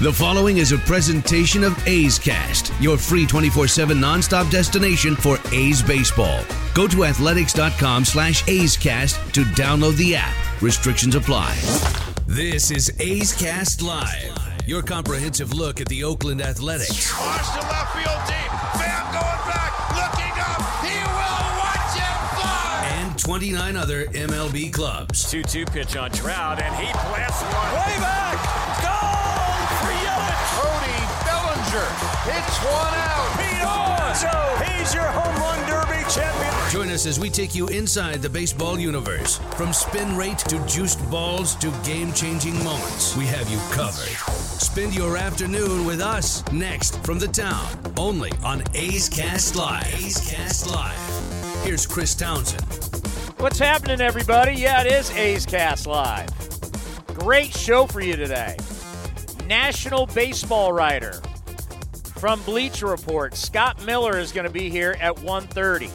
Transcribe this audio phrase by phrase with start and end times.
[0.00, 5.82] The following is a presentation of A's Cast, your free 24-7 nonstop destination for A's
[5.82, 6.44] baseball.
[6.72, 10.32] Go to athletics.com slash A's Cast to download the app.
[10.62, 11.52] Restrictions apply.
[12.28, 14.38] This is A's Cast Live,
[14.68, 17.12] your comprehensive look at the Oakland Athletics.
[17.18, 18.52] Watch the left field deep.
[18.78, 20.62] Bam going back, looking up.
[20.86, 22.88] He will watch it fly.
[23.00, 25.24] And 29 other MLB clubs.
[25.24, 28.47] 2-2 pitch on Trout, and he blasts one way back.
[31.68, 31.86] Bellinger
[32.24, 33.36] hits one out.
[33.36, 36.70] Pete Alonso, he's your home run derby champion.
[36.70, 39.38] Join us as we take you inside the baseball universe.
[39.56, 44.08] From spin rate to juiced balls to game changing moments, we have you covered.
[44.60, 47.66] Spend your afternoon with us next from the town,
[47.98, 49.86] only on A's Cast Live.
[49.94, 51.64] A's Cast Live.
[51.64, 52.64] Here's Chris Townsend.
[53.38, 54.52] What's happening, everybody?
[54.52, 56.28] Yeah, it is A's Cast Live.
[57.08, 58.56] Great show for you today.
[59.46, 61.20] National baseball writer
[62.18, 65.88] from Bleacher Report, Scott Miller is going to be here at 1:30.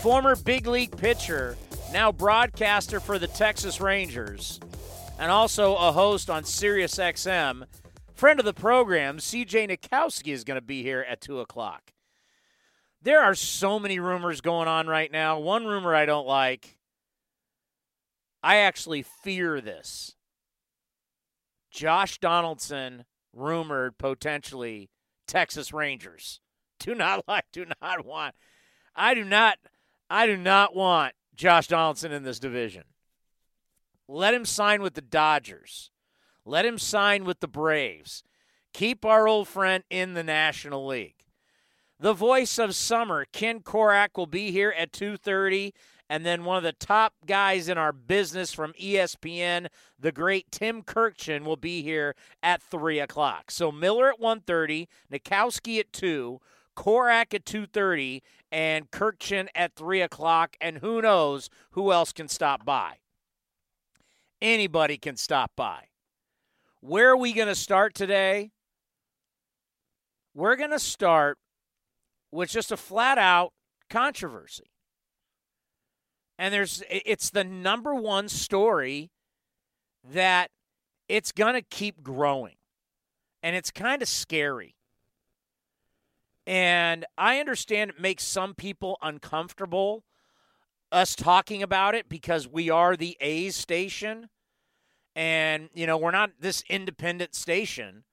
[0.00, 1.56] Former big league pitcher,
[1.92, 4.60] now broadcaster for the Texas Rangers,
[5.18, 7.64] and also a host on Sirius XM.
[8.12, 11.92] Friend of the program, CJ Nitkowski is going to be here at 2 o'clock.
[13.02, 15.40] There are so many rumors going on right now.
[15.40, 16.78] One rumor I don't like.
[18.42, 20.14] I actually fear this.
[21.70, 24.90] Josh Donaldson rumored potentially
[25.26, 26.40] Texas Rangers.
[26.78, 28.34] Do not like, do not want.
[28.94, 29.58] I do not
[30.10, 32.84] I do not want Josh Donaldson in this division.
[34.06, 35.90] Let him sign with the Dodgers.
[36.44, 38.22] Let him sign with the Braves.
[38.72, 41.24] Keep our old friend in the National League.
[41.98, 45.72] The voice of summer, Ken Korach, will be here at 2:30,
[46.08, 50.82] and then one of the top guys in our business from ESPN, the great Tim
[50.82, 53.50] Kurkjian, will be here at 3 o'clock.
[53.50, 56.40] So Miller at 1:30, Nitkowski at 2,
[56.76, 60.56] Korach at 2:30, and Kurkjian at 3 o'clock.
[60.60, 62.98] And who knows who else can stop by?
[64.42, 65.88] Anybody can stop by.
[66.80, 68.50] Where are we going to start today?
[70.34, 71.38] We're going to start
[72.30, 73.54] with just a flat out
[73.88, 74.73] controversy.
[76.38, 79.10] And there's it's the number one story
[80.12, 80.50] that
[81.08, 82.56] it's going to keep growing.
[83.42, 84.74] And it's kind of scary.
[86.46, 90.04] And I understand it makes some people uncomfortable
[90.92, 94.28] us talking about it because we are the A's station
[95.16, 98.04] and you know, we're not this independent station.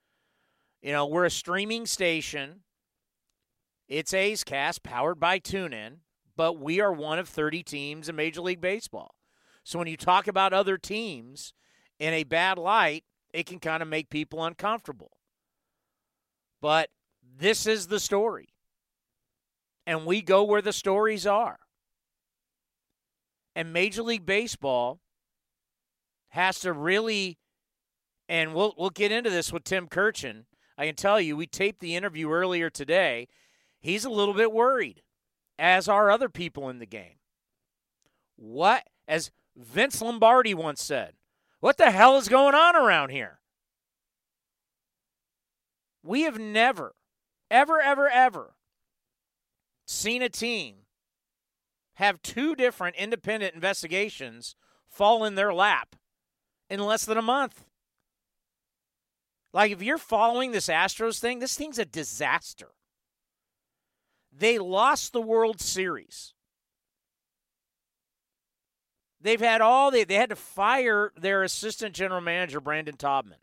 [0.81, 2.61] You know, we're a streaming station.
[3.87, 5.97] It's A's Cast, powered by TuneIn,
[6.41, 9.13] but we are one of 30 teams in Major League Baseball.
[9.63, 11.53] So when you talk about other teams
[11.99, 15.11] in a bad light, it can kind of make people uncomfortable.
[16.59, 16.89] But
[17.37, 18.55] this is the story.
[19.85, 21.59] And we go where the stories are.
[23.55, 24.99] And Major League Baseball
[26.29, 27.37] has to really
[28.27, 30.45] and we'll we'll get into this with Tim Kurkjian.
[30.75, 33.27] I can tell you, we taped the interview earlier today.
[33.79, 35.03] He's a little bit worried,
[35.61, 37.19] as are other people in the game.
[38.35, 41.13] What, as Vince Lombardi once said,
[41.59, 43.39] what the hell is going on around here?
[46.03, 46.95] We have never,
[47.51, 48.55] ever, ever, ever
[49.85, 50.77] seen a team
[51.95, 54.55] have two different independent investigations
[54.89, 55.95] fall in their lap
[56.71, 57.65] in less than a month.
[59.53, 62.69] Like, if you're following this Astros thing, this thing's a disaster.
[64.31, 66.33] They lost the World Series.
[69.19, 73.39] They've had all they they had to fire their assistant general manager Brandon Taubman.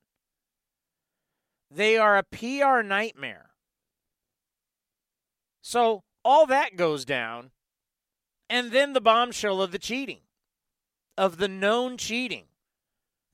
[1.71, 3.50] They are a PR nightmare.
[5.62, 7.50] So all that goes down,
[8.48, 10.21] and then the bombshell of the cheating,
[11.16, 12.44] of the known cheating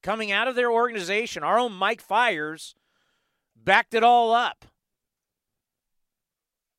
[0.03, 1.43] coming out of their organization.
[1.43, 2.75] Our own Mike Fiers
[3.57, 4.67] backed it all up.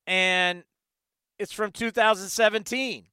[0.07, 0.63] And
[1.39, 3.05] it's from 2017.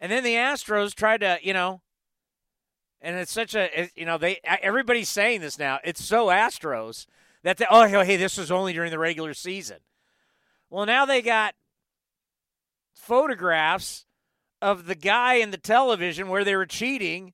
[0.00, 1.80] And then the Astros tried to, you know,
[3.00, 5.78] and it's such a, you know, they everybody's saying this now.
[5.84, 7.06] It's so Astros
[7.42, 9.78] that they, oh hey, this was only during the regular season.
[10.70, 11.54] Well, now they got
[12.94, 14.06] photographs
[14.60, 17.32] of the guy in the television where they were cheating,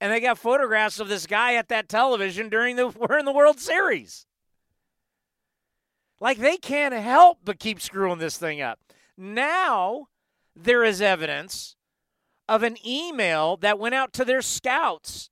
[0.00, 3.32] and they got photographs of this guy at that television during the we're in the
[3.32, 4.26] World Series.
[6.24, 8.78] Like they can't help but keep screwing this thing up.
[9.14, 10.06] Now
[10.56, 11.76] there is evidence
[12.48, 15.28] of an email that went out to their scouts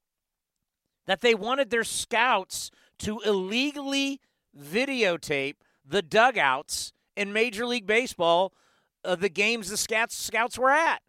[1.06, 4.20] that they wanted their scouts to illegally
[4.54, 8.52] videotape the dugouts in Major League Baseball
[9.02, 11.00] of the games the scouts, scouts were at.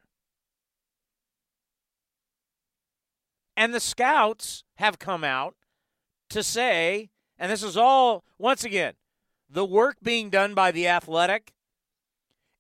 [3.58, 5.56] And the scouts have come out
[6.30, 8.94] to say, and this is all, once again,
[9.54, 11.54] the work being done by the athletic.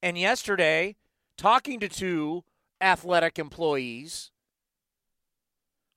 [0.01, 0.95] And yesterday,
[1.37, 2.43] talking to two
[2.79, 4.31] athletic employees,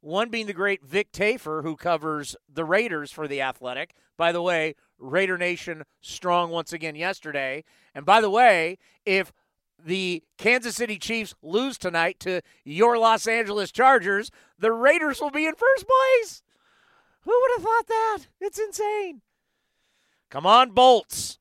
[0.00, 3.94] one being the great Vic Tafur, who covers the Raiders for the Athletic.
[4.16, 7.64] By the way, Raider Nation strong once again yesterday.
[7.94, 9.32] And by the way, if
[9.84, 15.46] the Kansas City Chiefs lose tonight to your Los Angeles Chargers, the Raiders will be
[15.46, 16.42] in first place.
[17.22, 18.18] Who would have thought that?
[18.40, 19.22] It's insane.
[20.30, 21.38] Come on, Bolts.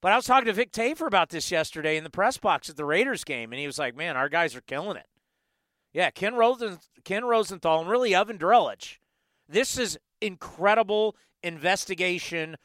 [0.00, 2.76] But I was talking to Vic Tafur about this yesterday in the press box at
[2.76, 5.06] the Raiders game, and he was like, man, our guys are killing it.
[5.92, 8.98] Yeah, Ken, Rosen, Ken Rosenthal and really Evan Drellich.
[9.48, 12.56] This is incredible investigation,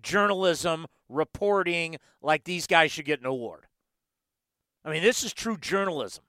[0.00, 1.96] journalism, reporting.
[2.20, 3.66] Like these guys should get an award.
[4.84, 6.24] I mean, this is true journalism.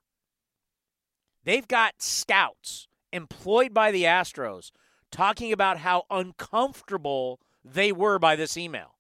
[1.44, 4.72] They've got scouts employed by the Astros
[5.12, 8.96] talking about how uncomfortable they were by this email.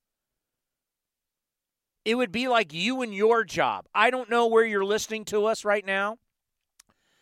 [2.06, 3.86] It would be like you and your job.
[3.94, 6.18] I don't know where you're listening to us right now.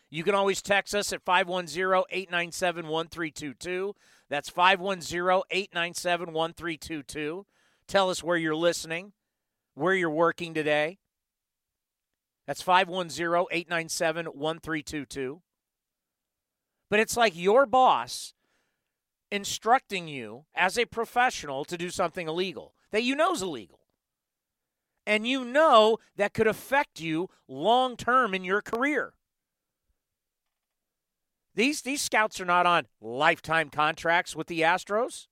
[0.09, 3.95] You can always text us at 510 897 1322.
[4.29, 7.45] That's 510 897 1322.
[7.87, 9.13] Tell us where you're listening,
[9.75, 10.99] where you're working today.
[12.47, 15.41] That's 510 897 1322.
[16.89, 18.33] But it's like your boss
[19.31, 23.79] instructing you as a professional to do something illegal that you know is illegal.
[25.05, 29.13] And you know that could affect you long term in your career.
[31.55, 35.27] These these scouts are not on lifetime contracts with the Astros.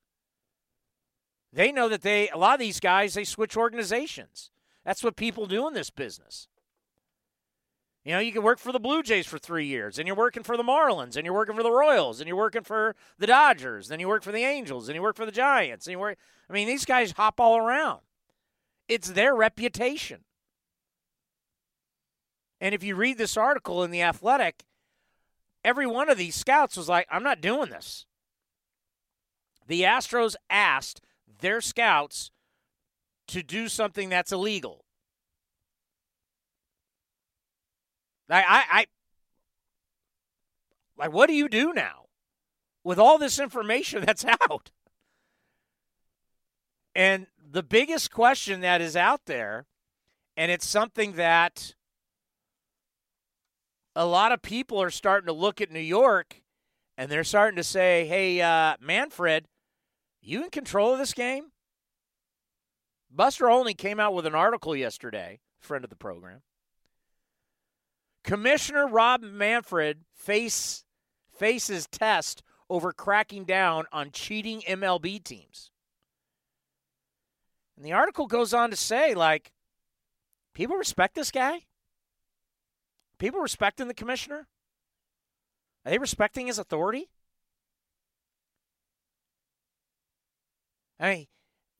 [1.54, 4.51] They know that they a lot of these guys they switch organizations.
[4.84, 6.49] That's what people do in this business.
[8.10, 10.42] You know, you can work for the Blue Jays for three years, and you're working
[10.42, 13.88] for the Marlins, and you're working for the Royals, and you're working for the Dodgers,
[13.88, 16.18] then you work for the Angels, and you work for the Giants, and you work.
[16.50, 18.00] I mean, these guys hop all around.
[18.88, 20.22] It's their reputation.
[22.60, 24.64] And if you read this article in the Athletic,
[25.64, 28.08] every one of these scouts was like, I'm not doing this.
[29.68, 31.00] The Astros asked
[31.42, 32.32] their scouts
[33.28, 34.84] to do something that's illegal.
[38.30, 38.86] I, I, I
[40.98, 42.06] like, what do you do now
[42.84, 44.72] with all this information that's out?
[46.96, 49.66] And the biggest question that is out there,
[50.36, 51.74] and it's something that
[53.96, 56.42] a lot of people are starting to look at New York
[56.98, 59.46] and they're starting to say, hey, uh, Manfred,
[60.22, 61.52] you in control of this game?
[63.10, 66.42] Buster Olney came out with an article yesterday, friend of the program.
[68.24, 70.83] Commissioner Rob Manfred face,
[71.31, 75.71] faces test over cracking down on cheating MLB teams.
[77.75, 79.54] And the article goes on to say, like,
[80.54, 81.62] people respect this guy?
[83.18, 84.48] People respecting the commissioner?
[85.86, 87.10] Are they respecting his authority?
[91.00, 91.27] I mean,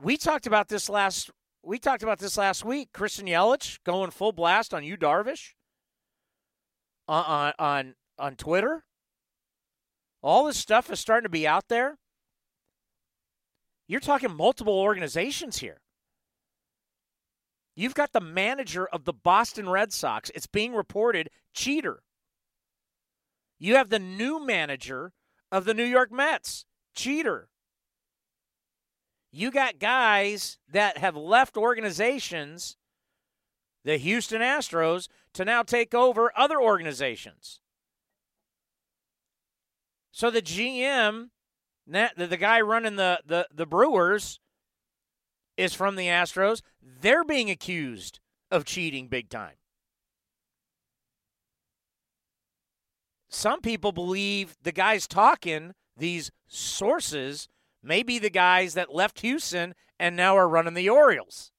[0.02, 1.30] we talked about this last
[1.62, 2.94] we talked about this last week.
[2.94, 5.56] Christian Yelich going full blast on Yu, Darvish
[7.10, 8.84] on on on, Twitter.
[10.22, 11.98] All this stuff is starting to be out there.
[13.88, 15.82] You're talking multiple organizations here.
[17.76, 20.30] You've got the manager of the Boston Red Sox.
[20.36, 22.04] It's being reported cheater.
[23.58, 25.14] You have the new manager
[25.52, 27.50] of the New York Mets, cheater.
[29.32, 32.78] You got guys that have left organizations,
[33.84, 37.60] the Houston Astros, to now take over other organizations.
[40.12, 41.30] So the GM,
[41.88, 44.40] the guy running the, the, the Brewers,
[45.58, 46.62] is from the Astros.
[46.82, 48.20] They're being accused
[48.52, 49.56] of cheating big time.
[53.30, 57.48] Some people believe the guys talking, these sources,
[57.84, 61.52] may be the guys that left Houston and now are running the Orioles.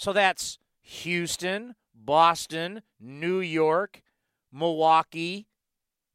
[0.00, 4.00] So that's Houston, Boston, New York,
[4.50, 5.46] Milwaukee,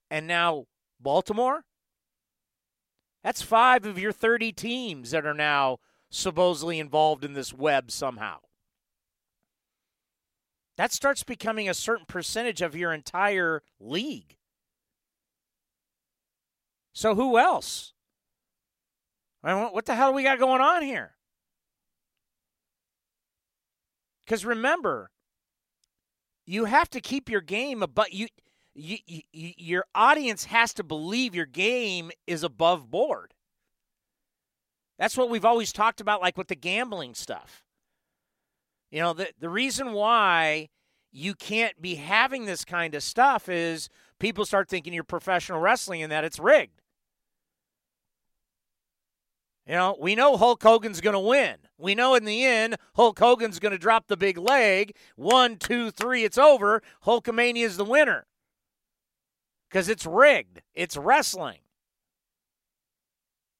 [0.09, 0.65] and now
[0.99, 1.65] Baltimore.
[3.23, 5.77] That's five of your 30 teams that are now
[6.09, 8.39] supposedly involved in this web somehow.
[10.77, 14.37] that starts becoming a certain percentage of your entire league.
[16.91, 17.93] So who else?
[19.43, 21.14] I mean, what the hell do we got going on here?
[24.25, 25.11] Because remember,
[26.45, 28.27] you have to keep your game above you,
[28.73, 29.21] you, you.
[29.57, 33.33] Your audience has to believe your game is above board.
[34.97, 37.63] That's what we've always talked about, like with the gambling stuff.
[38.91, 40.69] You know, the, the reason why
[41.11, 43.89] you can't be having this kind of stuff is
[44.19, 46.81] people start thinking you're professional wrestling and that it's rigged.
[49.67, 51.55] You know, we know Hulk Hogan's going to win.
[51.77, 54.95] We know in the end, Hulk Hogan's going to drop the big leg.
[55.15, 56.81] One, two, three, it's over.
[57.05, 58.25] Hulkamania is the winner.
[59.69, 61.59] Because it's rigged, it's wrestling.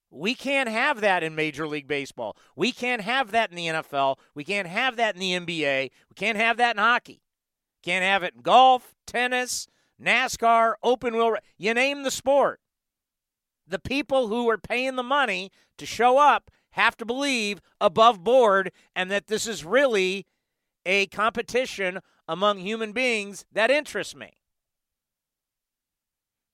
[0.10, 2.38] We can't have that in Major League Baseball.
[2.56, 4.16] We can't have that in the NFL.
[4.34, 5.92] We can't have that in the NBA.
[6.10, 7.22] We can't have that in hockey.
[7.84, 9.68] Can't have it in golf, tennis,
[10.02, 11.36] NASCAR, open wheel.
[11.58, 12.62] You name the sport.
[13.68, 18.70] The people who are paying the money to show up have to believe above board
[18.96, 20.28] and that this is really
[20.86, 24.34] a competition among human beings that interests me.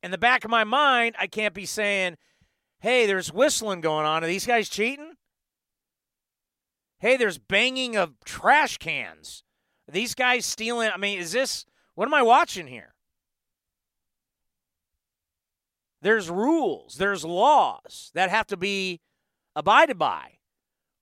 [0.04, 2.18] In the back of my mind, I can't be saying,
[2.80, 4.24] Hey, there's whistling going on.
[4.24, 5.14] Are these guys cheating?
[7.00, 9.44] Hey, there's banging of trash cans.
[9.90, 10.92] Are these guys stealing?
[10.94, 12.94] I mean, is this what am I watching here?
[16.04, 19.02] There's rules, there's laws that have to be
[19.56, 20.38] abided by,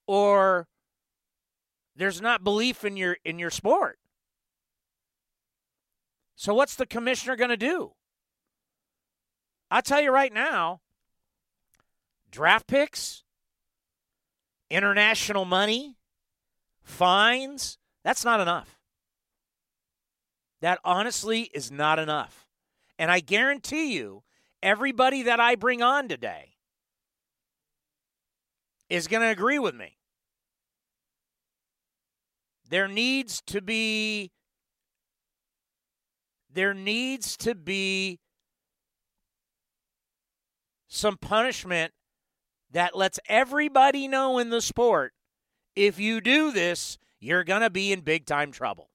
[0.08, 0.68] or
[1.96, 4.00] there's not belief in your in your sport.
[6.36, 7.92] So what's the commissioner going to do?
[9.70, 10.80] I'll tell you right now,
[12.32, 13.24] draft picks,
[14.70, 15.98] international money,
[16.82, 18.80] fines, that's not enough.
[20.62, 22.48] That honestly is not enough.
[22.98, 24.24] And I guarantee you,
[24.64, 26.49] everybody that I bring on today
[28.90, 29.98] is going to agree with me.
[32.70, 34.32] There needs to be
[36.52, 38.20] there needs to be
[40.88, 41.94] some punishment
[42.72, 45.14] that lets everybody know in the sport
[45.76, 48.90] if you do this, you're going to be in big time trouble.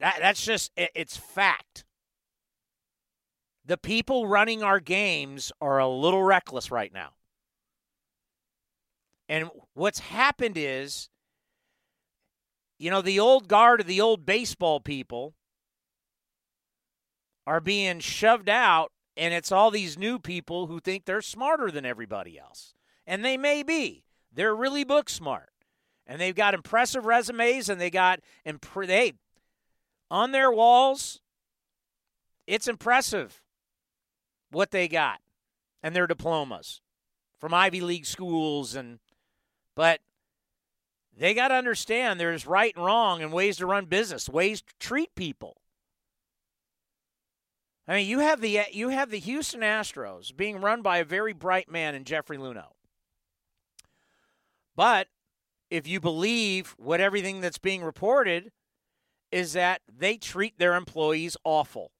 [0.00, 1.84] That, that's just, it, it's fact.
[3.68, 7.10] The people running our games are a little reckless right now.
[9.28, 11.10] And what's happened is,
[12.78, 15.34] you know, the old guard of the old baseball people
[17.46, 21.84] are being shoved out and it's all these new people who think they're smarter than
[21.84, 22.72] everybody else.
[23.06, 24.04] And they may be.
[24.32, 25.50] They're really book smart.
[26.06, 29.12] And they've got impressive resumes and they got imp- they
[30.10, 31.20] on their walls
[32.46, 33.42] it's impressive
[34.50, 35.20] what they got
[35.82, 36.80] and their diplomas
[37.38, 38.98] from Ivy League schools and
[39.74, 40.00] but
[41.16, 44.74] they got to understand there's right and wrong and ways to run business, ways to
[44.78, 45.56] treat people.
[47.86, 51.32] I mean, you have the you have the Houston Astros being run by a very
[51.32, 52.72] bright man in Jeffrey Luhnow.
[54.76, 55.08] But
[55.70, 58.52] if you believe what everything that's being reported
[59.32, 61.90] is that they treat their employees awful.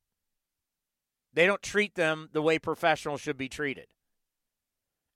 [1.39, 3.87] They don't treat them the way professionals should be treated.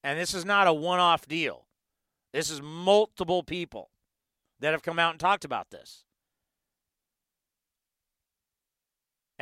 [0.04, 1.66] And this is not a one-off deal.
[2.32, 3.90] This is multiple people
[4.60, 6.04] that have come out and talked about this.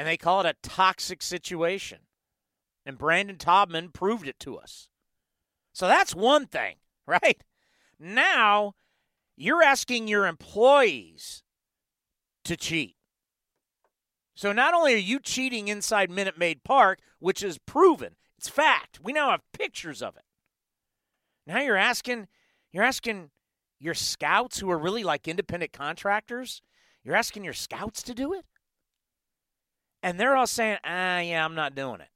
[0.01, 1.99] and they call it a toxic situation.
[2.87, 4.89] And Brandon Taubman proved it to us.
[5.75, 7.45] So that's one thing, right?
[7.99, 8.77] Now
[9.37, 11.43] you're asking your employees
[12.45, 12.97] to cheat.
[14.41, 18.99] So not only are you cheating inside Minute Maid Park, which is proven, it's fact.
[19.03, 20.23] We now have pictures of it.
[21.47, 22.27] Now you're asking
[22.73, 23.33] you're asking
[23.79, 26.63] your scouts who are really like independent contractors,
[27.05, 28.47] you're asking your scouts to do it?
[30.03, 32.09] And they're all saying, ah, yeah, I'm not doing it.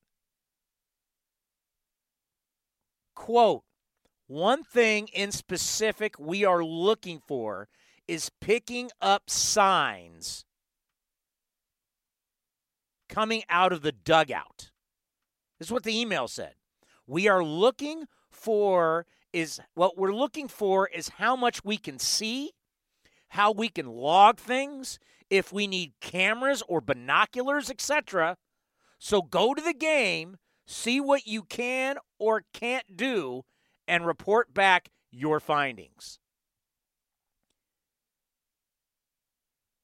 [3.14, 3.64] Quote,
[4.28, 7.68] one thing in specific we are looking for
[8.08, 10.46] is picking up signs
[13.08, 14.70] coming out of the dugout.
[15.58, 16.54] This is what the email said.
[17.06, 22.52] We are looking for is what we're looking for is how much we can see,
[23.28, 28.36] how we can log things, if we need cameras or binoculars, etc.
[28.98, 33.42] So go to the game, see what you can or can't do,
[33.88, 36.20] and report back your findings.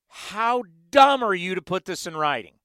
[0.08, 2.59] How dumb are you to put this in writing?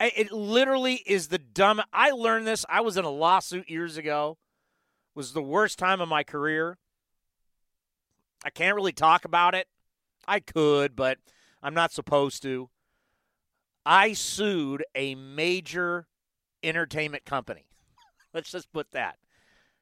[0.00, 1.80] It literally is the dumb.
[1.92, 2.64] I learned this.
[2.68, 4.38] I was in a lawsuit years ago.
[5.14, 6.78] It was the worst time of my career.
[8.44, 9.68] I can't really talk about it.
[10.26, 11.18] I could, but
[11.62, 12.68] I'm not supposed to.
[13.86, 16.06] I sued a major
[16.62, 17.66] entertainment company.
[18.34, 19.16] Let's just put that.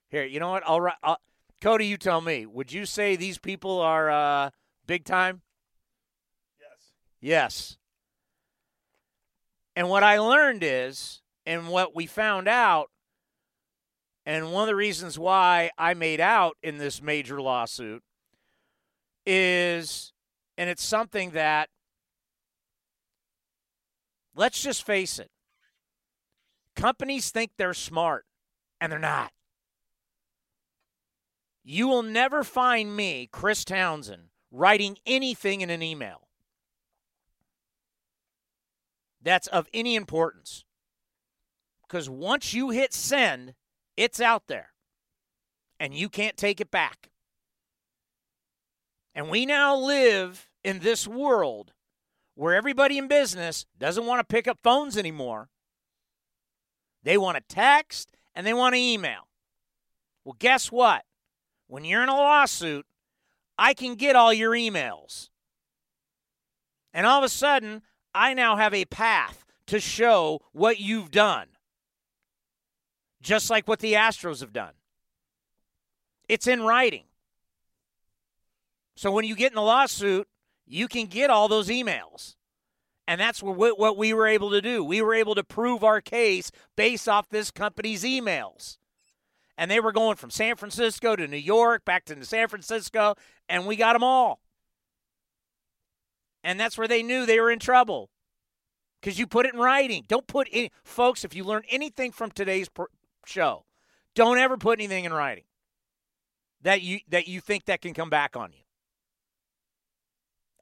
[0.09, 0.63] Here, you know what?
[0.67, 1.19] I'll, I'll
[1.63, 2.45] Cody, you tell me.
[2.45, 4.51] Would you say these people are uh,
[4.87, 5.43] big time?
[6.61, 6.93] Yes.
[7.21, 7.79] Yes.
[9.75, 12.91] And what I learned is, and what we found out,
[14.25, 18.03] and one of the reasons why I made out in this major lawsuit
[19.27, 20.13] is,
[20.59, 21.69] and it's something that,
[24.37, 25.31] let's just face it,
[26.77, 28.25] companies think they're smart,
[28.81, 29.33] and they're not.
[31.65, 36.29] You will never find me, Chris Townsend, writing anything in an email
[39.23, 40.65] that's of any importance.
[41.87, 43.55] Because once you hit send,
[43.97, 44.71] it's out there
[45.79, 47.11] and you can't take it back.
[49.15, 51.73] And we now live in this world
[52.35, 55.51] where everybody in business doesn't want to pick up phones anymore.
[57.03, 59.29] They want to text and they want to email.
[60.25, 61.05] Well, guess what?
[61.67, 62.87] When you're in a lawsuit,
[63.59, 65.29] I can get all your emails.
[66.95, 67.83] And all of a sudden,
[68.15, 71.47] I now have a path to show what you've done,
[73.23, 74.75] just like what the Astros have done.
[76.29, 77.05] It's in writing.
[78.97, 80.29] So when you get in a lawsuit,
[80.67, 82.37] you can get all those emails.
[83.09, 84.85] And that's what we were able to do.
[84.85, 88.79] We were able to prove our case based off this company's emails.
[89.59, 93.17] And they were going from San Francisco to New York, back to San Francisco,
[93.49, 94.41] and we got them all.
[96.45, 98.11] And that's where they knew they were in trouble.
[99.01, 100.05] Because you put it in writing.
[100.07, 102.69] Don't put any, folks, if you learn anything from today's
[103.27, 103.65] show,
[104.15, 105.45] don't ever put anything in writing
[106.63, 108.61] that you that you think that can come back on you.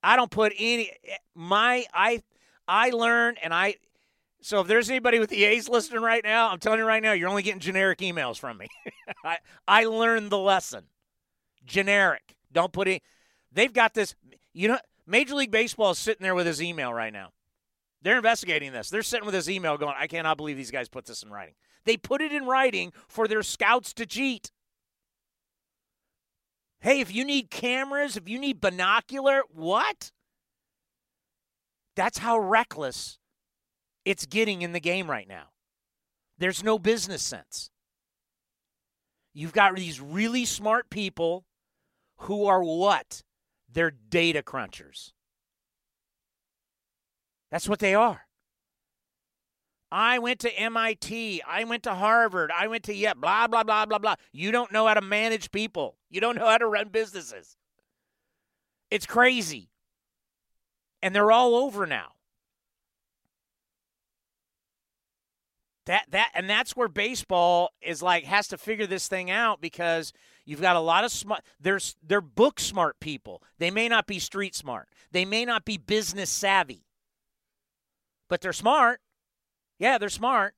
[0.03, 2.23] I don't put any eh, my I
[2.67, 3.77] I learn and I
[4.43, 7.13] so if there's anybody with the A's listening right now, I'm telling you right now,
[7.13, 8.69] you're only getting generic emails from me.
[9.25, 10.85] I I learned the lesson.
[11.65, 12.37] Generic.
[12.53, 13.03] Don't put it.
[13.53, 14.15] They've got this.
[14.53, 14.79] You know,
[15.11, 17.33] Major League Baseball is sitting there with his email right now.
[18.03, 18.89] They're investigating this.
[18.89, 21.55] They're sitting with his email going, I cannot believe these guys put this in writing.
[21.85, 24.53] They put it in writing for their scouts to cheat.
[26.81, 30.13] Hey, if you need cameras, if you need binocular, what?
[31.97, 33.19] That's how reckless
[34.05, 35.49] it's getting in the game right now.
[36.39, 37.71] There's no business sense.
[39.35, 41.45] You've got these really smart people
[42.21, 43.23] who are what?
[43.73, 45.13] They're data crunchers.
[47.51, 48.27] That's what they are.
[49.93, 51.43] I went to MIT.
[51.47, 52.53] I went to Harvard.
[52.57, 53.15] I went to Yale.
[53.17, 54.15] Blah, blah, blah, blah, blah.
[54.33, 55.97] You don't know how to manage people.
[56.11, 57.57] You don't know how to run businesses.
[58.91, 59.71] It's crazy.
[61.03, 62.13] And they're all over now.
[65.91, 70.13] That that and that's where baseball is like has to figure this thing out because
[70.45, 73.43] you've got a lot of smart there's they're book smart people.
[73.59, 74.89] They may not be street smart.
[75.11, 76.85] They may not be business savvy.
[78.29, 79.01] But they're smart.
[79.81, 80.55] Yeah, they're smart.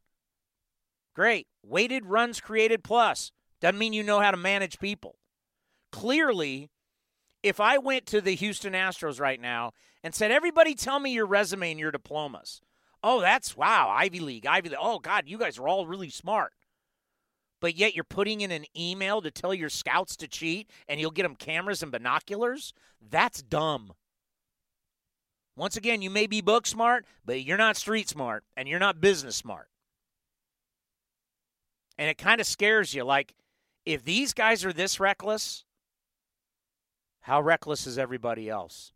[1.16, 1.46] Great.
[1.62, 3.32] Weighted runs created plus.
[3.62, 5.16] Doesn't mean you know how to manage people.
[5.92, 6.68] Clearly,
[7.42, 9.72] if I went to the Houston Astros right now
[10.04, 12.60] and said, everybody tell me your resume and your diplomas.
[13.02, 14.78] Oh, that's wow, Ivy League, Ivy League.
[14.80, 16.52] Oh, God, you guys are all really smart.
[17.60, 21.12] But yet you're putting in an email to tell your scouts to cheat and you'll
[21.12, 22.74] get them cameras and binoculars?
[23.00, 23.92] That's dumb.
[25.56, 29.00] Once again, you may be book smart, but you're not street smart and you're not
[29.00, 29.68] business smart.
[31.98, 33.04] And it kind of scares you.
[33.04, 33.34] Like,
[33.84, 35.64] if these guys are this reckless,
[37.20, 38.91] how reckless is everybody else?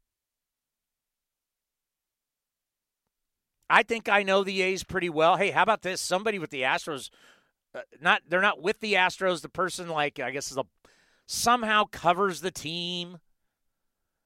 [3.68, 5.36] I think I know the A's pretty well.
[5.36, 6.00] Hey, how about this?
[6.00, 7.10] Somebody with the Astros,
[7.74, 9.42] uh, not they're not with the Astros.
[9.42, 10.64] The person, like I guess, is a
[11.26, 13.18] somehow covers the team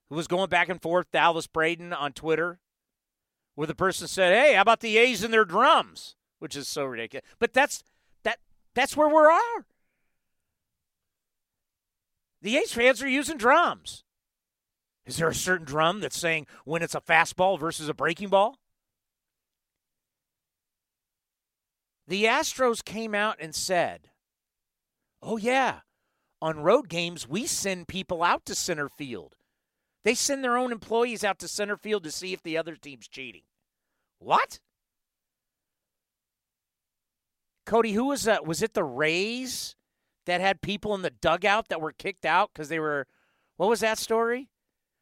[0.09, 2.61] who was going back and forth, Dallas Braden on Twitter,
[3.55, 6.85] where the person said, "Hey, how about the A's and their drums?" Which is so
[6.85, 7.27] ridiculous.
[7.39, 7.83] But that's
[8.25, 8.39] that
[8.75, 9.67] that's where we are.
[12.43, 14.05] The A's fans are using drums.
[15.07, 18.60] Is there a certain drum that's saying when it's a fastball versus a breaking ball?
[22.11, 24.11] The Astros came out and said,
[25.23, 25.83] "Oh yeah,
[26.43, 29.37] on road games we send people out to center field
[30.03, 33.07] They send their own employees out to center field to see if the other team's
[33.07, 33.43] cheating.
[34.19, 34.59] What?
[37.65, 38.45] Cody, who was that?
[38.45, 39.77] Was it the Rays
[40.27, 43.07] that had people in the dugout that were kicked out because they were?
[43.57, 44.51] What was that story?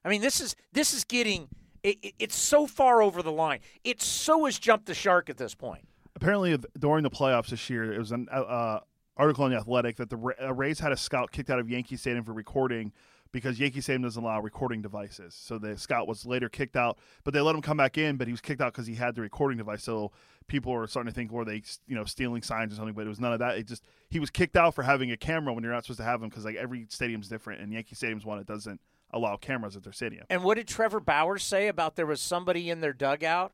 [0.05, 1.49] I mean, this is this is getting
[1.83, 3.61] it, it- it's so far over the line.
[3.83, 5.89] It so has jumped the shark at this point.
[6.21, 8.81] Apparently, during the playoffs this year, it was an uh, uh,
[9.17, 12.25] article in the Athletic that the Rays had a scout kicked out of Yankee Stadium
[12.25, 12.93] for recording
[13.31, 15.33] because Yankee Stadium doesn't allow recording devices.
[15.39, 18.17] So the scout was later kicked out, but they let him come back in.
[18.17, 19.85] But he was kicked out because he had the recording device.
[19.85, 20.11] So
[20.49, 22.95] people were starting to think, were they, you know, stealing signs or something?
[22.95, 23.57] But it was none of that.
[23.57, 26.05] It just he was kicked out for having a camera when you're not supposed to
[26.05, 28.81] have them because like every stadium's different, and Yankee Stadium's one that doesn't
[29.13, 30.27] allow cameras at their stadium.
[30.29, 33.53] And what did Trevor Bauer say about there was somebody in their dugout?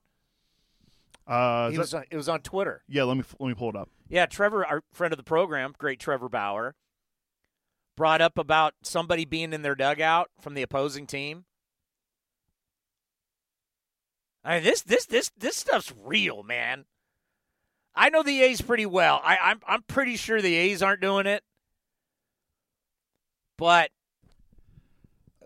[1.26, 2.82] Uh, was that- on, it was on Twitter.
[2.88, 3.88] yeah, let me let me pull it up.
[4.08, 6.74] Yeah, Trevor, our friend of the program, great Trevor Bauer,
[7.96, 11.44] brought up about somebody being in their dugout from the opposing team.
[14.44, 16.84] I mean, this this this this stuff's real, man.
[17.94, 19.20] I know the A's pretty well.
[19.24, 21.42] I, I'm I'm pretty sure the A's aren't doing it,
[23.56, 23.90] but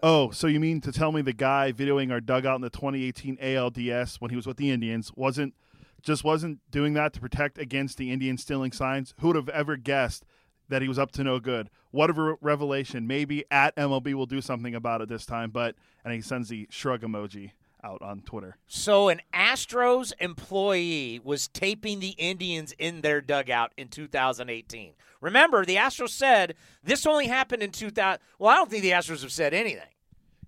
[0.01, 3.37] Oh, so you mean to tell me the guy videoing our dugout in the 2018
[3.39, 5.55] ALDS when he was with the Indians wasn't
[6.03, 9.15] just wasn't doing that to protect against the Indians stealing signs?
[9.21, 10.25] Who would have ever guessed
[10.69, 11.71] that he was up to no good?
[11.91, 13.07] What a re- revelation!
[13.07, 16.67] Maybe at MLB will do something about it this time, but and he sends the
[16.71, 18.57] shrug emoji out on Twitter.
[18.67, 24.95] So an Astros employee was taping the Indians in their dugout in 2018.
[25.21, 28.21] Remember, the Astros said this only happened in 2000.
[28.39, 29.89] Well, I don't think the Astros have said anything.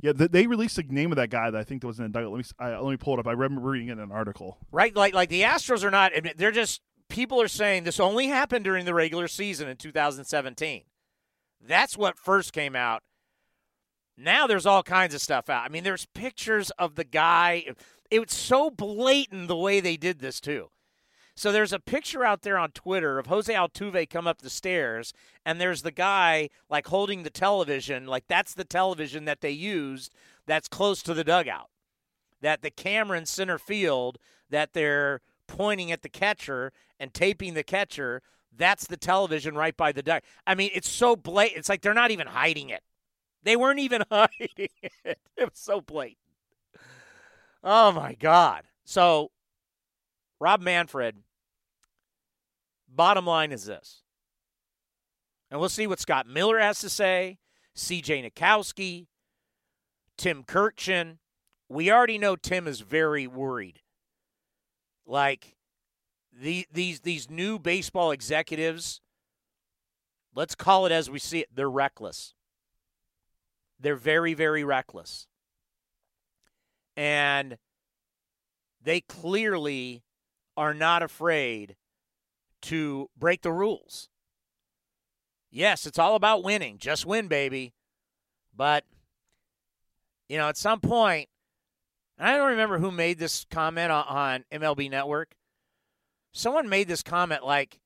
[0.03, 2.21] Yeah, they released the name of that guy that I think that was in the.
[2.21, 3.27] Let me I, let me pull it up.
[3.27, 4.59] I remember reading it in an article.
[4.73, 4.95] Right?
[4.97, 8.87] Like like the Astros are not they're just people are saying this only happened during
[8.87, 10.85] the regular season in 2017.
[11.61, 13.03] That's what first came out.
[14.17, 15.65] Now there's all kinds of stuff out.
[15.65, 17.65] I mean, there's pictures of the guy.
[18.11, 20.71] It was so blatant the way they did this too.
[21.41, 25.15] So there's a picture out there on Twitter of Jose Altuve come up the stairs,
[25.43, 30.13] and there's the guy like holding the television, like that's the television that they used
[30.45, 31.71] that's close to the dugout.
[32.43, 34.19] That the camera in center field
[34.51, 38.21] that they're pointing at the catcher and taping the catcher,
[38.55, 40.25] that's the television right by the dugout.
[40.47, 41.57] I mean, it's so blatant.
[41.57, 42.83] It's like they're not even hiding it.
[43.45, 44.93] They weren't even hiding it.
[45.07, 46.19] It was so blatant.
[47.65, 48.65] Oh my God.
[48.85, 49.31] So
[50.39, 51.17] Rob Manfred,
[52.95, 54.03] bottom line is this.
[55.51, 57.39] And we'll see what Scott Miller has to say,
[57.77, 59.07] CJ Nitkowski,
[60.17, 61.19] Tim Kurkjian.
[61.69, 63.81] We already know Tim is very worried.
[65.07, 65.57] Like
[66.33, 69.01] the, these these new baseball executives,
[70.35, 72.35] let's call it as we see it, they're reckless.
[73.81, 75.27] They're very, very reckless.
[76.97, 77.57] And
[78.83, 80.03] they clearly
[80.57, 81.77] are not afraid
[82.63, 84.09] to break the rules.
[85.51, 86.79] Yes, it's all about winning.
[86.79, 87.75] Just win, baby.
[88.57, 88.85] But,
[90.29, 91.29] you know, at some point,
[92.19, 95.35] I don't remember who made this comment on MLB Network.
[96.33, 97.81] Someone made this comment like,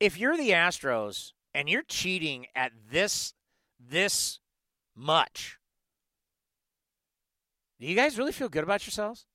[0.00, 3.32] if you're the Astros and you're cheating at this
[3.78, 4.40] this
[4.96, 5.58] much,
[7.80, 9.26] do you guys really feel good about yourselves?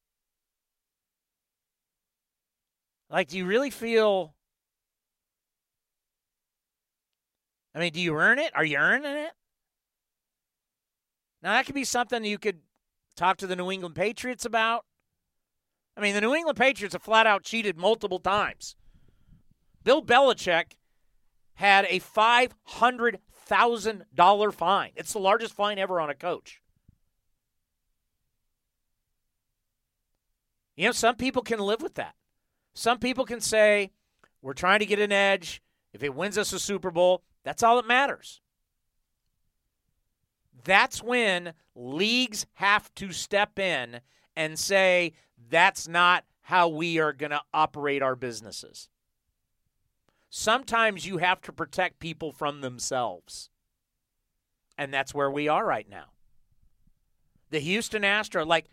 [3.09, 4.35] Like, do you really feel?
[7.73, 8.51] I mean, do you earn it?
[8.55, 9.31] Are you earning it?
[11.41, 12.59] Now that could be something you could
[13.15, 14.85] talk to the New England Patriots about.
[15.95, 18.75] I mean, the New England Patriots have flat out cheated multiple times.
[19.83, 20.73] Bill Belichick
[21.55, 24.91] had a $500,000 fine.
[24.95, 26.61] It's the largest fine ever on a coach.
[30.77, 32.15] You know, some people can live with that.
[32.73, 33.91] Some people can say,
[34.41, 35.61] we're trying to get an edge.
[35.91, 38.41] If it wins us a Super Bowl, that's all that matters.
[40.63, 44.01] That's when leagues have to step in
[44.35, 45.13] and say,
[45.49, 48.89] that's not how we are going to operate our businesses.
[50.29, 53.49] Sometimes you have to protect people from themselves.
[54.77, 56.05] And that's where we are right now.
[57.49, 58.65] The Houston Astros, like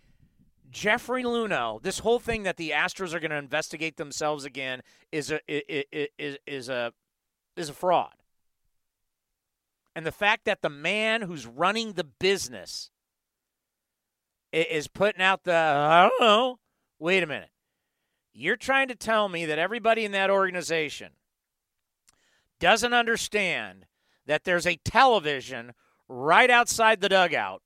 [0.70, 5.30] Jeffrey Luhnow, this whole thing that the Astros are going to investigate themselves again is
[5.30, 6.92] a is, is a
[7.56, 8.14] is a fraud.
[9.96, 12.90] And the fact that the man who's running the business
[14.52, 16.58] is putting out the I don't know.
[16.98, 17.48] Wait a minute.
[18.34, 21.12] You're trying to tell me that everybody in that organization
[22.60, 23.86] doesn't understand
[24.26, 25.72] that there's a television
[26.08, 27.62] right outside the dugout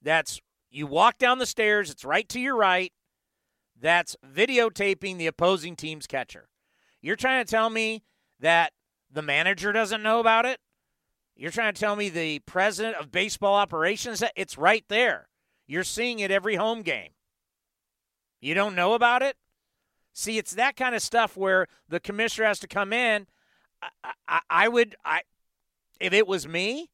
[0.00, 2.92] that's you walk down the stairs, it's right to your right.
[3.80, 6.48] That's videotaping the opposing team's catcher.
[7.02, 8.04] You're trying to tell me
[8.38, 8.72] that
[9.10, 10.60] the manager doesn't know about it?
[11.38, 15.28] You're trying to tell me the president of baseball operations it's right there.
[15.68, 17.10] You're seeing it every home game.
[18.40, 19.36] You don't know about it?
[20.12, 23.28] See, it's that kind of stuff where the commissioner has to come in.
[23.80, 25.22] I, I, I would, I,
[26.00, 26.90] if it was me,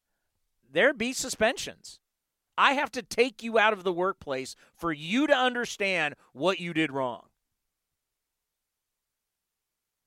[0.71, 2.01] there'd be suspensions.
[2.59, 6.75] I have to take you out of the workplace for you to understand what you
[6.75, 7.29] did wrong.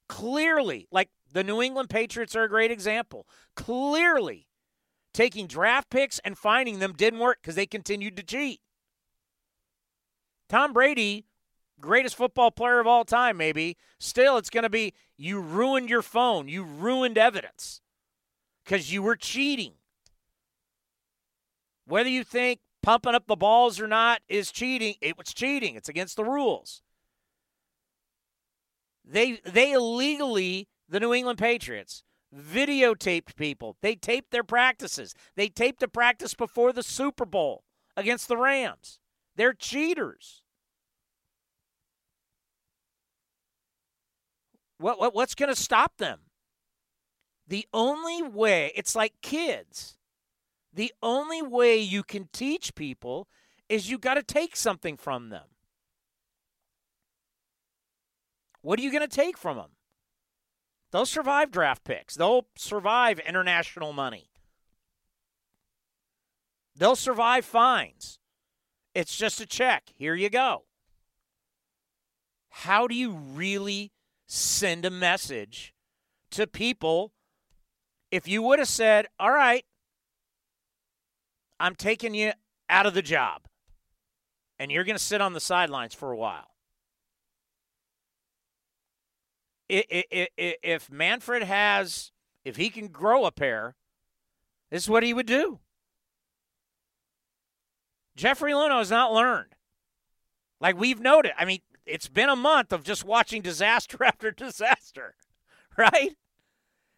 [0.08, 3.28] Clearly, like the New England Patriots are a great example.
[3.56, 4.48] Clearly,
[5.14, 8.62] taking draft picks and finding them didn't work because they continued to cheat.
[10.50, 11.26] Tom Brady,
[11.80, 13.78] greatest football player of all time, maybe.
[14.00, 17.82] Still, it's going to be you ruined your phone, you ruined evidence
[18.64, 19.74] because you were cheating.
[21.86, 25.76] Whether you think pumping up the balls or not is cheating, it was cheating.
[25.76, 26.82] It's against the rules.
[29.06, 32.04] They they illegally, the New England Patriots,
[32.36, 33.78] videotaped people.
[33.82, 35.14] They taped their practices.
[35.36, 37.64] They taped a practice before the Super Bowl
[37.96, 39.00] against the Rams.
[39.36, 40.42] They're cheaters.
[44.80, 46.20] What, what what's going to stop them?
[47.48, 49.98] The only way, it's like kids.
[50.74, 53.28] The only way you can teach people
[53.70, 55.46] is you got to take something from them.
[58.62, 59.77] What are you going to take from them?
[60.92, 62.16] They'll survive draft picks.
[62.16, 64.30] They'll survive international money.
[66.76, 68.20] They'll survive fines.
[68.94, 69.92] It's just a check.
[69.96, 70.64] Here you go.
[72.50, 73.92] How do you really
[74.28, 75.74] send a message
[76.32, 77.14] to people
[78.10, 79.66] if you would have said, All right,
[81.60, 82.32] I'm taking you
[82.70, 83.44] out of the job,
[84.58, 86.57] and you're going to sit on the sidelines for a while?
[89.70, 92.12] If Manfred has,
[92.46, 93.76] if he can grow a pair,
[94.72, 95.60] this is what he would do.
[98.16, 99.54] Jeffrey Luhnow has not learned.
[100.60, 101.34] Like we've noted.
[101.38, 105.16] I mean, it's been a month of just watching disaster after disaster,
[105.78, 106.16] right?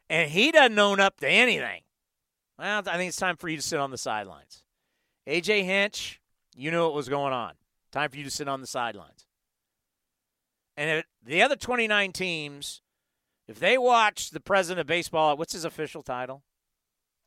[0.09, 1.81] And he doesn't own up to anything.
[2.57, 4.63] Well, I think it's time for you to sit on the sidelines.
[5.27, 6.19] AJ Hinch,
[6.55, 7.53] you knew what was going on.
[7.91, 9.25] Time for you to sit on the sidelines.
[10.79, 12.81] And the other 29 teams,
[13.49, 16.41] if they watch the president of baseball, what's his official title?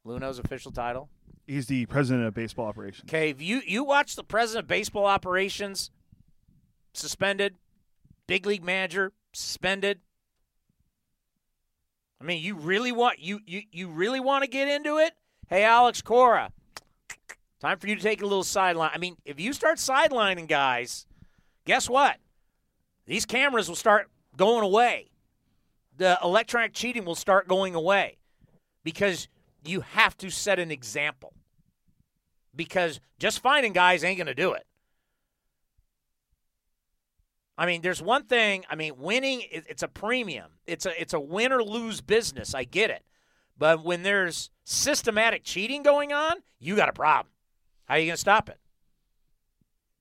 [0.06, 1.10] Luhnow's official title?
[1.46, 3.10] He's the president of baseball operations.
[3.10, 5.90] Okay, if you, you watch the president of baseball operations
[6.94, 7.56] suspended,
[8.26, 10.00] big league manager suspended.
[12.22, 15.12] I mean, you really want you you, you really want to get into it?
[15.48, 16.52] Hey, Alex Cora,
[17.60, 18.92] time for you to take a little sideline.
[18.94, 21.06] I mean, if you start sidelining guys,
[21.66, 22.16] guess what?
[23.06, 25.10] These cameras will start going away.
[25.96, 28.18] The electronic cheating will start going away
[28.84, 29.28] because
[29.64, 31.34] you have to set an example.
[32.54, 34.66] Because just finding guys ain't going to do it.
[37.56, 38.64] I mean, there's one thing.
[38.68, 40.50] I mean, winning it's a premium.
[40.66, 42.54] It's a it's a win or lose business.
[42.54, 43.04] I get it,
[43.58, 47.32] but when there's systematic cheating going on, you got a problem.
[47.84, 48.58] How are you going to stop it?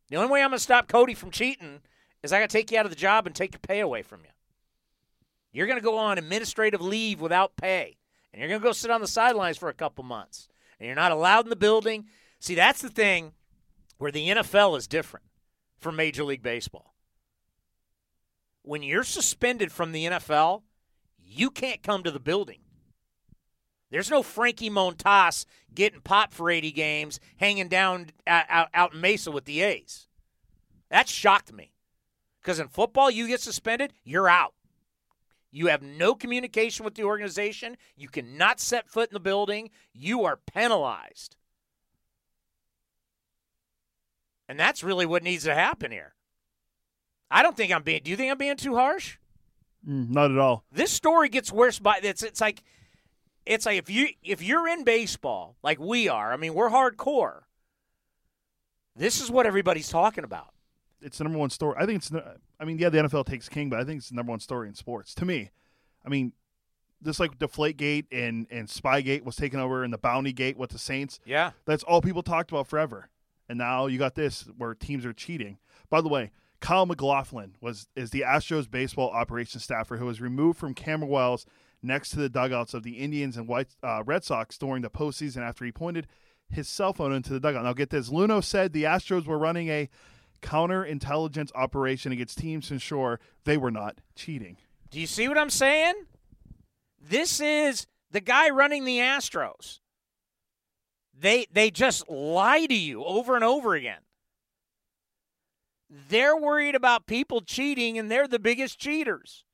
[0.09, 1.81] The only way I'm going to stop Cody from cheating
[2.23, 4.01] is I got to take you out of the job and take your pay away
[4.01, 4.29] from you.
[5.51, 7.97] You're going to go on administrative leave without pay,
[8.31, 10.47] and you're going to go sit on the sidelines for a couple months,
[10.79, 12.05] and you're not allowed in the building.
[12.39, 13.33] See, that's the thing
[13.97, 15.25] where the NFL is different
[15.77, 16.95] from Major League Baseball.
[18.63, 20.61] When you're suspended from the NFL,
[21.23, 22.59] you can't come to the building.
[23.89, 29.45] There's no Frankie Montas getting popped for 80 games, hanging down out, in Mesa with
[29.45, 30.07] the A's.
[30.89, 31.70] That shocked me.
[32.41, 34.53] Because in football, you get suspended, you're out.
[35.51, 37.77] You have no communication with the organization.
[37.95, 39.69] You cannot set foot in the building.
[39.93, 41.35] You are penalized.
[44.47, 46.15] And that's really what needs to happen here.
[47.29, 48.01] I don't think I'm being.
[48.03, 49.17] Do you think I'm being too harsh?
[49.87, 50.63] Mm, not at all.
[50.71, 52.23] This story gets worse by it's.
[52.23, 52.63] It's like,
[53.45, 56.33] it's like if you if you're in baseball like we are.
[56.33, 57.41] I mean, we're hardcore.
[58.95, 60.50] This is what everybody's talking about
[61.01, 61.75] it's the number one story.
[61.79, 62.11] I think it's.
[62.59, 64.67] I mean, yeah, the NFL takes king, but I think it's the number one story
[64.67, 65.51] in sports to me.
[66.05, 66.33] I mean,
[67.03, 70.79] just like Deflategate and and Spygate was taken over, and the Bounty Gate with the
[70.79, 71.19] Saints.
[71.25, 73.09] Yeah, that's all people talked about forever.
[73.49, 75.57] And now you got this where teams are cheating.
[75.89, 80.57] By the way, Kyle McLaughlin was is the Astros baseball operations staffer who was removed
[80.57, 81.45] from camera wells
[81.83, 85.37] next to the dugouts of the Indians and White uh, Red Sox during the postseason
[85.37, 86.07] after he pointed
[86.49, 87.63] his cell phone into the dugout.
[87.63, 89.89] Now, get this Luhnow said the Astros were running a
[90.41, 94.57] counterintelligence operation against teams to ensure they were not cheating.
[94.89, 95.93] Do you see what I'm saying?
[96.99, 99.79] This is the guy running the Astros.
[101.17, 104.01] They they just lie to you over and over again.
[105.89, 109.45] They're worried about people cheating and they're the biggest cheaters.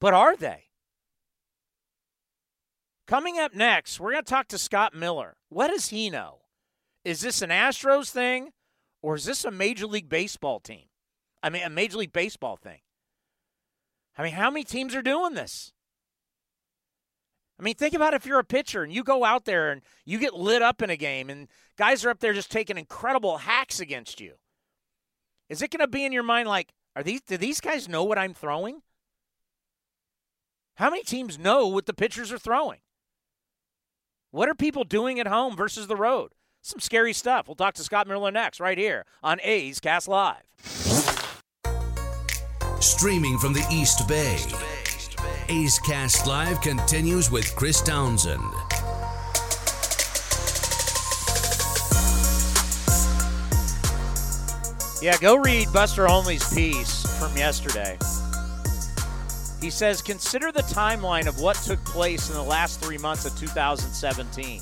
[0.00, 0.64] But are they?
[3.06, 5.36] Coming up next, we're going to talk to Scott Miller.
[5.48, 6.42] What does he know?
[7.04, 8.50] Is this an Astros thing
[9.02, 10.84] or is this a Major League Baseball team?
[11.42, 12.80] I mean, a Major League Baseball thing.
[14.16, 15.72] I mean, how many teams are doing this?
[17.58, 20.18] I mean, think about if you're a pitcher and you go out there and you
[20.18, 23.80] get lit up in a game and guys are up there just taking incredible hacks
[23.80, 24.34] against you.
[25.50, 28.02] Is it going to be in your mind like, are these do these guys know
[28.02, 28.82] what I'm throwing?
[30.76, 32.80] How many teams know what the pitchers are throwing?
[34.30, 36.32] What are people doing at home versus the road?
[36.62, 37.48] Some scary stuff.
[37.48, 40.42] We'll talk to Scott Miller next, right here on A's Cast Live.
[42.80, 44.38] Streaming from the East Bay.
[45.48, 48.42] A's Cast Live continues with Chris Townsend.
[55.02, 57.96] Yeah, go read Buster Olney's piece from yesterday.
[59.62, 63.38] He says, consider the timeline of what took place in the last three months of
[63.38, 64.60] 2017.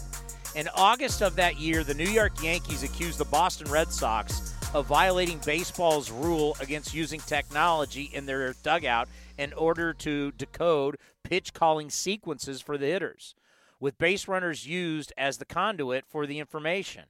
[0.59, 4.87] In August of that year, the New York Yankees accused the Boston Red Sox of
[4.87, 11.91] violating baseball's rule against using technology in their dugout in order to decode pitch calling
[11.91, 13.37] sequences for the hitters,
[13.79, 17.05] with base runners used as the conduit for the information.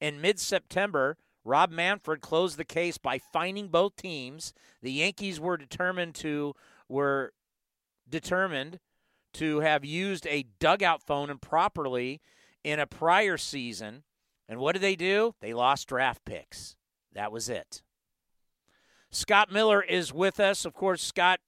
[0.00, 4.52] In mid September, Rob Manfred closed the case by fining both teams.
[4.82, 6.56] The Yankees were determined to
[6.88, 7.32] were
[8.08, 8.80] determined
[9.34, 12.20] to have used a dugout phone improperly
[12.64, 14.02] in a prior season.
[14.48, 15.34] And what did they do?
[15.40, 16.76] They lost draft picks.
[17.12, 17.82] That was it.
[19.10, 20.64] Scott Miller is with us.
[20.64, 21.40] Of course, Scott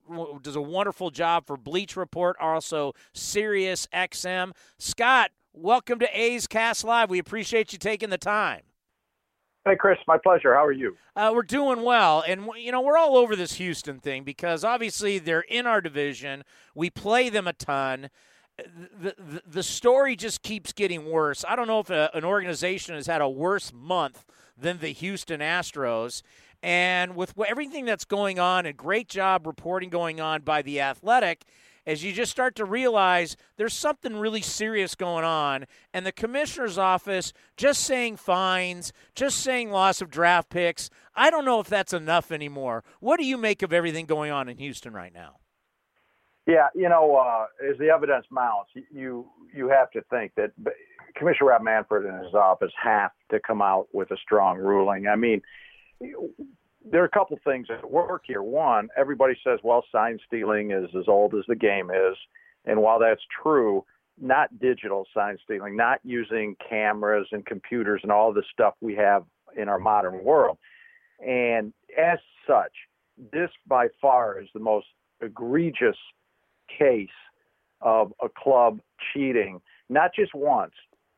[0.43, 4.53] does a wonderful job for Bleacher Report, also Sirius XM.
[4.79, 7.11] Scott, welcome to A's Cast Live.
[7.11, 8.63] We appreciate you taking the time.
[9.67, 10.55] Hey, Chris, my pleasure.
[10.55, 10.97] How are you?
[11.15, 12.25] Uh, we're doing well.
[12.27, 16.45] And, you know, we're all over this Houston thing because obviously they're in our division.
[16.75, 18.09] We play them a ton.
[19.01, 21.45] The, the, story just keeps getting worse.
[21.49, 24.25] I don't know if a, an organization has had a worse month
[24.57, 26.23] than the Houston Astros.
[26.63, 31.45] And with everything that's going on, and great job reporting going on by the Athletic,
[31.87, 36.79] as you just start to realize there's something really serious going on, and the commissioner's
[36.79, 40.91] office just saying fines, just saying loss of draft picks.
[41.15, 42.85] I don't know if that's enough anymore.
[43.01, 45.40] What do you make of everything going on in Houston right now?
[46.47, 50.53] Yeah, you know, uh, as the evidence mounts, you you have to think that
[51.15, 55.07] Commissioner Rob Manfred and his office have to come out with a strong ruling.
[55.07, 55.43] I mean,
[56.01, 58.43] there are a couple things at work here.
[58.43, 62.17] One, everybody says, well, sign stealing is as old as the game is.
[62.65, 63.85] And while that's true,
[64.21, 69.25] not digital sign stealing, not using cameras and computers and all the stuff we have
[69.57, 70.59] in our modern world.
[71.27, 72.73] And as such,
[73.33, 74.87] this by far is the most
[75.21, 75.97] egregious
[76.79, 77.09] case
[77.81, 78.81] of a club
[79.13, 80.75] cheating, not just once,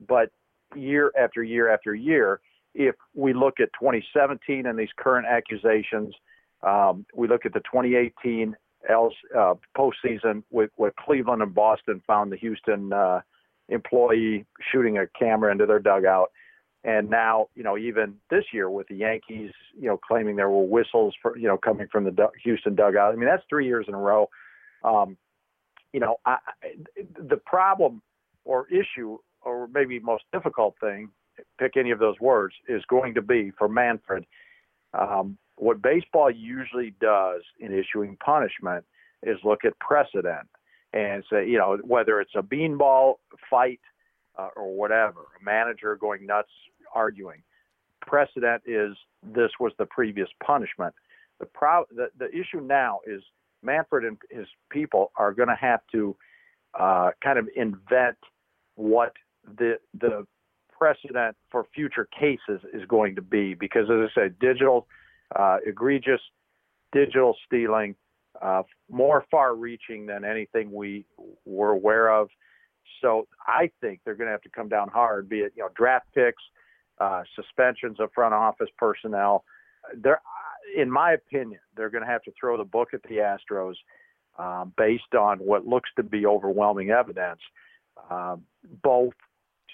[0.07, 0.31] but
[0.75, 2.41] year after year after year
[2.75, 6.15] if we look at 2017 and these current accusations,
[6.63, 8.57] um, we look at the 2018
[8.89, 13.21] else, uh, postseason with what Cleveland and Boston found the Houston uh,
[13.69, 16.31] employee shooting a camera into their dugout.
[16.85, 20.65] And now, you know, even this year with the Yankees, you know, claiming there were
[20.65, 23.13] whistles for, you know, coming from the Houston dugout.
[23.13, 24.29] I mean, that's three years in a row.
[24.83, 25.17] Um,
[25.93, 26.39] you know, I,
[26.97, 28.03] the problem
[28.45, 31.11] or issue, or maybe most difficult thing,
[31.59, 34.25] pick any of those words, is going to be for Manfred.
[34.95, 38.85] Um, what baseball usually does in issuing punishment
[39.23, 40.49] is look at precedent
[40.93, 43.15] and say, you know, whether it's a beanball
[43.49, 43.81] fight
[44.39, 46.51] uh, or whatever, a manager going nuts
[46.95, 47.43] arguing.
[48.01, 50.95] Precedent is this was the previous punishment.
[51.39, 53.23] The, pro- the, the issue now is
[53.63, 56.17] Manfred and his people are going to have to
[56.79, 58.17] uh, kind of invent
[58.75, 59.13] what
[59.59, 60.27] the the
[60.77, 64.87] precedent for future cases is going to be because, as I said, digital,
[65.37, 66.21] uh, egregious
[66.93, 67.95] digital stealing,
[68.41, 71.05] uh, more far reaching than anything we
[71.45, 72.29] were aware of.
[73.01, 75.69] So I think they're going to have to come down hard, be it you know
[75.77, 76.43] draft picks,
[77.01, 79.45] uh, suspensions of front office personnel.
[79.97, 80.21] They're,
[80.77, 83.75] in my opinion, they're going to have to throw the book at the Astros
[84.39, 87.41] um, based on what looks to be overwhelming evidence,
[88.11, 88.43] um,
[88.83, 89.15] both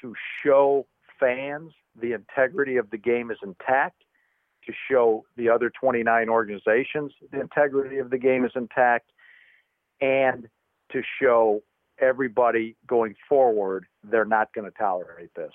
[0.01, 0.87] to show
[1.21, 4.03] fans the integrity of the game is intact,
[4.67, 9.11] to show the other 29 organizations the integrity of the game is intact,
[10.01, 10.49] and
[10.93, 11.61] to show
[12.01, 15.53] everybody going forward they're not going to tolerate this.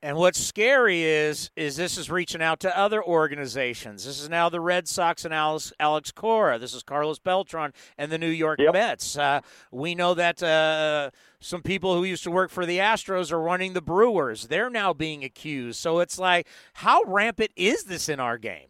[0.00, 4.04] And what's scary is is this is reaching out to other organizations.
[4.04, 6.56] This is now the Red Sox and Alex, Alex Cora.
[6.58, 8.74] This is Carlos Beltran and the New York Yep.
[8.74, 9.18] Mets.
[9.18, 9.40] Uh,
[9.72, 13.72] we know that uh, some people who used to work for the Astros are running
[13.72, 14.46] the Brewers.
[14.46, 15.80] They're now being accused.
[15.80, 18.68] So it's like, how rampant is this in our game?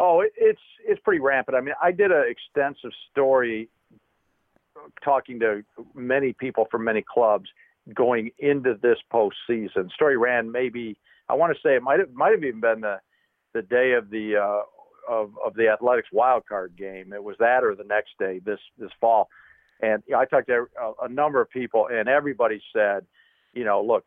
[0.00, 1.56] Oh, it, it's it's pretty rampant.
[1.56, 3.68] I mean, I did an extensive story
[5.04, 5.62] talking to
[5.94, 7.48] many people from many clubs
[7.94, 9.90] going into this postseason.
[9.92, 10.96] Story ran maybe
[11.28, 13.00] I want to say it might have might have even been the
[13.54, 14.62] the day of the uh,
[15.12, 17.12] of of the Athletics wild card game.
[17.12, 19.28] It was that or the next day this this fall.
[19.80, 23.06] And you know, I talked to a, a number of people, and everybody said,
[23.54, 24.04] you know, look,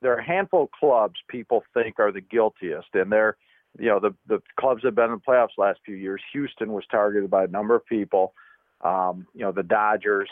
[0.00, 3.36] there are a handful of clubs people think are the guiltiest, and they're
[3.78, 6.22] you know the the clubs have been in the playoffs last few years.
[6.32, 8.34] Houston was targeted by a number of people.
[8.82, 10.28] Um, you know the Dodgers,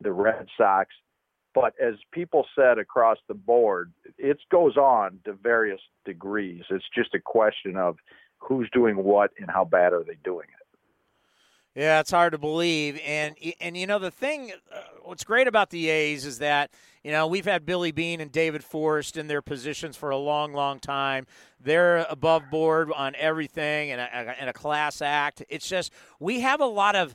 [0.00, 0.90] the Red Sox,
[1.56, 6.64] but as people said across the board, it goes on to various degrees.
[6.68, 7.96] It's just a question of
[8.36, 11.80] who's doing what and how bad are they doing it.
[11.80, 15.70] Yeah, it's hard to believe, and and you know the thing, uh, what's great about
[15.70, 16.70] the A's is that
[17.02, 20.52] you know we've had Billy Beane and David Forst in their positions for a long,
[20.52, 21.26] long time.
[21.58, 25.42] They're above board on everything and a, and a class act.
[25.48, 25.90] It's just
[26.20, 27.14] we have a lot of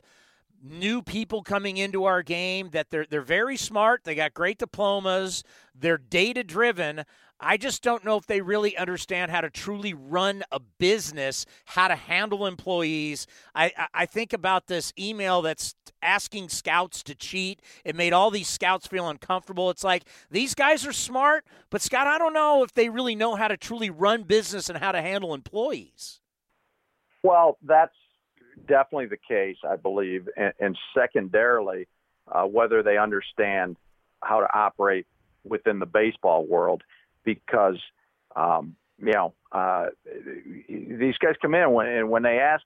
[0.62, 4.04] new people coming into our game that they're they're very smart.
[4.04, 5.42] They got great diplomas.
[5.74, 7.04] They're data driven.
[7.44, 11.88] I just don't know if they really understand how to truly run a business, how
[11.88, 13.26] to handle employees.
[13.52, 17.60] I, I think about this email that's asking scouts to cheat.
[17.84, 19.70] It made all these scouts feel uncomfortable.
[19.70, 23.34] It's like these guys are smart, but Scott, I don't know if they really know
[23.34, 26.20] how to truly run business and how to handle employees.
[27.24, 27.94] Well, that's
[28.66, 31.88] definitely the case, I believe, and, and secondarily,
[32.30, 33.76] uh, whether they understand
[34.22, 35.06] how to operate
[35.44, 36.82] within the baseball world,
[37.24, 37.78] because
[38.36, 39.86] um, you know uh,
[40.68, 42.62] these guys come in when, and when they ask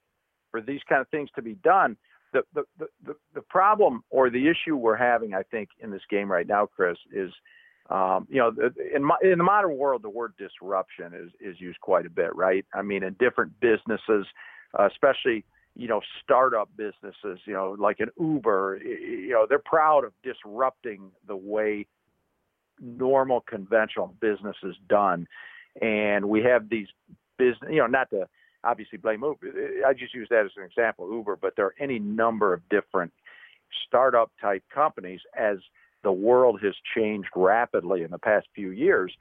[0.51, 1.97] for these kind of things to be done.
[2.33, 6.31] The, the, the, the problem or the issue we're having, I think, in this game
[6.31, 7.33] right now, Chris, is
[7.89, 8.53] um, you know,
[8.95, 12.35] in, my, in the modern world, the word disruption is, is used quite a bit,
[12.35, 12.65] right?
[12.75, 14.27] I mean, in different businesses,
[14.79, 15.45] uh, especially
[15.77, 21.11] you know, startup businesses, you know, like an Uber, you know, they're proud of disrupting
[21.27, 21.87] the way
[22.81, 25.27] normal conventional business is done.
[25.81, 26.89] And we have these
[27.37, 28.27] business, you know, not to
[28.65, 29.85] obviously blame Uber.
[29.87, 33.13] I just use that as an example, Uber, but there are any number of different
[33.87, 35.59] startup type companies as
[36.03, 39.13] the world has changed rapidly in the past few years.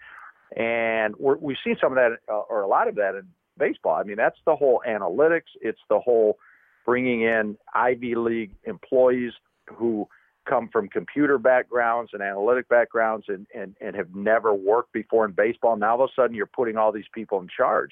[0.55, 3.27] And we're, we've seen some of that, uh, or a lot of that in
[3.57, 3.95] baseball.
[3.95, 5.51] I mean, that's the whole analytics.
[5.61, 6.37] It's the whole
[6.85, 9.33] bringing in Ivy League employees
[9.67, 10.07] who
[10.47, 15.31] come from computer backgrounds and analytic backgrounds and, and, and have never worked before in
[15.31, 15.75] baseball.
[15.75, 17.91] Now all of a sudden you're putting all these people in charge.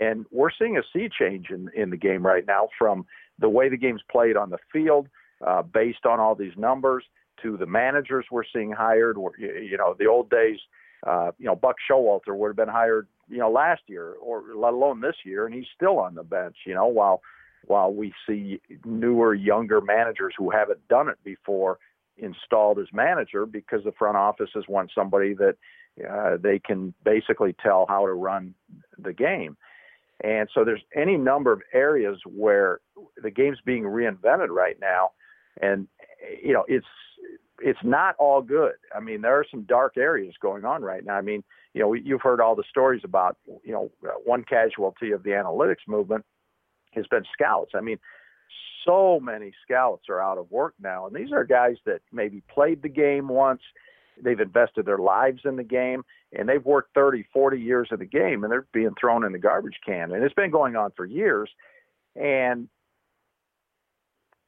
[0.00, 3.04] And we're seeing a sea change in, in the game right now from
[3.38, 5.08] the way the game's played on the field,
[5.46, 7.04] uh, based on all these numbers,
[7.42, 9.16] to the managers we're seeing hired.
[9.38, 10.58] You know, the old days,
[11.06, 14.74] uh, you know, Buck Showalter would have been hired, you know, last year or let
[14.74, 16.56] alone this year, and he's still on the bench.
[16.66, 17.22] You know, while
[17.66, 21.78] while we see newer, younger managers who haven't done it before
[22.16, 25.56] installed as manager because the front offices want somebody that
[26.08, 28.54] uh, they can basically tell how to run
[28.98, 29.56] the game.
[30.22, 32.80] And so there's any number of areas where
[33.22, 35.10] the game's being reinvented right now,
[35.62, 35.88] and
[36.42, 36.86] you know it's
[37.62, 38.74] it's not all good.
[38.94, 41.14] I mean, there are some dark areas going on right now.
[41.14, 41.42] I mean,
[41.74, 45.30] you know, you've heard all the stories about you know uh, one casualty of the
[45.30, 46.24] analytics movement
[46.92, 47.72] has been scouts.
[47.74, 47.98] I mean,
[48.86, 52.82] so many scouts are out of work now, and these are guys that maybe played
[52.82, 53.60] the game once,
[54.22, 56.02] they've invested their lives in the game,
[56.32, 59.38] and they've worked 30, 40 years of the game, and they're being thrown in the
[59.38, 60.12] garbage can.
[60.12, 61.50] And it's been going on for years.
[62.16, 62.68] And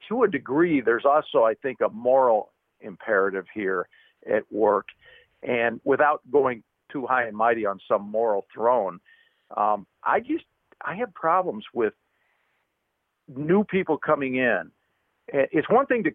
[0.09, 2.52] to a degree, there's also, I think, a moral
[2.83, 3.89] imperative here
[4.30, 4.87] at work.
[5.43, 9.01] And without going too high and mighty on some moral throne,
[9.57, 10.45] um, I just
[10.80, 11.95] I have problems with
[13.28, 14.70] new people coming in.
[15.28, 16.11] It's one thing to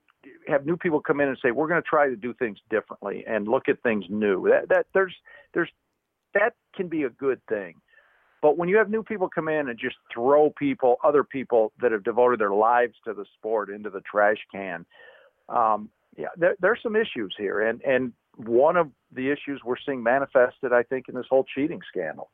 [0.47, 3.23] have new people come in and say we're going to try to do things differently
[3.25, 4.47] and look at things new.
[4.49, 5.15] That that there's
[5.53, 5.69] there's
[6.33, 7.75] that can be a good thing.
[8.41, 11.91] But when you have new people come in and just throw people, other people that
[11.91, 14.85] have devoted their lives to the sport into the trash can,
[15.49, 17.61] um, yeah, there, there's some issues here.
[17.61, 21.81] And and one of the issues we're seeing manifested, I think, in this whole cheating
[21.87, 22.29] scandal.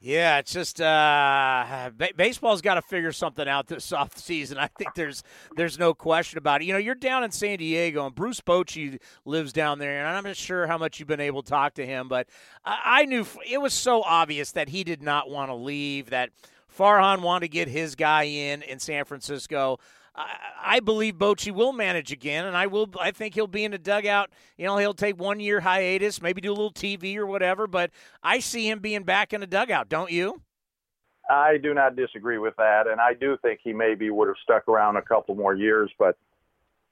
[0.00, 4.58] Yeah, it's just uh, ba- baseball's got to figure something out this off season.
[4.58, 5.22] I think there's
[5.56, 6.66] there's no question about it.
[6.66, 10.24] You know, you're down in San Diego, and Bruce Bochy lives down there, and I'm
[10.24, 12.28] not sure how much you've been able to talk to him, but
[12.66, 16.10] I, I knew it was so obvious that he did not want to leave.
[16.10, 16.30] That
[16.78, 19.78] Farhan wanted to get his guy in in San Francisco.
[20.16, 22.88] I, believe Bochy will manage again, and I will.
[23.00, 24.30] I think he'll be in the dugout.
[24.56, 27.66] You know, he'll take one year hiatus, maybe do a little TV or whatever.
[27.66, 27.90] But
[28.22, 29.88] I see him being back in the dugout.
[29.88, 30.40] Don't you?
[31.28, 34.68] I do not disagree with that, and I do think he maybe would have stuck
[34.68, 35.90] around a couple more years.
[35.98, 36.16] But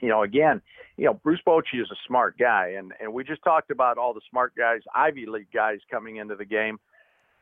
[0.00, 0.60] you know, again,
[0.96, 4.14] you know, Bruce Bochy is a smart guy, and and we just talked about all
[4.14, 6.80] the smart guys, Ivy League guys coming into the game.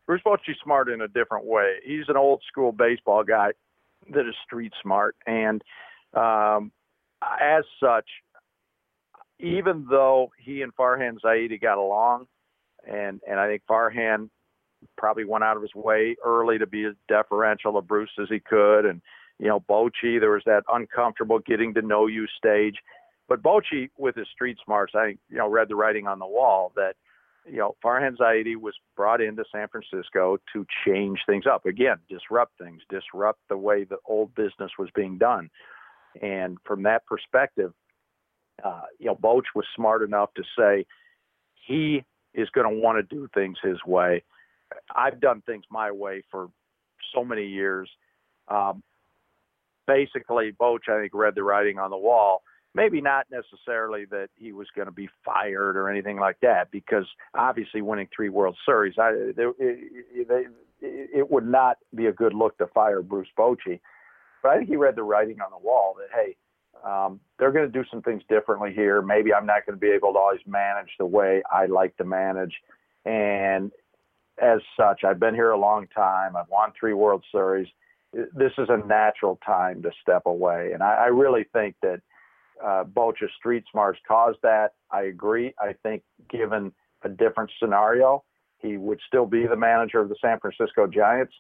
[0.04, 1.76] Bruce Bochy's smart in a different way.
[1.84, 3.52] He's an old school baseball guy
[4.12, 5.62] that is street smart, and
[6.14, 6.72] um,
[7.22, 8.08] as such,
[9.38, 12.26] even though he and Farhan Zaidi got along,
[12.86, 14.30] and and I think Farhan
[14.96, 18.40] probably went out of his way early to be as deferential to Bruce as he
[18.40, 19.00] could, and
[19.38, 22.76] you know Bochy, there was that uncomfortable getting to know you stage,
[23.28, 26.26] but Bochy with his street smarts, I think you know read the writing on the
[26.26, 26.96] wall that
[27.46, 31.66] you know, Farhan Zaidi was brought into San Francisco to change things up.
[31.66, 35.50] Again, disrupt things, disrupt the way the old business was being done.
[36.20, 37.72] And from that perspective,
[38.64, 40.84] uh, you know, Boch was smart enough to say
[41.66, 44.22] he is going to want to do things his way.
[44.94, 46.48] I've done things my way for
[47.14, 47.88] so many years.
[48.48, 48.82] Um,
[49.86, 52.42] basically, Boch, I think, read the writing on the wall
[52.74, 57.06] maybe not necessarily that he was going to be fired or anything like that, because
[57.34, 59.44] obviously winning three World Series, I, they,
[60.28, 60.44] they,
[60.80, 63.80] it would not be a good look to fire Bruce Bochy.
[64.42, 66.36] But I think he read the writing on the wall that hey,
[66.88, 69.02] um, they're going to do some things differently here.
[69.02, 72.04] Maybe I'm not going to be able to always manage the way I like to
[72.04, 72.54] manage,
[73.04, 73.70] and
[74.40, 76.34] as such, I've been here a long time.
[76.34, 77.68] I've won three World Series.
[78.12, 82.00] This is a natural time to step away, and I, I really think that
[82.64, 84.74] uh, Boch's street smarts caused that.
[84.90, 85.54] I agree.
[85.58, 88.24] I think given a different scenario,
[88.58, 91.32] he would still be the manager of the San Francisco Giants.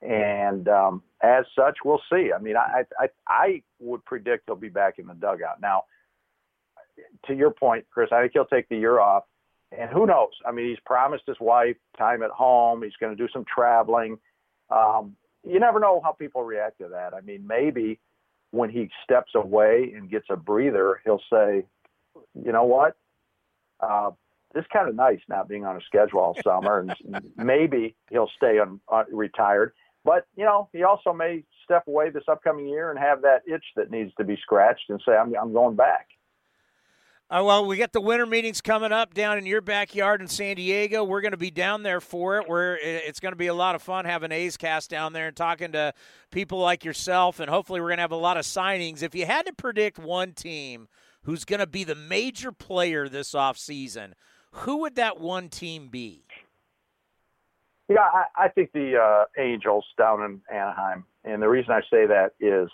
[0.00, 2.30] And um, as such, we'll see.
[2.32, 5.60] I mean, I, I I would predict he'll be back in the dugout.
[5.60, 5.84] Now,
[7.26, 9.24] to your point, Chris, I think he'll take the year off.
[9.76, 10.30] And who knows?
[10.46, 12.82] I mean, he's promised his wife time at home.
[12.82, 14.18] He's going to do some traveling.
[14.70, 17.12] Um, you never know how people react to that.
[17.12, 17.98] I mean, maybe
[18.50, 21.64] when he steps away and gets a breather, he'll say,
[22.34, 22.96] you know what?
[23.80, 24.10] Uh,
[24.54, 28.58] it's kind of nice not being on a schedule all summer, and maybe he'll stay
[28.58, 29.72] on, uh, retired.
[30.04, 33.64] But you know, he also may step away this upcoming year and have that itch
[33.76, 36.08] that needs to be scratched, and say, "I'm I'm going back."
[37.30, 40.56] Uh, well, we got the winter meetings coming up down in your backyard in San
[40.56, 41.04] Diego.
[41.04, 42.48] We're going to be down there for it.
[42.48, 45.36] We're, it's going to be a lot of fun having A's Cast down there and
[45.36, 45.92] talking to
[46.30, 49.02] people like yourself, and hopefully we're going to have a lot of signings.
[49.02, 50.88] If you had to predict one team
[51.24, 54.12] who's going to be the major player this offseason,
[54.52, 56.24] who would that one team be?
[57.90, 62.06] Yeah, I, I think the uh, Angels down in Anaheim, and the reason I say
[62.06, 62.70] that is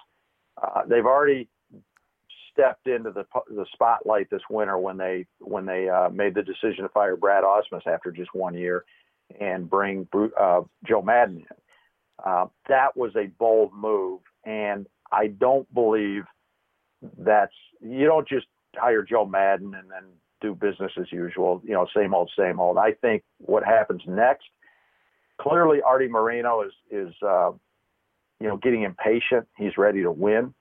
[0.63, 1.49] uh, they've already
[2.55, 6.85] stepped into the the spotlight this winter when they when they uh, made the decision
[6.85, 8.85] to fire Brad Ausmus after just one year
[9.41, 10.09] and bring
[10.41, 11.47] uh, Joe Maddon in.
[12.25, 16.23] Uh, that was a bold move, and I don't believe
[17.19, 18.47] that's you don't just
[18.77, 20.05] hire Joe Maddon and then
[20.41, 21.61] do business as usual.
[21.65, 22.79] You know, same old, same old.
[22.79, 24.47] I think what happens next.
[25.41, 27.51] Clearly, Arte Moreno is is uh,
[28.41, 29.47] you know getting impatient.
[29.57, 30.55] He's ready to win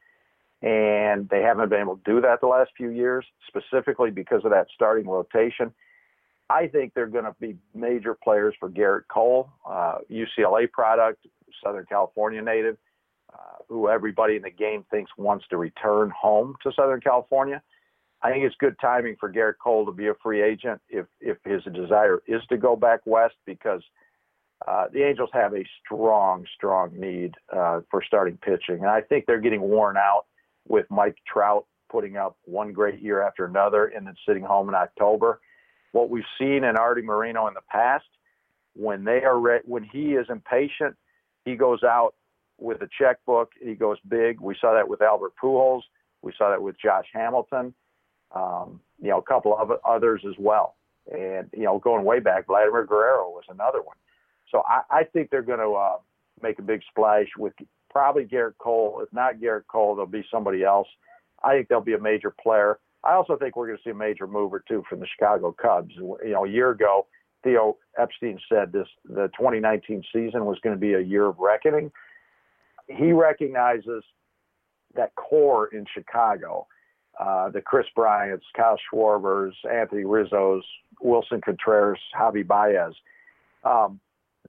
[0.64, 4.52] and they haven't been able to do that the last few years, specifically because of
[4.52, 5.74] that starting rotation.
[6.50, 11.26] I think they're going to be major players for Gerrit Cole, uh, UCLA product,
[11.64, 12.78] Southern California native,
[13.34, 17.62] uh, who everybody in the game thinks wants to return home to Southern California.
[18.22, 21.38] I think it's good timing for Gerrit Cole to be a free agent if if
[21.44, 23.82] his desire is to go back west because
[24.66, 29.26] uh, the Angels have a strong, strong need uh, for starting pitching, and I think
[29.26, 30.24] they're getting worn out
[30.68, 34.76] with Mike Trout putting up one great year after another and then sitting home in
[34.76, 35.40] October.
[35.92, 38.06] What we've seen in Arte Moreno in the past,
[38.76, 40.96] when they are re- when he is impatient,
[41.46, 42.16] he goes out
[42.58, 43.52] with a checkbook.
[43.62, 44.40] He goes big.
[44.40, 45.82] We saw that with Albert Pujols.
[46.24, 47.74] We saw that with Josh Hamilton.
[48.34, 50.76] Um, you know, a couple of others as well.
[51.12, 53.98] And you know, going way back, Vladimir Guerrero was another one.
[54.50, 55.98] So I, I think they're going to uh,
[56.42, 57.54] make a big splash with
[57.94, 59.00] probably Gerrit Cole.
[59.02, 60.88] If not Gerrit Cole, there'll be somebody else.
[61.44, 62.80] I think they'll be a major player.
[63.04, 65.54] I also think we're going to see a major move or two from the Chicago
[65.62, 65.94] Cubs.
[65.96, 67.06] You know, a year ago,
[67.44, 71.92] Theo Epstein said this the 2019 season was going to be a year of reckoning.
[72.88, 74.04] He recognizes
[74.96, 76.68] that core in Chicago,
[77.20, 80.64] uh, the Kris Bryants, Kyle Schwarbers, Anthony Rizzo's,
[81.04, 82.94] Willson Contreras, Javi Baez.
[83.64, 84.00] Um,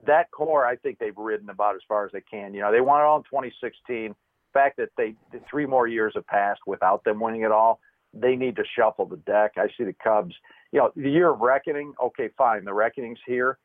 [0.05, 2.53] that core, I think they've ridden about as far as they can.
[2.53, 4.09] You know, they won it all in 2016.
[4.09, 4.15] The
[4.53, 7.79] fact that they the three more years have passed without them winning it all,
[8.13, 9.53] they need to shuffle the deck.
[9.57, 10.35] I see the Cubs.
[10.71, 11.93] You know, the year of reckoning.
[12.01, 13.57] Okay, fine, the reckoning's here.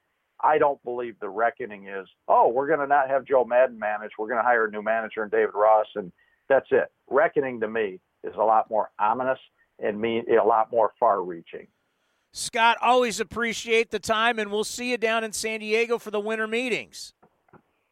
[0.42, 4.12] I don't believe the reckoning is, oh, we're going to not have Joe Maddon manage.
[4.18, 6.10] We're going to hire a new manager and David Ross, and
[6.48, 6.90] that's it.
[7.08, 9.38] Reckoning to me is a lot more ominous
[9.78, 11.66] and mean a lot more far-reaching.
[12.32, 16.20] Scott, always appreciate the time, and we'll see you down in San Diego for the
[16.20, 17.12] winter meetings.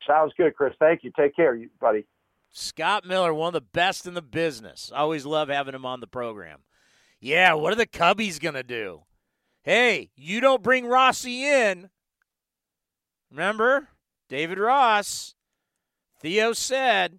[0.07, 0.75] Sounds good, Chris.
[0.79, 1.11] Thank you.
[1.17, 2.07] Take care, buddy.
[2.51, 4.91] Scott Miller, one of the best in the business.
[4.95, 6.61] Always love having him on the program.
[7.21, 9.03] Yeah, what are the Cubbies going to do?
[9.65, 11.91] Hey, you don't bring Rossi in.
[13.31, 13.89] Remember?
[14.29, 15.35] David Ross.
[16.21, 17.19] Theo said,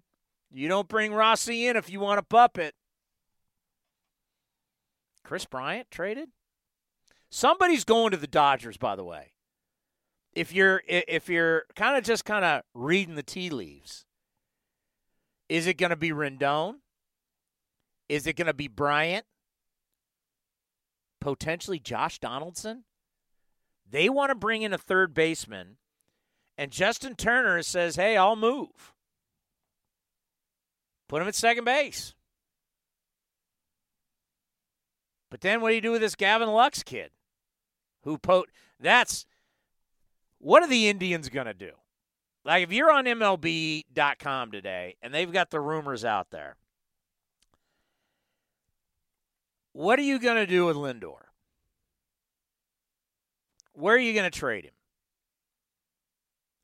[0.50, 2.74] you don't bring Rossi in if you want a puppet.
[5.22, 6.30] Kris Bryant traded?
[7.30, 9.32] Somebody's going to the Dodgers, by the way.
[10.32, 14.04] If you're if you're kind of just kind of reading the tea leaves,
[15.48, 16.76] is it going to be Rendon?
[18.08, 19.24] Is it going to be Bryant?
[21.20, 22.84] Potentially Josh Donaldson?
[23.88, 25.76] They want to bring in a third baseman,
[26.56, 28.94] and Justin Turner says, "Hey, I'll move.
[31.08, 32.14] Put him at second base."
[35.30, 37.10] But then what do you do with this Gavin Lux kid?
[38.02, 38.44] Who po
[38.78, 39.26] that's
[40.38, 41.72] what are the Indians going to do?
[42.44, 46.56] Like if you're on MLB.com today and they've got the rumors out there,
[49.72, 51.20] what are you going to do with Lindor?
[53.74, 54.72] Where are you going to trade him?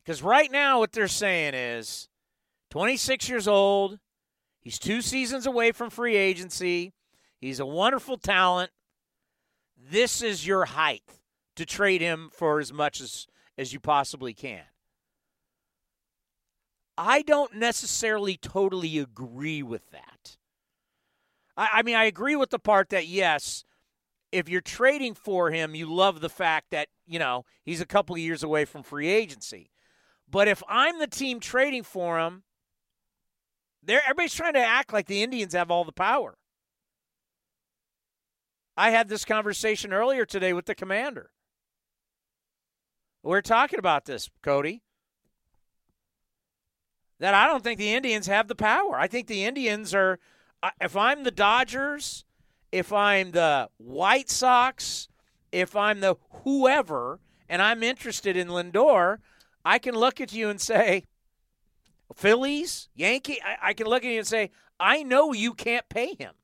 [0.05, 2.09] Because right now, what they're saying is
[2.71, 3.99] 26 years old,
[4.61, 6.93] he's two seasons away from free agency,
[7.41, 8.71] he's a wonderful talent.
[9.91, 11.03] This is your height
[11.57, 13.27] to trade him for as much as,
[13.59, 14.63] as you possibly can.
[16.99, 20.37] I don't necessarily totally agree with that.
[21.57, 23.65] I, I, mean, I agree with the part that, yes,
[24.33, 28.15] if you're trading for him, you love the fact that, you know, he's a couple
[28.15, 29.71] of years away from free agency.
[30.29, 32.43] But if I'm the team trading for him,
[33.83, 36.37] they everybody's trying to act like the Indians have all the power.
[38.77, 41.31] I had this conversation earlier today with the commander.
[43.27, 44.83] We're talking about this, Cody.
[47.19, 48.97] That I don't think the Indians have the power.
[48.97, 50.21] I think the Indians are,
[50.81, 52.25] if I'm the Dodgers,
[52.71, 55.09] if I'm the White Sox,
[55.51, 56.15] if I'm the
[56.45, 57.19] whoever,
[57.49, 59.19] and I'm interested in Lindor,
[59.65, 61.03] I can look at you and say,
[62.15, 66.15] Phillies, Yankee, I, I can look at you and say, I know you can't pay
[66.15, 66.35] him.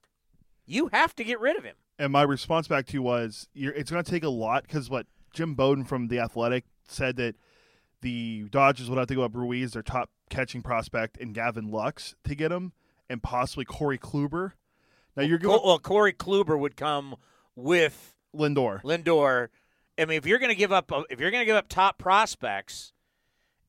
[0.67, 1.77] You have to get rid of him.
[2.01, 5.07] And my response back to you was, it's going to take a lot because what
[5.33, 7.37] Jim Bowden from the Athletic said that
[8.01, 12.15] the Dodgers would have to go up Ruiz, their top catching prospect, and Gavin Lux
[12.25, 12.73] to get him,
[13.09, 14.53] and possibly Corey Kluber.
[15.17, 15.61] Now you're going.
[15.65, 17.17] Well, Corey Kluber would come
[17.55, 18.83] with Lindor.
[18.83, 19.49] Lindor.
[19.99, 21.99] I mean, if you're going to give up, if you're going to give up top
[21.99, 22.93] prospects,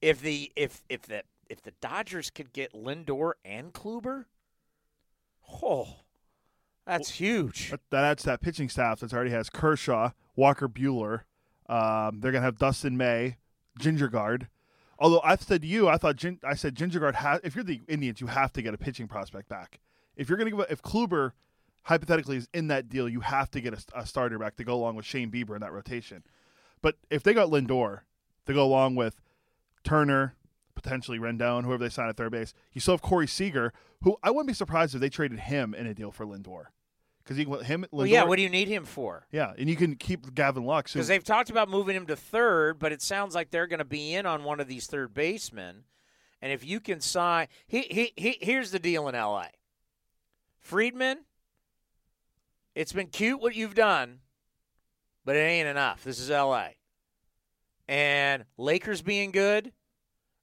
[0.02, 4.26] if the if if the if the Dodgers could get Lindor and Kluber,
[5.62, 5.88] oh,
[6.86, 7.72] that's huge.
[7.72, 11.22] That, that adds to that pitching staff that already has Kershaw, Walker Buehler,
[11.68, 13.38] um, they're gonna have Dustin May,
[13.80, 14.48] Syndergaard.
[15.00, 17.40] Although I've said to you, I thought Gin- I said Syndergaard has.
[17.44, 19.80] If you're the Indians, you have to get a pitching prospect back.
[20.16, 21.32] If you're gonna give, a, if Kluber
[21.84, 24.76] hypothetically is in that deal, you have to get a, a, starter back to go
[24.76, 26.24] along with Shane Bieber in that rotation.
[26.82, 28.02] But if they got Lindor
[28.46, 29.22] to go along with
[29.84, 30.36] Turner,
[30.76, 34.32] potentially Rendon, whoever they sign at third base, you still have Corey Seager, who I
[34.32, 36.68] wouldn't be surprised if they traded him in a deal for Lindor
[37.24, 37.82] because you can him.
[37.84, 38.24] Lindor, well, yeah.
[38.24, 39.26] What do you need him for?
[39.32, 42.80] Yeah, and you can keep Gavin Lux because they've talked about moving him to third,
[42.80, 45.84] but it sounds like they're going to be in on one of these third basemen.
[46.42, 49.48] And if you can sign, he, he, he here's the deal in L.A.
[50.60, 51.20] Friedman,
[52.76, 54.20] it's been cute what you've done,
[55.24, 56.04] but it ain't enough.
[56.04, 56.78] This is L.A.
[57.88, 59.72] And Lakers being good,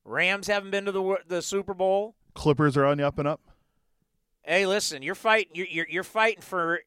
[0.04, 2.14] Rams haven't been to the the Super Bowl.
[2.34, 3.40] Clippers are on the up and up.
[4.50, 5.52] Hey, listen, you're fighting.
[5.54, 6.80] You're, you're, you're fighting for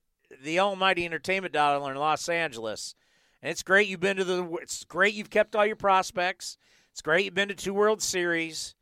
[0.44, 2.94] the almighty entertainment dollar in Los Angeles,
[3.42, 4.46] and it's great you've been to the.
[4.62, 6.58] It's great you've kept all your prospects.
[6.92, 8.76] It's great you've been to two World Series,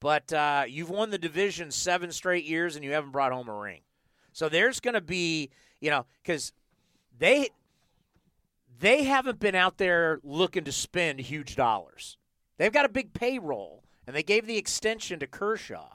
[0.00, 3.54] but uh, you've won the division seven straight years and you haven't brought home a
[3.54, 3.82] ring.
[4.32, 6.54] So there's going to be, you know, because
[7.18, 7.50] they
[8.80, 12.16] they haven't been out there looking to spend huge dollars.
[12.56, 15.90] They've got a big payroll, and they gave the extension to Kershaw,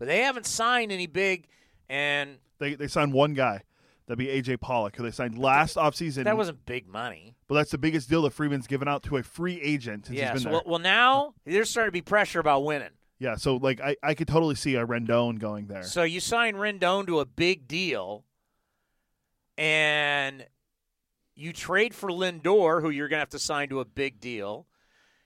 [0.00, 1.46] but they haven't signed any big.
[1.88, 3.62] And They they signed one guy.
[4.06, 6.24] That'd be AJ Pollock, who they signed last offseason.
[6.24, 7.36] that wasn't big money.
[7.46, 10.32] But that's the biggest deal that Freeman's given out to a free agent since Yeah.
[10.32, 10.70] he's So, been well, there.
[10.72, 12.90] well, now there's starting to be pressure about winning.
[13.20, 15.84] yeah, so like I, I could totally see a Rendon going there.
[15.84, 18.24] So you sign Rendon to a big deal,
[19.58, 20.46] and
[21.34, 24.66] you trade for Lindor, who you're going to have to sign to a big deal.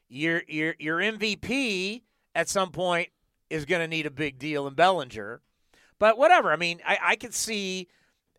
[0.08, 2.02] Your your your MVP
[2.34, 3.08] at some point
[3.54, 5.40] is going to need a big deal in Bellinger,
[5.98, 6.52] but whatever.
[6.52, 7.88] I mean, I, I could see.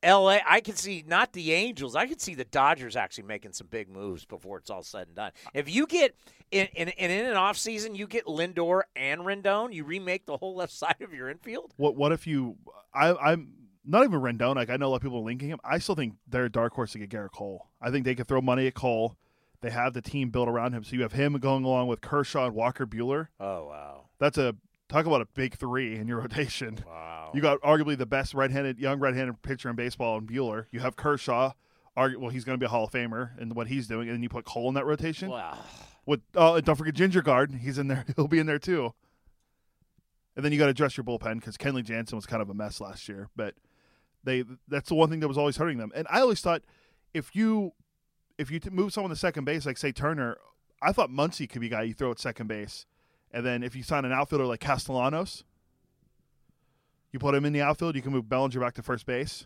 [0.03, 1.95] LA, I could see not the Angels.
[1.95, 5.15] I could see the Dodgers actually making some big moves before it's all said and
[5.15, 5.31] done.
[5.51, 6.15] If you get
[6.51, 10.55] in in, in an off season, you get Lindor and Rendon, you remake the whole
[10.55, 11.73] left side of your infield.
[11.77, 12.57] What what if you?
[12.93, 13.53] I, I'm
[13.83, 14.57] not even Rendon.
[14.57, 15.59] Like I know a lot of people are linking him.
[15.63, 17.69] I still think they're a dark horse to get Garrett Cole.
[17.81, 19.15] I think they could throw money at Cole.
[19.61, 22.45] They have the team built around him, so you have him going along with Kershaw
[22.45, 23.29] and Walker Buehler.
[23.39, 24.05] Oh wow.
[24.19, 24.55] That's a
[24.89, 26.83] talk about a big three in your rotation.
[26.85, 27.31] Wow.
[27.33, 30.65] You got arguably the best right-handed, young right-handed pitcher in baseball in Buehler.
[30.71, 31.53] You have Kershaw.
[31.97, 34.17] Argu- well, he's going to be a Hall of Famer in what he's doing, and
[34.17, 35.29] then you put Cole in that rotation.
[35.29, 35.57] Wow.
[36.05, 37.51] With oh, don't forget Ginger Guard.
[37.61, 38.05] He's in there.
[38.15, 38.93] He'll be in there too.
[40.35, 42.53] And then you got to address your bullpen because Kenley Jansen was kind of a
[42.53, 43.29] mess last year.
[43.35, 43.55] But
[44.23, 45.91] they that's the one thing that was always hurting them.
[45.95, 46.61] And I always thought
[47.13, 47.71] if you
[48.37, 50.37] if you t- move someone to second base, like say Turner,
[50.81, 52.85] I thought Muncy could be a guy you throw at second base.
[53.35, 55.43] And then if you sign an outfielder like Castellanos,
[57.11, 57.93] you put him in the outfield.
[57.93, 59.45] You can move Bellinger back to first base.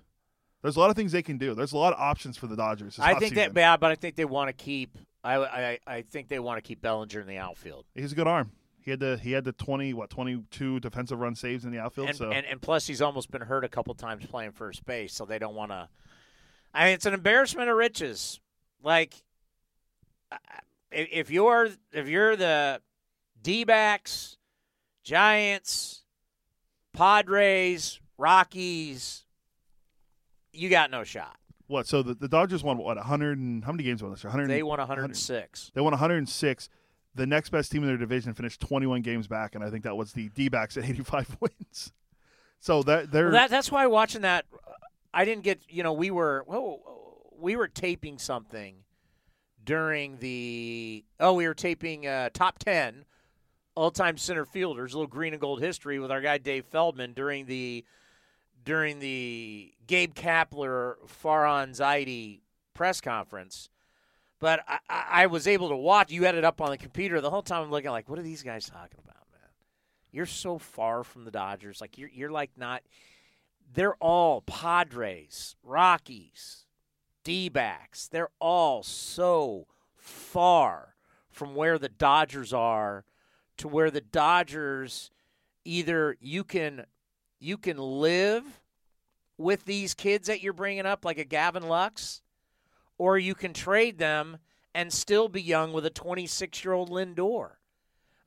[0.61, 1.55] There's a lot of things they can do.
[1.55, 2.99] There's a lot of options for the Dodgers.
[2.99, 3.53] I think offseason.
[3.53, 4.95] that yeah, but I think they want to keep.
[5.23, 8.27] I, I I think they want to keep Bellinger in the outfield, He's a good
[8.27, 8.51] arm.
[8.79, 11.79] He had the he had the twenty what twenty two defensive run saves in the
[11.79, 12.09] outfield.
[12.09, 15.13] and, so and and plus he's almost been hurt a couple times playing first base,
[15.13, 15.89] so they don't want to.
[16.75, 18.39] I mean, it's an embarrassment of riches.
[18.83, 19.15] Like,
[20.91, 22.81] if you're if you're the
[23.41, 24.37] D-backs,
[25.03, 26.03] Giants,
[26.93, 29.25] Padres, Rockies,
[30.51, 31.37] you got no shot.
[31.67, 31.87] what?
[31.87, 32.97] So the, the Dodgers won what?
[32.97, 34.23] hundred and how many games won this?
[34.23, 34.29] year?
[34.31, 34.49] 100.
[34.49, 35.71] They won 106.
[35.73, 36.69] They won 106.
[37.15, 39.95] The next best team in their division finished 21 games back, and I think that
[39.95, 41.91] was the D-backs at 85 wins.
[42.59, 44.45] So that they're Well, that that's why watching that,
[45.13, 45.61] I didn't get.
[45.69, 46.79] You know, we were well,
[47.39, 48.75] we were taping something
[49.63, 51.05] during the.
[51.19, 53.05] Oh, we were taping uh, top ten
[53.79, 57.45] all-time center fielders, a little green and gold history with our guy Dave Feldman during
[57.45, 57.85] the
[58.65, 62.41] during the Gabe Kapler Farhan Zaidi
[62.73, 63.69] press conference.
[64.37, 66.11] But I, I, was able to watch.
[66.11, 67.63] You had it up on the computer the whole time.
[67.63, 69.49] I'm looking like, what are these guys talking about, man?
[70.11, 71.79] You're so far from the Dodgers.
[71.79, 72.83] Like you're you're like not.
[73.73, 76.65] They're all Padres, Rockies,
[77.23, 78.07] D-backs.
[78.07, 80.95] They're all so far
[81.29, 83.05] from where the Dodgers are
[83.59, 85.11] to where the Dodgers
[85.65, 86.85] either you can
[87.39, 88.43] you can live
[89.37, 92.21] with these kids that you're bringing up like a Gavin Lux
[92.97, 94.37] or you can trade them
[94.75, 97.51] and still be young with a 26-year-old Lindor.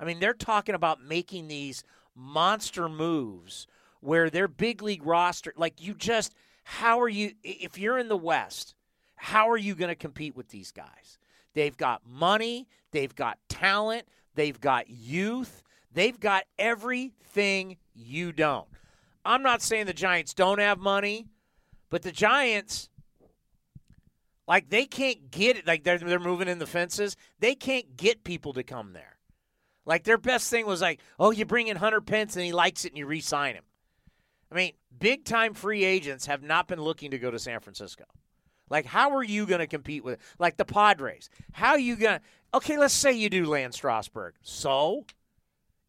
[0.01, 1.85] I mean, they're talking about making these
[2.17, 3.67] monster moves
[4.01, 8.17] where their big league roster, like you just, how are you, if you're in the
[8.17, 8.75] West,
[9.15, 11.19] how are you going to compete with these guys?
[11.55, 15.63] They've got money, they've got talent, they've got youth,
[15.93, 18.67] they've got everything you don't.
[19.25, 21.27] I'm not saying the Giants don't have money,
[21.91, 22.89] but the Giants,
[24.49, 25.67] like they can't get it.
[25.67, 27.17] Like they're they're moving in the fences.
[27.39, 29.19] They can't get people to come there.
[29.85, 32.85] Like their best thing was like, oh, you bring in Hunter Pence and he likes
[32.85, 33.65] it and you re-sign him.
[34.51, 38.05] I mean, big time free agents have not been looking to go to San Francisco.
[38.73, 41.29] Like, how are you going to compete with like the Padres?
[41.53, 42.25] How are you going to?
[42.55, 44.33] Okay, let's say you do land Strasburg.
[44.41, 45.05] So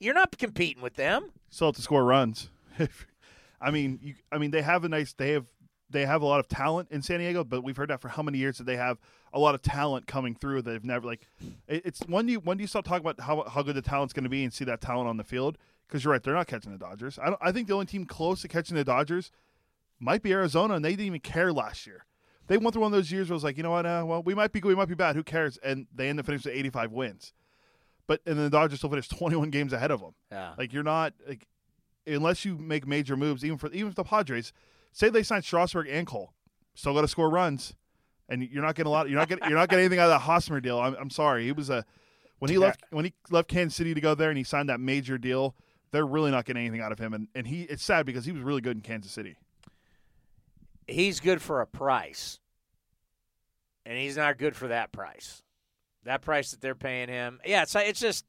[0.02, 1.32] you're not competing with them.
[1.50, 2.50] still have to score runs.
[3.62, 5.14] I mean, you, I mean, they have a nice.
[5.14, 5.46] They have
[5.90, 8.22] they have a lot of talent in San Diego, but we've heard that for how
[8.22, 8.98] many years that they have
[9.32, 10.64] a lot of talent coming through.
[10.64, 11.30] that They've never like.
[11.70, 13.82] It, it's when do you when do you stop talking about how how good the
[13.82, 15.58] talent's going to be and see that talent on the field?
[15.88, 17.18] Because you're right, they're not catching the Dodgers.
[17.18, 17.34] I.
[17.40, 19.32] I think the only team close to catching the Dodgers
[20.02, 22.06] might be Arizona, and they didn't even care last year.
[22.48, 23.86] They went through one of those years where it was like, you know what?
[23.86, 25.16] Uh, well, we might be good, we might be bad.
[25.16, 25.58] Who cares?
[25.64, 27.34] And they end up finishing with 85 wins.
[28.06, 30.14] But and then the Dodgers still finished 21 games ahead of them.
[30.32, 30.54] Yeah.
[30.58, 31.48] Like you're not like
[32.06, 34.54] unless you make major moves, even for even for the Padres.
[34.92, 36.34] Say they signed Strasburg and Cole,
[36.76, 37.74] still got to score runs,
[38.30, 39.10] and you're not getting a lot.
[39.10, 40.80] You're not getting you're not getting anything out of that Hosmer deal.
[40.80, 41.86] I'm, I'm sorry, he was a
[42.40, 44.80] when he left when he left Kansas City to go there and he signed that
[44.80, 45.56] major deal.
[45.92, 48.32] They're really not getting anything out of him, and and he it's sad because he
[48.32, 49.38] was really good in Kansas City.
[50.88, 52.40] He's good for a price,
[53.86, 55.44] and he's not good for that price.
[56.04, 58.26] That price that they're paying him, yeah, it's it's just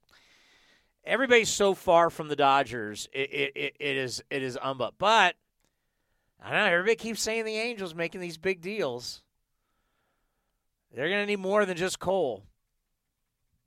[1.05, 3.09] everybody's so far from the Dodgers.
[3.13, 4.93] It it, it, it is it is umba.
[4.99, 5.35] But
[6.43, 6.67] I don't know.
[6.67, 9.23] Everybody keeps saying the Angels making these big deals.
[10.95, 12.45] They're going to need more than just Cole.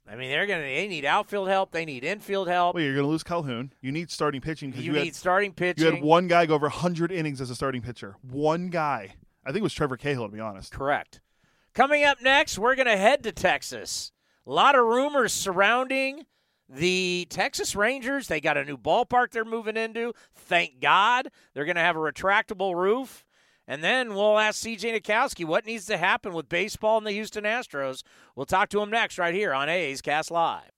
[0.09, 1.71] I mean, they're going to they need outfield help.
[1.71, 2.75] They need infield help.
[2.75, 3.73] Well, you're going to lose Calhoun.
[3.81, 5.85] You need starting pitching because you, you, need had, starting pitching.
[5.85, 8.15] you had one guy go over 100 innings as a starting pitcher.
[8.21, 9.15] One guy.
[9.45, 10.71] I think it was Trevor Cahill, to be honest.
[10.71, 11.19] Correct.
[11.73, 14.11] Coming up next, we're going to head to Texas.
[14.45, 16.25] A lot of rumors surrounding
[16.69, 18.27] the Texas Rangers.
[18.27, 20.13] They got a new ballpark they're moving into.
[20.33, 21.27] Thank God.
[21.53, 23.25] They're going to have a retractable roof.
[23.67, 27.43] And then we'll ask CJ Nitkowski what needs to happen with baseball and the Houston
[27.43, 28.01] Astros.
[28.35, 30.71] We'll talk to him next right here on A's Cast Live.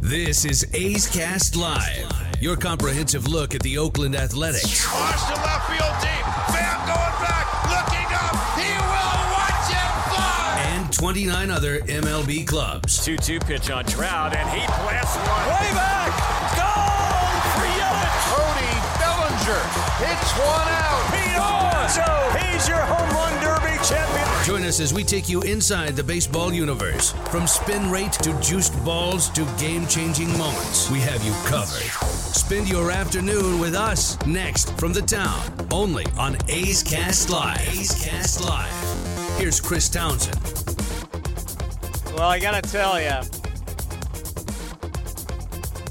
[0.00, 2.08] This is A's Cast Live,
[2.40, 6.24] your comprehensive look at the Oakland Athletics Watch the left field deep.
[6.54, 8.34] Bam going back, looking up.
[8.56, 10.62] He will watch it fly.
[10.74, 13.04] and 29 other MLB clubs.
[13.04, 16.10] 2 2 pitch on Trout, and he blasts one way back.
[16.54, 18.14] Goal for Yelich.
[18.30, 21.02] Cody Bellinger hits one out.
[21.12, 24.44] Pete Alonso, he's your home run derby champion.
[24.44, 27.12] Join us as we take you inside the baseball universe.
[27.30, 31.82] From spin rate to juiced balls to game changing moments, we have you covered.
[32.34, 35.40] Spend your afternoon with us next from the town,
[35.70, 37.60] only on A's Cast Live.
[37.68, 39.38] A's Cast Live.
[39.38, 40.36] Here's Chris Townsend.
[42.14, 43.20] Well, I got to tell you,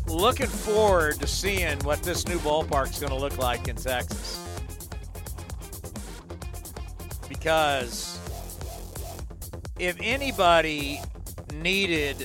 [0.10, 4.46] looking forward to seeing what this new ballpark's going to look like in Texas.
[7.28, 8.20] Because
[9.78, 11.00] if anybody
[11.54, 12.24] needed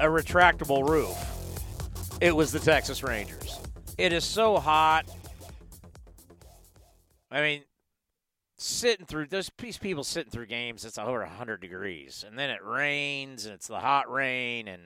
[0.00, 1.16] a retractable roof,
[2.20, 3.58] it was the Texas Rangers.
[3.98, 5.06] It is so hot.
[7.30, 7.62] I mean,
[8.58, 13.44] sitting through these people sitting through games it's over 100 degrees and then it rains
[13.44, 14.80] and it's the hot rain and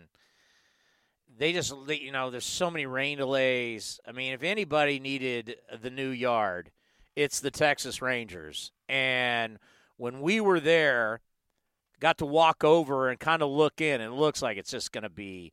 [1.40, 5.90] they just you know there's so many rain delays i mean if anybody needed the
[5.90, 6.70] new yard
[7.16, 9.58] it's the texas rangers and
[9.96, 11.20] when we were there
[11.98, 14.92] got to walk over and kind of look in and it looks like it's just
[14.92, 15.52] going to be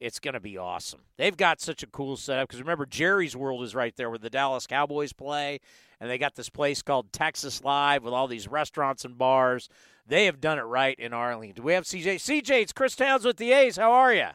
[0.00, 1.00] it's going to be awesome.
[1.16, 4.28] They've got such a cool setup because remember Jerry's World is right there where the
[4.28, 5.60] Dallas Cowboys play,
[5.98, 9.68] and they got this place called Texas Live with all these restaurants and bars.
[10.06, 11.56] They have done it right in Arlington.
[11.56, 12.16] Do we have CJ?
[12.16, 13.76] CJ, it's Chris Towns with the A's.
[13.76, 14.28] How are you?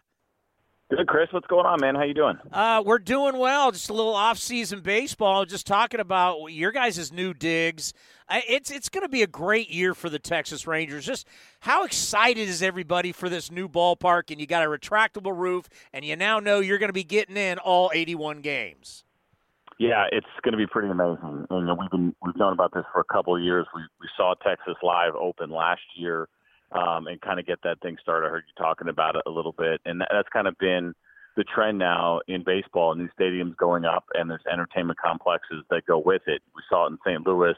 [0.89, 1.27] Good, Chris.
[1.31, 1.93] What's going on, man?
[1.93, 2.39] How you doing?
[2.51, 3.71] Uh, we're doing well.
[3.71, 5.45] Just a little off-season baseball.
[5.45, 7.93] Just talking about your guys' new digs.
[8.31, 11.05] It's it's going to be a great year for the Texas Rangers.
[11.05, 11.27] Just
[11.59, 14.31] how excited is everybody for this new ballpark?
[14.31, 17.37] And you got a retractable roof, and you now know you're going to be getting
[17.37, 19.03] in all 81 games.
[19.77, 21.45] Yeah, it's going to be pretty amazing.
[21.51, 23.67] And we've been we've known about this for a couple of years.
[23.75, 26.27] We we saw Texas Live open last year,
[26.71, 28.27] um, and kind of get that thing started.
[28.27, 30.93] I heard you talking about it a little bit, and that, that's kind of been
[31.37, 32.95] the trend now in baseball.
[32.95, 36.41] New stadiums going up, and there's entertainment complexes that go with it.
[36.55, 37.25] We saw it in St.
[37.25, 37.55] Louis.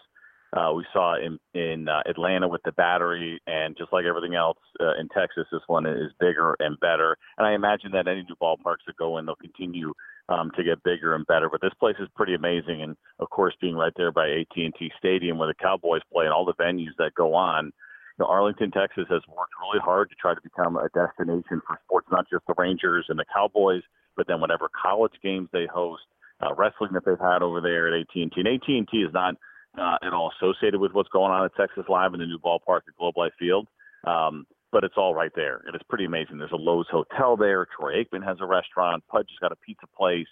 [0.54, 4.36] Uh, we saw it in in uh, Atlanta with the battery, and just like everything
[4.36, 7.18] else uh, in Texas, this one is bigger and better.
[7.38, 9.94] And I imagine that any new ballparks that go in, they'll continue
[10.28, 11.50] um, to get bigger and better.
[11.50, 15.38] But this place is pretty amazing, and of course, being right there by AT&T Stadium
[15.38, 17.72] where the Cowboys play and all the venues that go on.
[18.22, 22.08] Know, Arlington, Texas, has worked really hard to try to become a destination for sports,
[22.12, 23.84] not just the Rangers and the Cowboys,
[24.16, 26.04] but then whatever college games they host,
[26.42, 28.32] uh, wrestling that they've had over there at AT&T.
[28.36, 29.36] And AT&T is not
[29.78, 32.82] uh, at all associated with what's going on at Texas Live in the new ballpark
[32.88, 33.68] at Globe Life Field.
[34.06, 35.62] Um, but it's all right there.
[35.66, 36.38] And It is pretty amazing.
[36.38, 37.68] There's a Loews Hotel there.
[37.78, 39.04] Troy Aikman has a restaurant.
[39.10, 40.28] Pudge has got a pizza place.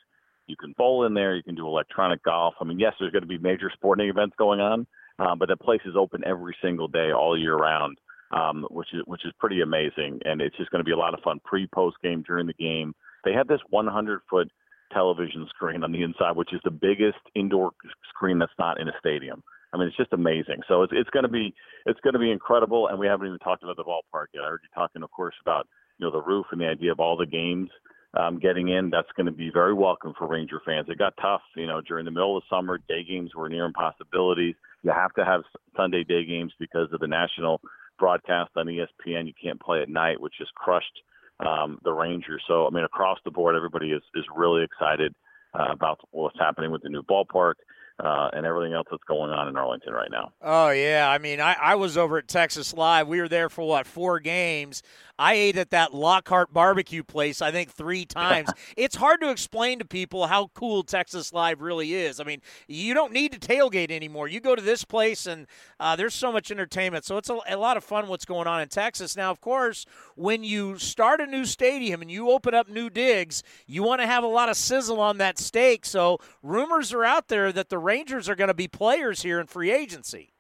[0.48, 1.36] You can bowl in there.
[1.36, 2.56] You can do electronic golf.
[2.60, 4.88] I mean, yes, there's going to be major sporting events going on,
[5.20, 7.98] um, but the place is open every single day, all year round,
[8.32, 10.20] um, which is which is pretty amazing.
[10.26, 12.54] And it's just going to be a lot of fun pre post game during the
[12.54, 12.94] game.
[13.26, 14.50] They have this 100 foot
[14.94, 17.72] television screen on the inside, which is the biggest indoor
[18.10, 19.44] screen that's not in a stadium.
[19.74, 20.62] I mean, it's just amazing.
[20.68, 21.54] So it's it's going to be
[21.86, 22.88] it's going to be incredible.
[22.88, 24.44] And we haven't even talked about the ballpark yet.
[24.44, 25.68] I heard you talking, of course, about
[25.98, 27.70] you know the roof and the idea of all the games
[28.14, 28.90] um, getting in.
[28.90, 30.88] That's going to be very welcome for Ranger fans.
[30.90, 32.78] It got tough, you know, during the middle of the summer.
[32.78, 34.56] Day games were near impossibilities.
[34.84, 35.42] You have to have
[35.76, 37.62] Sunday day games because of the national
[38.00, 39.28] broadcast on ESPN.
[39.28, 41.04] You can't play at night, which has crushed
[41.40, 42.42] um, the Rangers.
[42.48, 45.14] So I mean, across the board, everybody is is really excited
[45.54, 47.56] uh, about what's happening with the new ballpark.
[48.02, 50.32] Uh, and everything else that's going on in Arlington right now.
[50.42, 53.10] Oh yeah, I mean, I, I was over at Texas Live.
[53.10, 54.84] We were there for what four games.
[55.20, 58.50] I ate at that Lockhart barbecue place, I think, three times.
[58.78, 62.22] it's hard to explain to people how cool Texas Live really is.
[62.22, 64.30] I mean, you don't need to tailgate anymore.
[64.30, 65.46] You go to this place, and
[65.80, 67.04] uh, there's so much entertainment.
[67.04, 69.18] So it's a, a lot of fun what's going on in Texas.
[69.18, 73.44] Now, of course, when you start a new stadium and you open up new digs,
[73.68, 75.86] you want to have a lot of sizzle on that steak.
[75.86, 79.48] So rumors are out there that the Rangers are going to be players here in
[79.48, 80.32] free agency.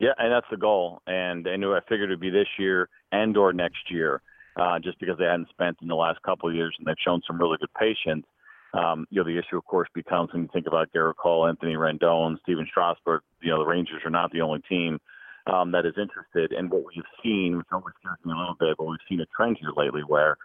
[0.00, 1.00] Yeah, and that's the goal.
[1.06, 4.20] And I knew I figured it'd be this year and or next year,
[4.60, 7.22] uh, just because they hadn't spent in the last couple of years and they've shown
[7.26, 8.26] some really good patience.
[8.74, 11.74] Um, you know, the issue, of course, becomes when you think about Gerrit Cole, Anthony
[11.74, 13.22] Rendon, Stephen Strasburg.
[13.40, 14.98] You know, the Rangers are not the only team
[15.46, 16.52] um, that is interested.
[16.52, 19.26] And what we've seen, which always scares me a little bit, but we've seen a
[19.34, 20.36] trend here lately where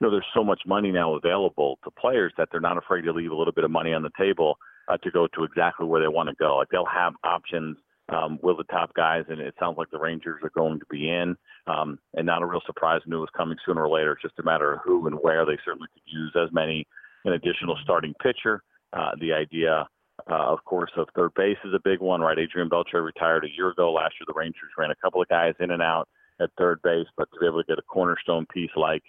[0.00, 3.12] you know, there's so much money now available to players that they're not afraid to
[3.12, 6.00] leave a little bit of money on the table uh, to go to exactly where
[6.00, 6.56] they want to go.
[6.56, 7.78] Like they'll have options
[8.08, 11.10] um, with the top guys, and it sounds like the Rangers are going to be
[11.10, 11.36] in.
[11.66, 14.12] Um, and not a real surprise, knew it was coming sooner or later.
[14.12, 15.44] It's just a matter of who and where.
[15.44, 16.86] They certainly could use as many
[17.24, 18.62] an additional starting pitcher.
[18.92, 19.86] Uh, the idea,
[20.30, 22.38] uh, of course, of third base is a big one, right?
[22.38, 23.92] Adrian Beltre retired a year ago.
[23.92, 26.08] Last year, the Rangers ran a couple of guys in and out
[26.40, 29.02] at third base, but to be able to get a cornerstone piece like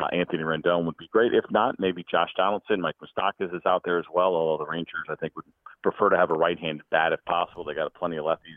[0.00, 1.32] uh, Anthony Rendon would be great.
[1.32, 4.34] If not, maybe Josh Donaldson, Mike Moustakas is out there as well.
[4.34, 5.46] Although the Rangers, I think, would
[5.82, 7.64] prefer to have a right-handed bat if possible.
[7.64, 8.56] They got plenty of lefty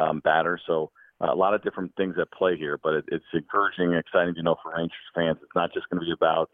[0.00, 2.78] um, batters, so uh, a lot of different things at play here.
[2.82, 5.38] But it, it's encouraging and exciting to know for Rangers fans.
[5.42, 6.50] It's not just going to be about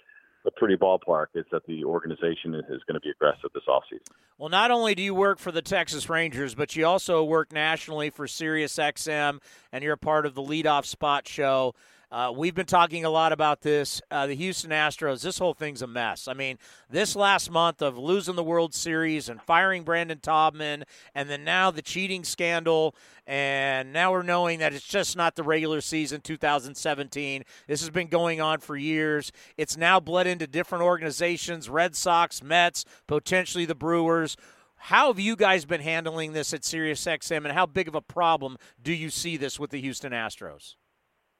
[0.47, 4.13] a pretty ballpark is that the organization is, is going to be aggressive this offseason.
[4.39, 8.11] Well, not only do you work for the Texas Rangers, but you also work nationally
[8.11, 9.41] for SiriusXM,
[9.73, 11.75] and you're a part of the leadoff spot show.
[12.17, 14.01] Uh, we've been talking a lot about this.
[14.11, 16.29] Uh, the Houston Astros, this whole thing's a mess.
[16.29, 16.57] I mean,
[16.89, 21.71] this last month of losing the World Series and firing Brandon Taubman, and then now
[21.71, 22.95] the cheating scandal,
[23.27, 27.45] and now we're knowing that it's just not the regular season 2017.
[27.67, 29.31] This has been going on for years.
[29.59, 34.39] It's now bled into different organizations Red Sox, Mets, potentially the Brewers.
[34.77, 38.57] How have you guys been handling this at SiriusXM, and how big of a problem
[38.83, 40.77] do you see this with the Houston Astros?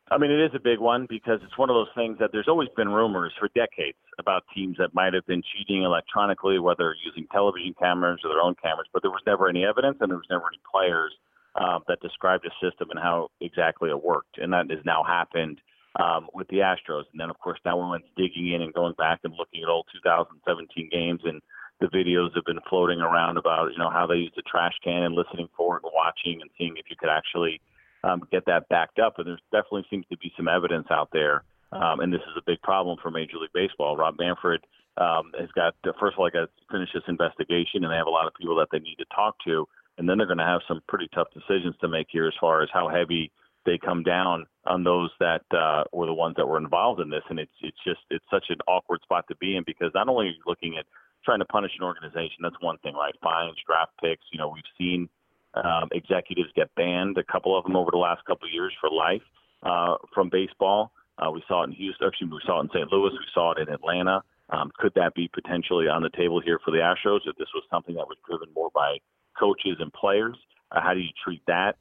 [0.09, 2.47] I mean, it is a big one because it's one of those things that there's
[2.47, 7.27] always been rumors for decades about teams that might have been cheating electronically, whether using
[7.33, 10.31] television cameras or their own cameras, but there was never any evidence and there was
[10.31, 11.13] never any players
[11.57, 14.39] uh, that described a system and how exactly it worked.
[14.39, 15.61] And that has now happened
[15.99, 17.11] um, with the Astros.
[17.11, 19.87] And then, of course, now we're digging in and going back and looking at old
[19.93, 21.43] 2017 games and
[21.81, 25.03] the videos have been floating around about, you know, how they used the trash can
[25.03, 27.61] and listening for it and watching and seeing if you could actually–
[28.07, 29.19] um, get that backed up.
[29.19, 31.45] And there definitely seems to be some evidence out there.
[31.73, 33.97] Um, and this is a big problem for Major League Baseball.
[33.97, 34.63] Rob Manfred
[34.97, 38.07] um, has got, uh, first of all, got to finish this investigation, and they have
[38.07, 39.67] a lot of people that they need to talk to.
[39.99, 42.63] And then they're going to have some pretty tough decisions to make here as far
[42.63, 43.33] as how heavy
[43.65, 47.25] they come down on those that uh, were the ones that were involved in this.
[47.29, 50.27] And it's it's just it's such an awkward spot to be in because not only
[50.27, 50.87] are you looking at
[51.25, 53.15] trying to punish an organization, that's one thing, right?
[53.23, 54.23] Fines, draft picks.
[54.33, 55.09] You know, we've seen
[55.57, 58.91] um, executives get banned, a couple of them over the last couple of years for
[58.91, 59.23] life
[59.63, 60.93] uh, from baseball.
[61.19, 62.07] Uh, we saw it in Houston.
[62.07, 62.93] Actually, we saw it in St.
[62.93, 63.11] Louis.
[63.13, 64.23] We saw it in Atlanta.
[64.51, 67.65] Um, could that be potentially on the table here for the Astros if this was
[67.71, 68.99] something that was driven more by
[69.39, 70.37] coaches and players?
[70.71, 71.77] Uh, how do you treat that?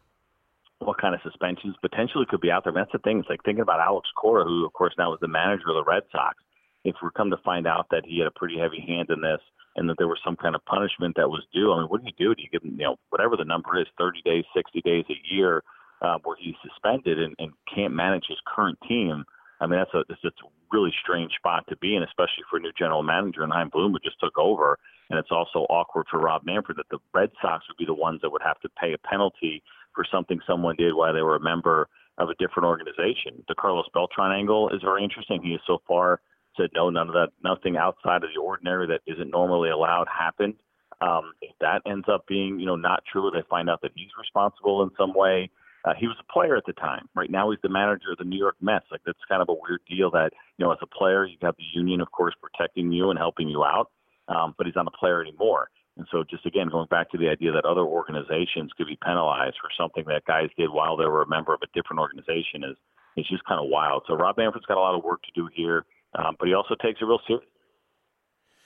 [0.79, 2.71] What kind of suspensions potentially could be out there?
[2.71, 3.19] And that's the thing.
[3.19, 5.83] It's like thinking about Alex Cora, who, of course, now is the manager of the
[5.83, 6.35] Red Sox.
[6.83, 9.41] If we're come to find out that he had a pretty heavy hand in this,
[9.75, 11.73] and that there was some kind of punishment that was due.
[11.73, 12.35] I mean, what do you do?
[12.35, 15.33] Do you give him, you know, whatever the number is, 30 days, 60 days, a
[15.33, 15.63] year,
[16.01, 19.25] uh, where he's suspended and, and can't manage his current team?
[19.59, 22.57] I mean, that's a it's just a really strange spot to be in, especially for
[22.57, 24.77] a new general manager and Chaim Bloom who just took over.
[25.09, 28.21] And it's also awkward for Rob Manfred that the Red Sox would be the ones
[28.21, 29.61] that would have to pay a penalty
[29.93, 33.43] for something someone did while they were a member of a different organization.
[33.47, 35.41] The Carlos Beltran angle is very interesting.
[35.41, 36.21] He is so far
[36.57, 40.55] said no, none of that, nothing outside of the ordinary that isn't normally allowed happened.
[41.01, 44.11] Um, if that ends up being, you know, not true, they find out that he's
[44.17, 45.49] responsible in some way.
[45.83, 47.07] Uh, he was a player at the time.
[47.15, 48.85] Right now, he's the manager of the New York Mets.
[48.91, 50.09] Like that's kind of a weird deal.
[50.09, 53.19] That you know, as a player, you have the union, of course, protecting you and
[53.19, 53.91] helping you out,
[54.27, 55.69] um, but he's not a player anymore.
[55.97, 59.57] And so, just again, going back to the idea that other organizations could be penalized
[59.61, 62.77] for something that guys did while they were a member of a different organization is
[63.15, 64.03] is just kind of wild.
[64.07, 65.85] So Rob Manfred's got a lot of work to do here
[66.17, 67.45] um, but he also takes it real serious.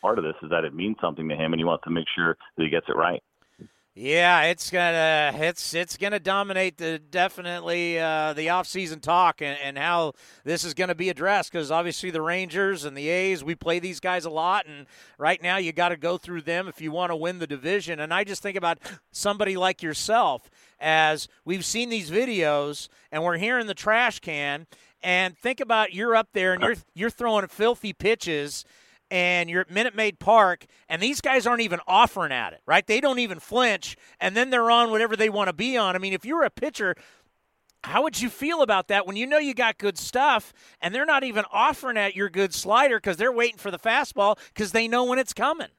[0.02, 2.06] Part of this is that it means something to him, and he wants to make
[2.16, 3.22] sure that he gets it right.
[3.96, 9.78] Yeah, it's gonna it's it's gonna dominate the definitely uh, the offseason talk and, and
[9.78, 10.14] how
[10.46, 14.00] this is gonna be addressed because obviously the Rangers and the A's we play these
[14.00, 14.86] guys a lot and
[15.18, 18.00] right now you got to go through them if you want to win the division.
[18.00, 18.78] And I just think about
[19.12, 24.68] somebody like yourself as we've seen these videos and we're hearing the trash can
[25.02, 28.64] and think about you're up there and you're you're throwing filthy pitches
[29.12, 32.86] and you're at Minute Maid Park, and these guys aren't even offering at it, right?
[32.86, 35.96] They don't even flinch, and then they're on whatever they want to be on.
[35.96, 36.96] I mean, if you were a pitcher,
[37.84, 41.06] how would you feel about that when you know you got good stuff and they're
[41.06, 44.88] not even offering at your good slider because they're waiting for the fastball because they
[44.88, 45.70] know when it's coming?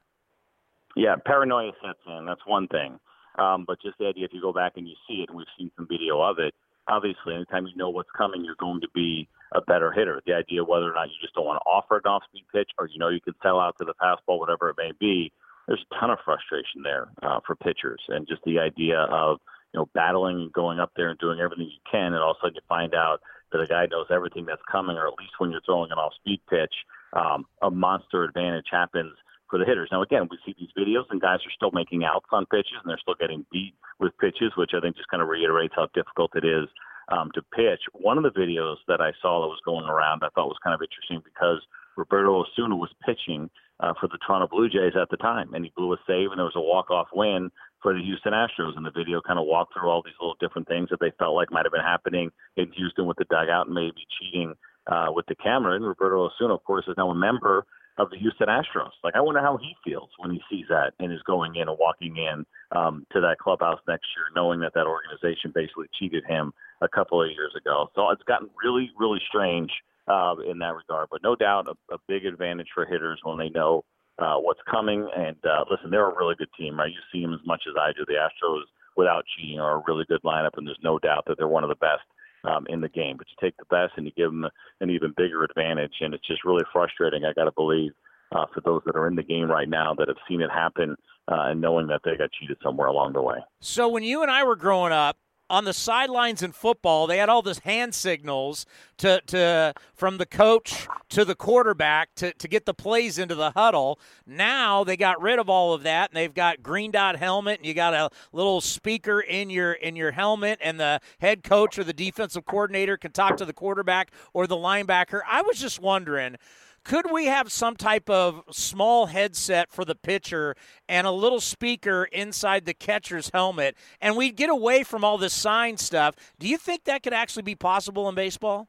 [0.96, 2.26] Yeah, paranoia sets in.
[2.26, 2.98] That's one thing.
[3.38, 5.46] Um, but just the idea, if you go back and you see it, and we've
[5.58, 6.54] seen some video of it,
[6.88, 10.20] obviously, anytime you know what's coming, you're going to be a better hitter.
[10.26, 12.70] The idea whether or not you just don't want to offer an off speed pitch
[12.78, 15.32] or you know you can sell out to the fastball, whatever it may be,
[15.66, 18.02] there's a ton of frustration there uh, for pitchers.
[18.08, 19.38] And just the idea of,
[19.72, 22.38] you know, battling and going up there and doing everything you can, and all of
[22.42, 23.20] a sudden you find out
[23.52, 26.12] that a guy knows everything that's coming, or at least when you're throwing an off
[26.14, 26.74] speed pitch,
[27.12, 29.14] um, a monster advantage happens
[29.48, 29.88] for the hitters.
[29.90, 32.90] Now, again, we see these videos, and guys are still making outs on pitches, and
[32.90, 36.30] they're still getting beat with pitches, which I think just kind of reiterates how difficult
[36.36, 36.68] it is
[37.10, 37.82] um, to pitch.
[37.92, 40.74] One of the videos that I saw that was going around I thought was kind
[40.74, 41.60] of interesting because
[41.96, 43.50] Roberto Osuna was pitching
[43.80, 46.38] uh, for the Toronto Blue Jays at the time, and he blew a save, and
[46.38, 47.50] there was a walk-off win
[47.82, 48.76] for the Houston Astros.
[48.76, 51.34] And the video kind of walked through all these little different things that they felt
[51.34, 54.54] like might have been happening in Houston with the dugout and maybe cheating
[54.86, 55.76] uh, with the camera.
[55.76, 57.64] And Roberto Osuna, of course, is now a member
[57.98, 58.96] of the Houston Astros.
[59.02, 61.76] Like, I wonder how he feels when he sees that and is going in and
[61.78, 66.52] walking in um, to that clubhouse next year, knowing that that organization basically cheated him
[66.80, 67.90] a couple of years ago.
[67.94, 69.70] So it's gotten really, really strange
[70.08, 71.08] uh, in that regard.
[71.10, 73.84] But no doubt, a, a big advantage for hitters when they know
[74.18, 75.08] uh, what's coming.
[75.16, 76.90] And uh, listen, they're a really good team, right?
[76.90, 78.04] You see them as much as I do.
[78.06, 78.62] The Astros,
[78.96, 81.70] without cheating, are a really good lineup, and there's no doubt that they're one of
[81.70, 82.02] the best
[82.44, 83.16] um, in the game.
[83.16, 84.46] But you take the best and you give them
[84.80, 87.24] an even bigger advantage, and it's just really frustrating.
[87.24, 87.92] I got to believe
[88.32, 90.96] uh, for those that are in the game right now that have seen it happen
[91.28, 93.38] uh, and knowing that they got cheated somewhere along the way.
[93.60, 95.16] So when you and I were growing up,
[95.50, 98.64] on the sidelines in football, they had all these hand signals
[98.98, 103.50] to, to from the coach to the quarterback to, to get the plays into the
[103.50, 103.98] huddle.
[104.26, 107.66] Now they got rid of all of that and they've got green dot helmet and
[107.66, 111.84] you got a little speaker in your in your helmet and the head coach or
[111.84, 115.20] the defensive coordinator can talk to the quarterback or the linebacker.
[115.28, 116.36] I was just wondering
[116.84, 120.54] could we have some type of small headset for the pitcher
[120.88, 125.34] and a little speaker inside the catcher's helmet, and we'd get away from all this
[125.34, 126.14] sign stuff?
[126.38, 128.68] Do you think that could actually be possible in baseball?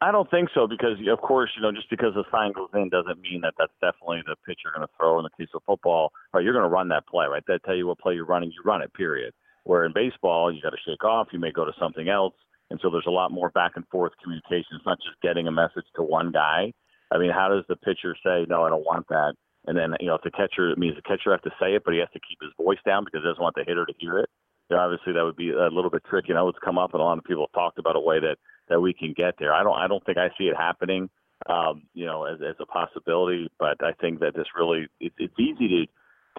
[0.00, 2.90] I don't think so because, of course, you know, just because the sign goes in
[2.90, 5.18] doesn't mean that that's definitely the pitch you're going to throw.
[5.18, 7.42] In the case of football, right, you're going to run that play, right?
[7.46, 8.92] They tell you what play you're running, you run it.
[8.92, 9.32] Period.
[9.64, 11.28] Where in baseball, you got to shake off.
[11.32, 12.34] You may go to something else,
[12.70, 14.76] and so there's a lot more back and forth communication.
[14.76, 16.72] It's not just getting a message to one guy.
[17.12, 19.34] I mean, how does the pitcher say, no, I don't want that?
[19.66, 21.82] And then, you know, if the catcher, it means the catcher has to say it,
[21.84, 23.94] but he has to keep his voice down because he doesn't want the hitter to
[23.98, 24.30] hear it.
[24.70, 26.30] You know, obviously, that would be a little bit tricky.
[26.30, 28.18] And I it's come up, and a lot of people have talked about a way
[28.20, 28.36] that
[28.68, 29.54] that we can get there.
[29.54, 31.08] I don't, I don't think I see it happening,
[31.48, 33.48] um, you know, as, as a possibility.
[33.60, 35.86] But I think that this really, it, it's easy to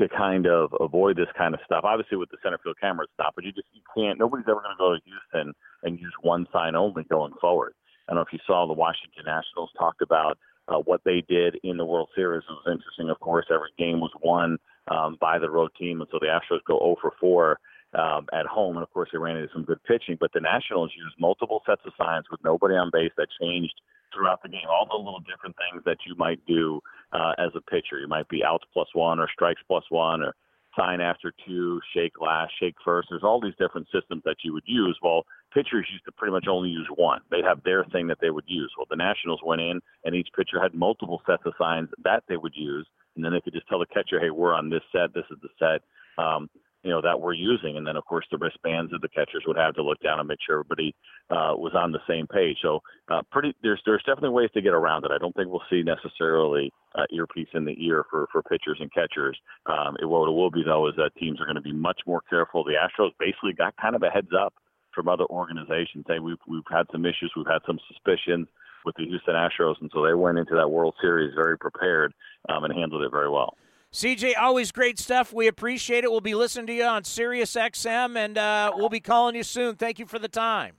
[0.03, 1.83] to kind of avoid this kind of stuff.
[1.83, 4.19] Obviously, with the center field camera, not, but you just you can't.
[4.19, 5.53] Nobody's ever going to go to Houston
[5.83, 7.73] and use one sign only going forward.
[8.07, 10.37] I don't know if you saw the Washington Nationals talked about
[10.67, 13.09] uh, what they did in the World Series was interesting.
[13.09, 14.57] Of course, every game was won
[14.89, 17.59] um, by the road team, and so the Astros go 0 for 4
[17.93, 18.75] um, at home.
[18.75, 20.17] And of course, they ran into some good pitching.
[20.19, 23.73] But the Nationals used multiple sets of signs with nobody on base that changed
[24.13, 24.67] throughout the game.
[24.69, 26.81] All the little different things that you might do
[27.13, 27.99] uh, as a pitcher.
[27.99, 30.35] You might be outs plus one or strikes plus one or
[30.77, 33.07] sign after two, shake last, shake first.
[33.09, 34.97] There's all these different systems that you would use.
[35.01, 37.21] Well, pitchers used to pretty much only use one.
[37.31, 38.71] They'd have their thing that they would use.
[38.77, 42.37] Well, the Nationals went in, and each pitcher had multiple sets of signs that they
[42.37, 45.13] would use, and then they could just tell the catcher, "Hey, we're on this set.
[45.13, 45.81] This is the set."
[46.23, 46.49] Um,
[46.83, 49.57] you know that we're using, and then of course the wristbands that the catchers would
[49.57, 50.95] have to look down and make sure everybody
[51.29, 52.57] uh, was on the same page.
[52.61, 52.79] So
[53.09, 55.11] uh, pretty there's there's definitely ways to get around it.
[55.11, 58.93] I don't think we'll see necessarily uh, earpiece in the ear for for pitchers and
[58.93, 59.37] catchers.
[59.65, 61.99] Um, it, what it will be though is that teams are going to be much
[62.07, 62.63] more careful.
[62.63, 64.53] The Astros basically got kind of a heads up
[64.97, 66.05] from other organizations.
[66.07, 68.47] Hey, we've we've had some issues, we've had some suspicions
[68.83, 72.13] with the Houston Astros, and so they went into that World Series very prepared
[72.49, 73.55] um, and handled it very well.
[73.93, 75.31] CJ, always great stuff.
[75.31, 76.11] We appreciate it.
[76.11, 79.75] We'll be listening to you on Sirius XM, and uh, we'll be calling you soon.
[79.75, 80.75] Thank you for the time.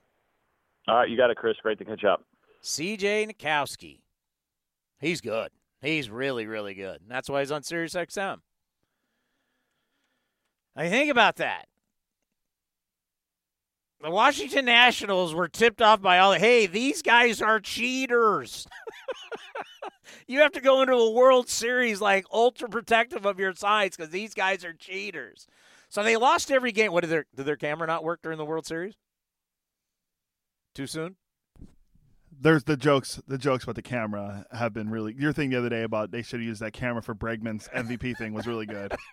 [0.89, 1.57] All right, you got it, Chris.
[1.62, 2.24] Great to catch up.
[2.62, 4.01] CJ Nitkowski.
[5.01, 5.51] He's good.
[5.81, 7.01] He's really, really good.
[7.01, 8.39] And that's why he's on Sirius XM.
[10.74, 11.66] I think about that.
[14.01, 16.33] The Washington Nationals were tipped off by all.
[16.33, 18.69] Hey, these guys are cheaters.
[20.29, 24.12] you have to go into a World Series like ultra protective of your sides because
[24.12, 25.49] these guys are cheaters.
[25.89, 26.93] So they lost every game.
[26.93, 28.95] What did their did their camera not work during the World Series?
[30.75, 31.16] Too soon.
[32.40, 33.20] There's the jokes.
[33.27, 35.15] The jokes about the camera have been really.
[35.19, 38.16] Your thing the other day about they should have used that camera for Bregman's MVP
[38.16, 38.94] thing was really good.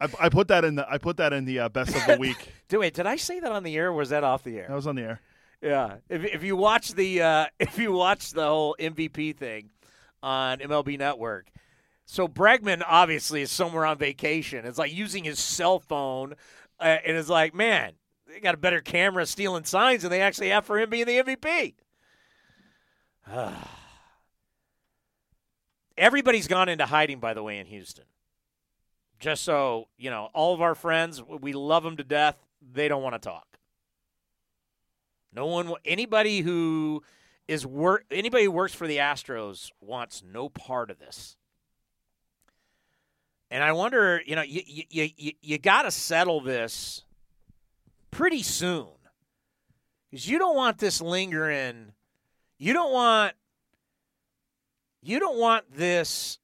[0.00, 0.90] I, I put that in the.
[0.90, 2.52] I put that in the uh, best of the week.
[2.68, 3.88] Do wait, did I say that on the air?
[3.88, 4.66] or Was that off the air?
[4.68, 5.20] That was on the air.
[5.62, 5.96] Yeah.
[6.08, 9.70] If if you watch the uh, if you watch the whole MVP thing
[10.22, 11.48] on MLB Network,
[12.04, 14.64] so Bregman obviously is somewhere on vacation.
[14.64, 16.34] It's like using his cell phone,
[16.78, 17.92] uh, and it's like, man,
[18.32, 21.18] they got a better camera stealing signs than they actually have for him being the
[21.18, 21.74] MVP.
[25.98, 28.04] Everybody's gone into hiding, by the way, in Houston.
[29.18, 32.36] Just so you know, all of our friends, we love them to death.
[32.72, 33.46] They don't want to talk.
[35.32, 37.02] No one, anybody who
[37.46, 41.36] is work, anybody who works for the Astros wants no part of this.
[43.50, 47.04] And I wonder, you know, you you you, you got to settle this
[48.10, 48.88] pretty soon
[50.10, 51.92] because you don't want this lingering.
[52.58, 53.34] You don't want.
[55.02, 56.38] You don't want this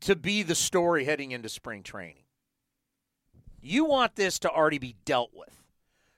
[0.00, 2.24] to be the story heading into spring training.
[3.60, 5.54] You want this to already be dealt with.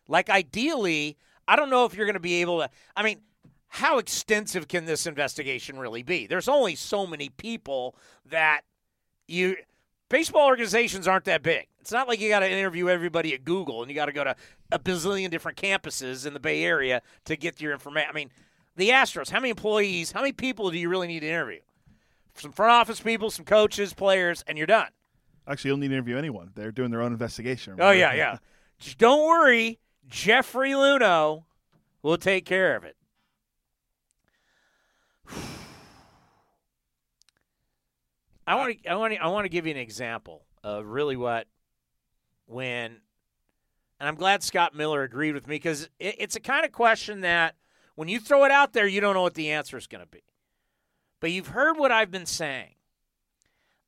[0.06, 1.16] Like, ideally,
[1.48, 2.70] I don't know if you're going to be able to.
[2.94, 3.20] I mean,
[3.66, 6.26] how extensive can this investigation really be?
[6.26, 7.96] There's only so many people
[8.26, 8.62] that
[9.26, 9.56] you.
[10.08, 11.66] Baseball organizations aren't that big.
[11.82, 14.22] It's not like you got to interview everybody at Google and you got to go
[14.22, 14.36] to
[14.70, 18.08] a bazillion different campuses in the Bay Area to get your information.
[18.08, 18.30] I mean,
[18.76, 21.58] the Astros, how many employees, how many people do you really need to interview?
[22.34, 24.90] Some front office people, some coaches, players, and you're done.
[25.48, 26.52] Actually, you'll need to interview anyone.
[26.54, 27.74] They're doing their own investigation.
[27.80, 28.38] Oh, yeah, yeah.
[28.78, 29.80] Just don't worry.
[30.06, 31.42] Jeffrey Luhnow
[32.02, 32.94] will take care of it.
[38.46, 41.16] I want to I want to I want to give you an example of really
[41.16, 41.48] what
[42.46, 43.00] when
[44.02, 47.20] and I'm glad Scott Miller agreed with me because it, it's a kind of question
[47.20, 47.54] that
[47.94, 50.10] when you throw it out there, you don't know what the answer is going to
[50.10, 50.24] be.
[51.20, 52.74] But you've heard what I've been saying.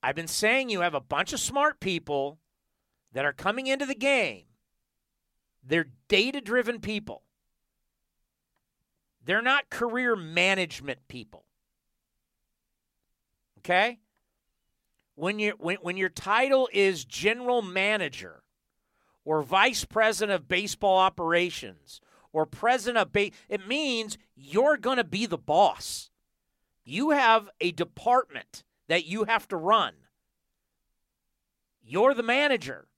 [0.05, 2.39] I've been saying you have a bunch of smart people
[3.12, 4.44] that are coming into the game.
[5.64, 7.22] They're data driven people.
[9.24, 11.44] They're not career management people.
[13.59, 13.98] Okay?
[15.16, 18.43] When you when, when your title is general manager
[19.24, 22.01] or vice president of baseball operations
[22.32, 26.10] or president of base, it means you're going to be the boss.
[26.84, 29.94] You have a department that you have to run.
[31.82, 32.88] You're the manager.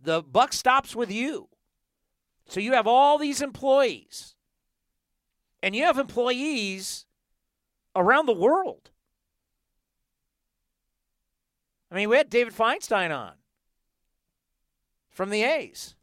[0.00, 1.48] The buck stops with you.
[2.48, 4.34] So you have all these employees.
[5.62, 7.06] And you have employees
[7.94, 8.90] around the world.
[11.90, 13.34] I mean, we had David Feinstein on
[15.12, 15.94] from the A's.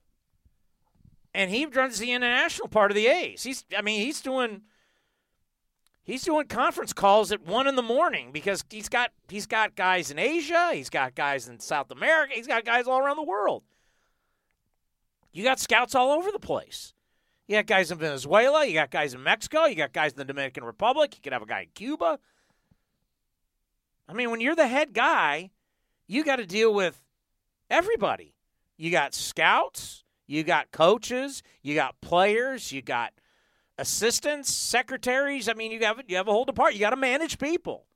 [1.34, 3.44] And he runs the international part of the A's.
[3.44, 4.62] He's I mean, he's doing
[6.04, 10.10] he's doing conference calls at one in the morning because he's got he's got guys
[10.10, 13.64] in Asia, he's got guys in South America, he's got guys all around the world.
[15.32, 16.94] You got scouts all over the place.
[17.48, 20.26] You got guys in Venezuela, you got guys in Mexico, you got guys in the
[20.26, 22.20] Dominican Republic, you could have a guy in Cuba.
[24.08, 25.52] I mean, when you're the head guy,
[26.08, 27.00] you got to deal with
[27.70, 28.34] everybody.
[28.80, 33.12] You got scouts, you got coaches, you got players, you got
[33.78, 35.50] assistants, secretaries.
[35.50, 36.76] I mean, you have you have a whole department.
[36.76, 37.88] You got to manage people.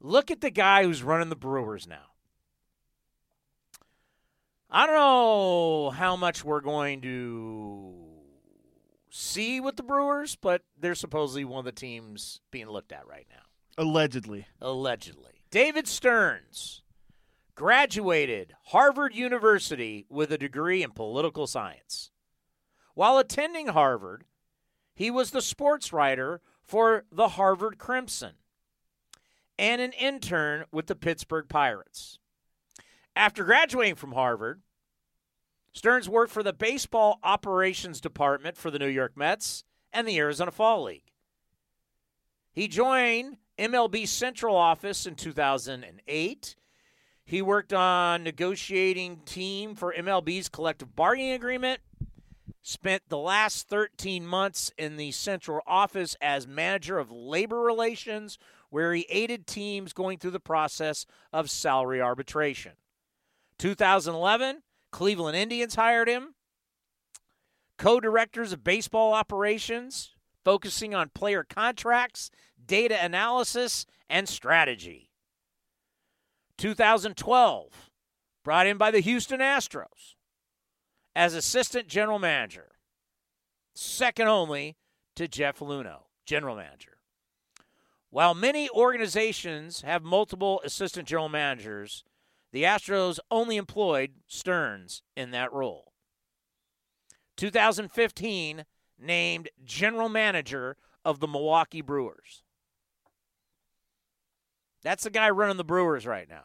[0.00, 2.14] Look at the guy who's running the Brewers now.
[4.70, 7.94] I don't know how much we're going to
[9.10, 13.26] see with the Brewers, but they're supposedly one of the teams being looked at right
[13.28, 13.42] now.
[13.76, 14.46] Allegedly.
[14.62, 15.42] Allegedly.
[15.50, 16.82] David Stearns
[17.56, 22.10] graduated Harvard University with a degree in political science.
[22.94, 24.24] While attending Harvard,
[24.94, 28.34] he was the sports writer for the Harvard Crimson
[29.58, 32.18] and an intern with the Pittsburgh Pirates.
[33.16, 34.60] After graduating from Harvard,
[35.72, 40.50] Stearns worked for the baseball operations department for the New York Mets and the Arizona
[40.50, 41.12] Fall League.
[42.52, 46.56] He joined MLB Central office in 2008.
[47.26, 51.80] He worked on negotiating team for MLB's collective bargaining agreement.
[52.62, 58.38] Spent the last 13 months in the central office as manager of labor relations,
[58.70, 62.72] where he aided teams going through the process of salary arbitration.
[63.58, 64.62] 2011,
[64.92, 66.34] Cleveland Indians hired him.
[67.76, 72.30] Co directors of baseball operations, focusing on player contracts,
[72.64, 75.05] data analysis, and strategy.
[76.58, 77.90] 2012,
[78.44, 80.14] brought in by the Houston Astros
[81.14, 82.72] as assistant general manager,
[83.74, 84.76] second only
[85.14, 86.98] to Jeff Luhnow, general manager.
[88.10, 92.04] While many organizations have multiple assistant general managers,
[92.52, 95.92] the Astros only employed Stearns in that role.
[97.36, 98.64] 2015
[98.98, 102.42] named general manager of the Milwaukee Brewers.
[104.82, 106.44] That's the guy running the Brewers right now,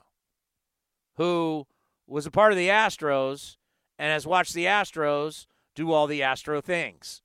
[1.16, 1.68] who
[2.08, 3.58] was a part of the Astros
[3.99, 5.45] and has watched the Astros
[5.76, 7.22] do all the Astro things.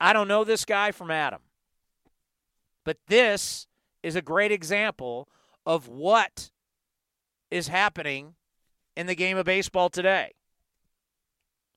[0.00, 1.42] I don't know this guy from Adam,
[2.84, 3.66] but this
[4.02, 5.28] is a great example
[5.64, 6.50] of what
[7.50, 8.34] is happening
[8.96, 10.32] in the game of baseball today.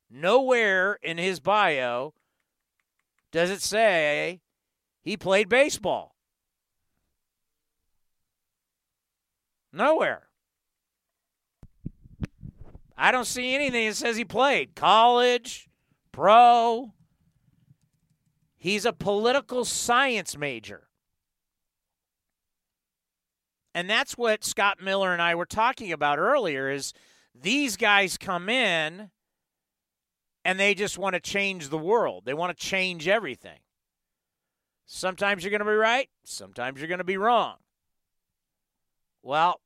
[0.10, 2.14] Nowhere in his bio
[3.32, 4.42] does it say
[5.02, 6.15] he played baseball.
[9.76, 10.30] Nowhere.
[12.98, 15.68] I don't see anything that says he played college,
[16.14, 16.94] pro.
[18.56, 20.88] He's a political science major.
[23.74, 26.94] And that's what Scott Miller and I were talking about earlier is
[27.40, 29.10] these guys come in
[30.46, 32.24] and they just want to change the world.
[32.24, 33.60] They want to change everything.
[34.86, 37.58] Sometimes you're going to be right, sometimes you're going to be wrong.
[39.22, 39.60] Well,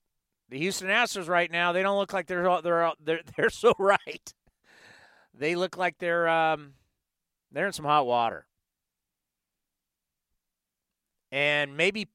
[0.50, 4.34] the Houston Astros right now, they don't look like they're they're they're, they're so right.
[5.34, 6.74] They look like they're um,
[7.52, 8.46] they're in some hot water.
[11.32, 12.08] And maybe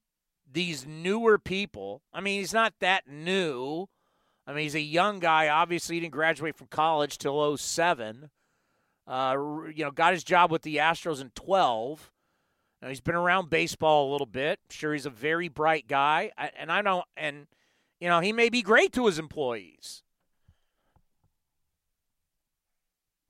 [0.52, 3.86] these newer people, I mean, he's not that new.
[4.46, 5.48] I mean, he's a young guy.
[5.48, 8.30] Obviously, he didn't graduate from college till 07.
[9.06, 9.36] Uh,
[9.74, 12.10] you know, got his job with the Astros in 12.
[12.82, 14.58] Now, he's been around baseball a little bit.
[14.68, 17.04] Sure, he's a very bright guy, and I don't.
[17.16, 17.46] And
[18.04, 20.02] you know, he may be great to his employees.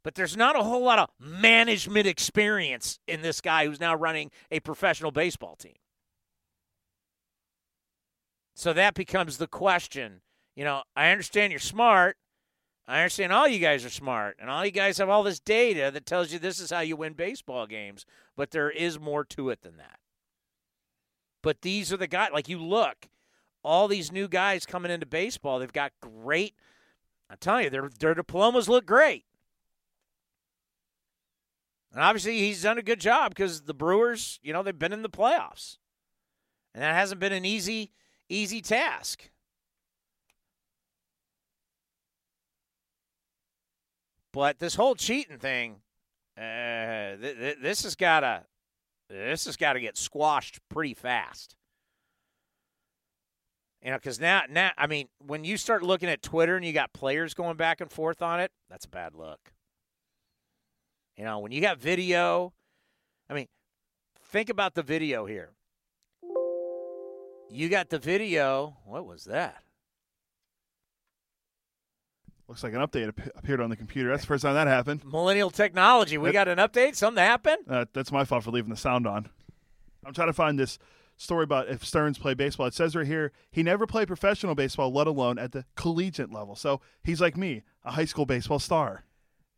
[0.03, 4.33] But there's not a whole lot of management experience in this guy who's now running
[4.51, 5.77] a professional baseball team.
[8.57, 10.23] So that becomes the question.
[10.57, 12.17] You know, I understand you're smart.
[12.89, 15.93] I understand all you guys are smart, and all you guys have all this data
[15.95, 18.07] that tells you this is how you win baseball games,
[18.37, 20.01] but there is more to it than that.
[21.45, 23.07] But these are the guys, like you look,
[23.65, 26.55] all these new guys coming into baseball, they've got great,
[27.31, 29.25] I'm telling you, their, their diplomas look great.
[31.93, 35.03] And obviously, he's done a good job because the Brewers, you know, they've been in
[35.03, 35.79] the playoffs.
[36.75, 37.93] And that hasn't been an easy,
[38.29, 39.31] easy task.
[44.33, 45.77] But this whole cheating thing,
[46.37, 48.45] uh, th- th- this has got to
[49.09, 51.55] this has got to get squashed pretty fast.
[53.85, 56.73] You know, because now, now, I mean, when you start looking at Twitter and you
[56.73, 59.53] got players going back and forth on it, that's a bad look.
[61.19, 62.55] You know, when you got video,
[63.29, 63.47] I mean,
[64.25, 65.51] think about the video here.
[67.51, 68.79] You got the video.
[68.87, 69.63] What was that?
[72.49, 74.09] Looks like an update appeared on the computer.
[74.09, 75.05] That's the first time that happened.
[75.05, 76.17] Millennial technology.
[76.17, 76.97] We got an update.
[76.97, 77.59] Something happened.
[77.69, 79.29] Uh, that's my fault for leaving the sound on.
[80.07, 80.79] I'm trying to find this
[81.25, 82.67] story about if Stearns played baseball.
[82.67, 86.55] It says right here he never played professional baseball, let alone at the collegiate level.
[86.55, 89.05] So he's like me, a high school baseball star.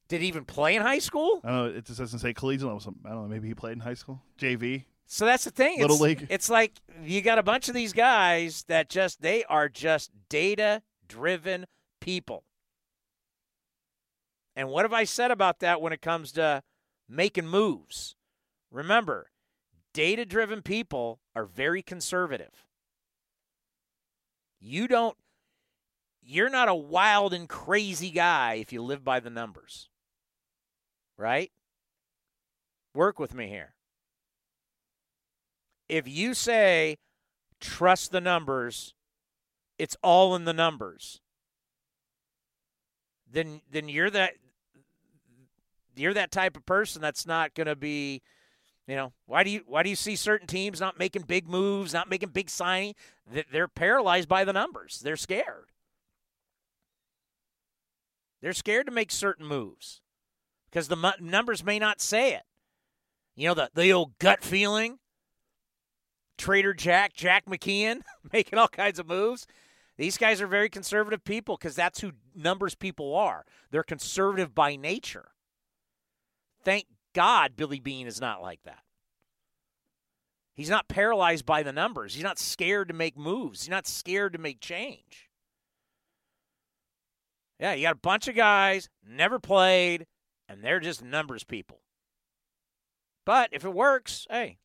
[0.09, 1.41] Did he even play in high school?
[1.45, 1.79] I don't know.
[1.79, 2.81] It just doesn't say collegiate level.
[2.81, 3.29] So I don't know.
[3.29, 4.85] Maybe he played in high school, JV.
[5.07, 5.81] So that's the thing.
[5.81, 6.27] Little it's, league.
[6.31, 6.73] It's like
[7.05, 11.67] you got a bunch of these guys that just they are just data driven
[12.01, 12.45] people.
[14.55, 16.63] And what have I said about that when it comes to
[17.09, 18.17] making moves?
[18.71, 19.31] Remember,
[19.97, 22.67] data driven people are very conservative.
[24.61, 25.17] You don't,
[26.23, 29.89] you're not a wild and crazy guy if you live by the numbers,
[31.17, 31.51] right?
[32.95, 33.73] Work with me here.
[35.89, 36.99] If you say,
[37.61, 38.93] trust the numbers,
[39.79, 41.21] it's all in the numbers
[43.31, 44.35] then then you're that
[45.95, 48.23] you're that type of person that's not going to be
[48.87, 51.93] you know why do you why do you see certain teams not making big moves
[51.93, 52.95] not making big signing
[53.31, 55.71] That they're paralyzed by the numbers they're scared
[58.43, 60.03] they're scared to make certain moves
[60.71, 62.43] because the numbers may not say it
[63.35, 64.99] you know the, the old gut feeling
[66.37, 68.03] Trader Jack, Jack McKeon,
[68.33, 69.47] making all kinds of moves.
[69.97, 73.47] These guys are very conservative people because that's who numbers people are.
[73.71, 75.29] They're conservative by nature.
[76.65, 78.81] Thank God Billy Beane is not like that.
[80.53, 82.13] He's not paralyzed by the numbers.
[82.13, 83.63] He's not scared to make moves.
[83.63, 85.31] He's not scared to make change.
[87.59, 90.07] Yeah, you got a bunch of guys, never played,
[90.47, 91.81] and they're just numbers people.
[93.25, 94.59] But if it works, hey.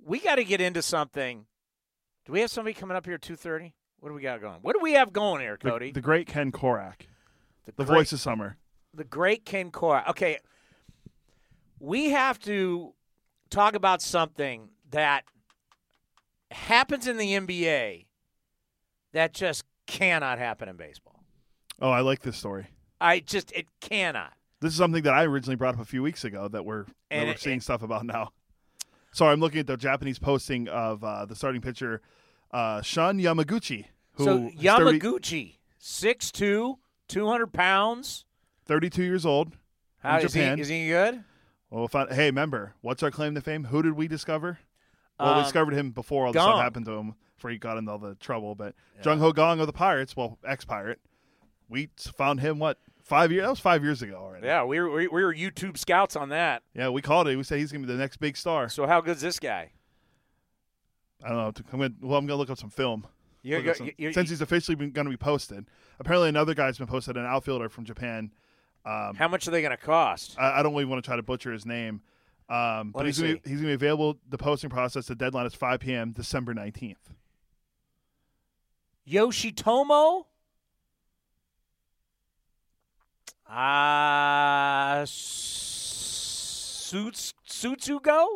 [0.00, 1.46] We got to get into something.
[2.26, 3.72] Do we have somebody coming up here at 2:30?
[3.98, 4.60] What do we got going?
[4.62, 5.90] What do we have going here, Cody?
[5.90, 7.06] The, great Ken Korach,
[7.66, 8.56] the great- voice of summer.
[8.94, 10.08] The great Ken Korach.
[10.08, 10.38] Okay,
[11.78, 12.92] we have to
[13.48, 15.24] talk about something that
[16.50, 18.06] happens in the NBA
[19.12, 21.22] that just cannot happen in baseball.
[21.80, 22.66] Oh, I like this story.
[23.00, 24.32] I just it cannot.
[24.60, 27.26] This is something that I originally brought up a few weeks ago that we're, that
[27.26, 28.32] we're it- seeing and- stuff about now.
[29.12, 32.00] Sorry, I'm looking at the Japanese posting of uh, the starting pitcher,
[32.52, 34.58] uh, Shun Yamaguchi, who so 30
[35.00, 36.76] Yamaguchi, 6'2",
[37.08, 38.24] 200 pounds.
[38.70, 39.52] 32 years old.
[39.98, 40.40] How in is he?
[40.40, 40.58] Japan.
[40.60, 41.24] Is he good?
[41.70, 43.64] Well, if I, hey, remember, what's our claim to fame?
[43.64, 44.60] Who did we discover?
[45.18, 46.52] Well, we Um, discovered him before all this Kang.
[46.52, 48.54] stuff happened to him, before he got into all the trouble.
[48.54, 51.00] But Jung Ho Kang of the Pirates, well, ex-pirate,
[51.68, 53.42] we found him what five years?
[53.42, 54.46] That was five years ago already.
[54.46, 56.62] Yeah, we were we we were YouTube scouts on that.
[56.72, 57.36] Yeah, we called it.
[57.36, 58.68] We said he's gonna be the next big star.
[58.68, 59.72] So how good's this guy?
[61.24, 61.52] I don't know.
[61.72, 63.04] I'm gonna, well, I'm gonna look up some film.
[63.42, 65.66] You, Look you, up some- you- since he's officially been, to be posted.
[65.98, 68.32] Apparently, another guy's been posted, an outfielder from Japan.
[68.84, 70.36] Um, how much are they going to cost?
[70.38, 72.00] I, I don't really want to try to butcher his name,
[72.48, 74.18] um, but he's gonna, be, he's going to be available.
[74.28, 76.12] The posting process, the deadline is 5 p.m.
[76.12, 76.96] December 19th.
[79.08, 80.24] Yoshitomo?
[83.48, 88.26] Uh, Suits, Sutsugo?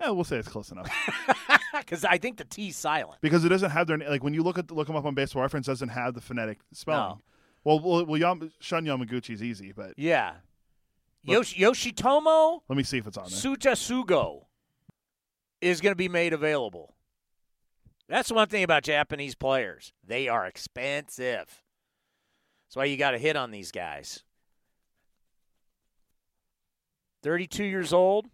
[0.00, 0.88] Yeah, we'll say it's close enough
[1.78, 3.18] Because I think the T's silent.
[3.20, 5.42] because it doesn't have their like when you look at look them up on Baseball
[5.42, 7.18] Reference, doesn't have the phonetic spelling.
[7.18, 7.20] No.
[7.64, 10.34] Well, well, well Yam, Shun Yamaguchi is easy, but Yeah.
[11.22, 13.38] Yosh, Yoshitomo let me see if it's on there.
[13.38, 14.44] Sutasugo
[15.62, 16.94] is going to be made available.
[18.08, 19.94] That's one thing about Japanese players.
[20.06, 21.62] They are expensive.
[22.66, 24.22] That's why you got to hit on these guys.
[27.22, 28.26] 32 years old.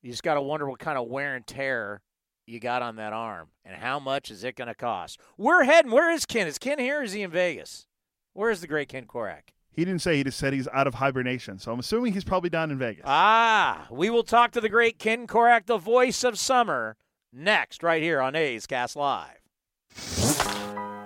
[0.00, 2.00] You just got to wonder what kind of wear and tear
[2.46, 5.20] you got on that arm and how much is it going to cost.
[5.36, 5.90] We're heading.
[5.90, 6.46] Where is Ken?
[6.46, 7.86] Is Ken here or is he in Vegas?
[8.32, 9.50] Where is the great Ken Korach?
[9.70, 10.16] He didn't say.
[10.16, 11.58] He just said he's out of hibernation.
[11.58, 13.04] So I'm assuming he's probably down in Vegas.
[13.06, 16.96] Ah, we will talk to the great Ken Korach, the voice of summer,
[17.32, 19.38] next, right here on A's Cast Live.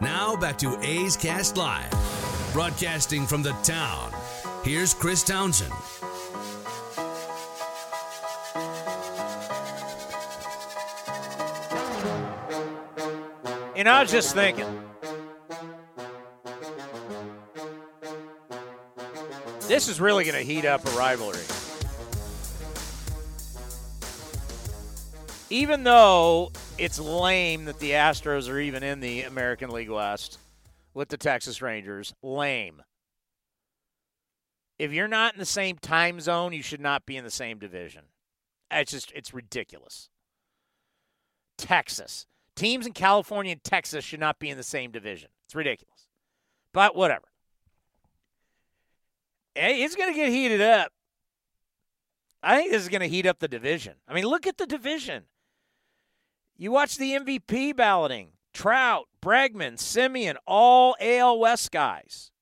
[0.01, 1.91] Now back to A's Cast Live,
[2.53, 4.13] broadcasting from the town.
[4.65, 5.73] Here's Chris Townsend.
[13.79, 14.67] And I was just thinking.
[19.69, 21.39] This is really going to heat up a rivalry.
[25.49, 30.41] Even though it's lame that the Astros are even in the American League West
[30.93, 32.83] with the Texas Rangers, lame.
[34.81, 37.61] If you're not in the same time zone, you should not be in the same
[37.61, 38.07] division.
[38.73, 40.09] It's just, it's ridiculous.
[41.57, 42.27] Texas.
[42.59, 45.29] Teams in California and Texas should not be in the same division.
[45.47, 46.09] It's ridiculous.
[46.73, 47.29] But whatever.
[49.55, 50.91] It's going to get heated up.
[52.43, 53.95] I think this is going to heat up the division.
[54.09, 55.25] I mean, look at the division.
[56.57, 62.33] You watch the MVP balloting Trout, Bregman, Semien, all AL West guys.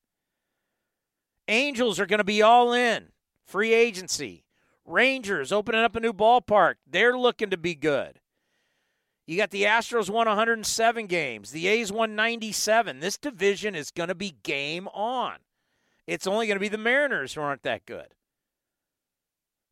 [1.47, 3.09] Angels are going to be all in.
[3.45, 4.45] Free agency.
[4.87, 6.77] Rangers opening up a new ballpark.
[6.87, 8.19] They're looking to be good.
[9.27, 11.51] You got the Astros won 107 games.
[11.51, 13.01] The A's won 97.
[13.01, 15.37] This division is going to be game on.
[16.07, 18.15] It's only going to be the Mariners who aren't that good.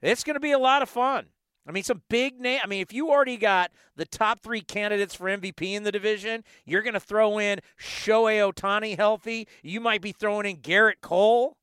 [0.03, 1.27] It's going to be a lot of fun.
[1.67, 2.61] I mean, some big name.
[2.63, 6.45] I mean, if you already got the top three candidates for MVP in the division,
[6.67, 9.49] you're going to throw in Shohei Ohtani healthy.
[9.63, 11.57] You might be throwing in Gerrit Cole.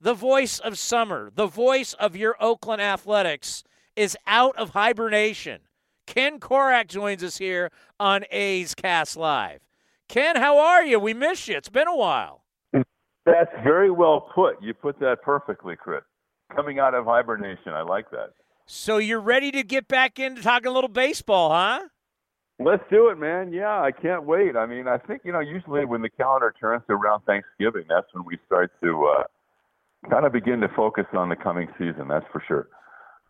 [0.00, 3.64] The voice of summer, the voice of your Oakland Athletics,
[3.96, 5.60] is out of hibernation.
[6.08, 7.70] Ken Korach joins us here
[8.00, 9.60] on A's Cast Live.
[10.08, 10.98] Ken, how are you?
[10.98, 11.54] We miss you.
[11.54, 12.44] It's been a while.
[12.72, 14.62] That's very well put.
[14.62, 16.00] You put that perfectly, Chris.
[16.56, 18.30] Coming out of hibernation, I like that.
[18.64, 21.80] So you're ready to get back into talking a little baseball, huh?
[22.58, 23.52] Let's do it, man.
[23.52, 24.56] Yeah, I can't wait.
[24.56, 28.24] I mean, I think you know, usually when the calendar turns around Thanksgiving, that's when
[28.24, 29.24] we start to uh,
[30.08, 32.08] kind of begin to focus on the coming season.
[32.08, 32.68] That's for sure.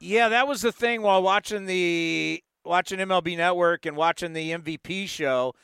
[0.01, 5.09] Yeah, that was the thing while watching the watching MLB Network and watching the MVP
[5.09, 5.55] show,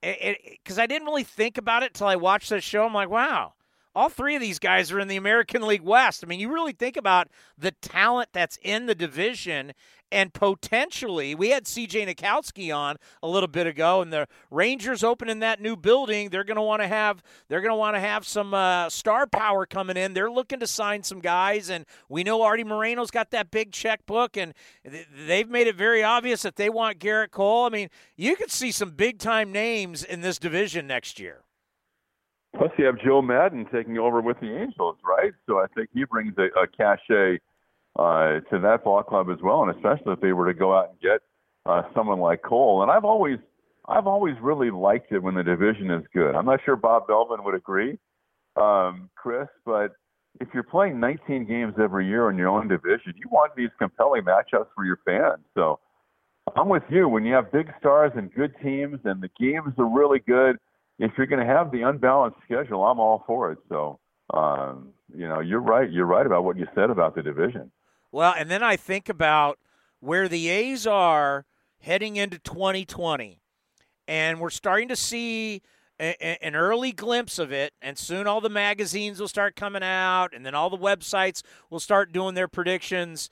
[0.00, 2.86] because I didn't really think about it till I watched that show.
[2.86, 3.54] I'm like, wow,
[3.94, 6.22] all three of these guys are in the American League West.
[6.22, 9.72] I mean, you really think about the talent that's in the division
[10.14, 15.40] and potentially we had CJ Nitkowski on a little bit ago and the Rangers opening
[15.40, 18.24] that new building they're going to want to have they're going to want to have
[18.24, 20.14] some uh, star power coming in.
[20.14, 24.36] They're looking to sign some guys and we know Arte Moreno's got that big checkbook
[24.36, 24.54] and
[25.26, 27.66] they've made it very obvious that they want Gerrit Cole.
[27.66, 31.42] I mean you could see some big time names in this division next year.
[32.56, 35.32] Plus, you have Joe Maddon taking over with the Angels, right?
[35.48, 37.40] So I think he brings a, a cachet
[37.98, 40.90] uh, to that ball club as well, and especially if they were to go out
[40.90, 41.20] and get
[41.66, 42.82] uh, someone like Cole.
[42.82, 43.38] And I've always,
[43.86, 46.34] I've always really liked it when the division is good.
[46.34, 47.98] I'm not sure Bob Melvin would agree,
[48.56, 49.92] um, Chris, but
[50.40, 54.22] if you're playing 19 games every year in your own division, you want these compelling
[54.22, 55.44] matchups for your fans.
[55.54, 55.78] So
[56.56, 57.08] I'm with you.
[57.08, 60.56] When you have big stars and good teams, and the games are really good,
[60.98, 63.58] if you're going to have the unbalanced schedule, I'm all for it.
[63.68, 63.98] So,
[64.32, 65.90] um, you know, you're right.
[65.90, 67.70] You're right about what you said about the division.
[68.14, 69.58] Well, and then I think about
[69.98, 71.46] where the A's are
[71.80, 73.40] heading into 2020,
[74.06, 75.62] and we're starting to see
[75.98, 80.28] a, an early glimpse of it, and soon all the magazines will start coming out,
[80.32, 83.30] and then all the websites will start doing their predictions.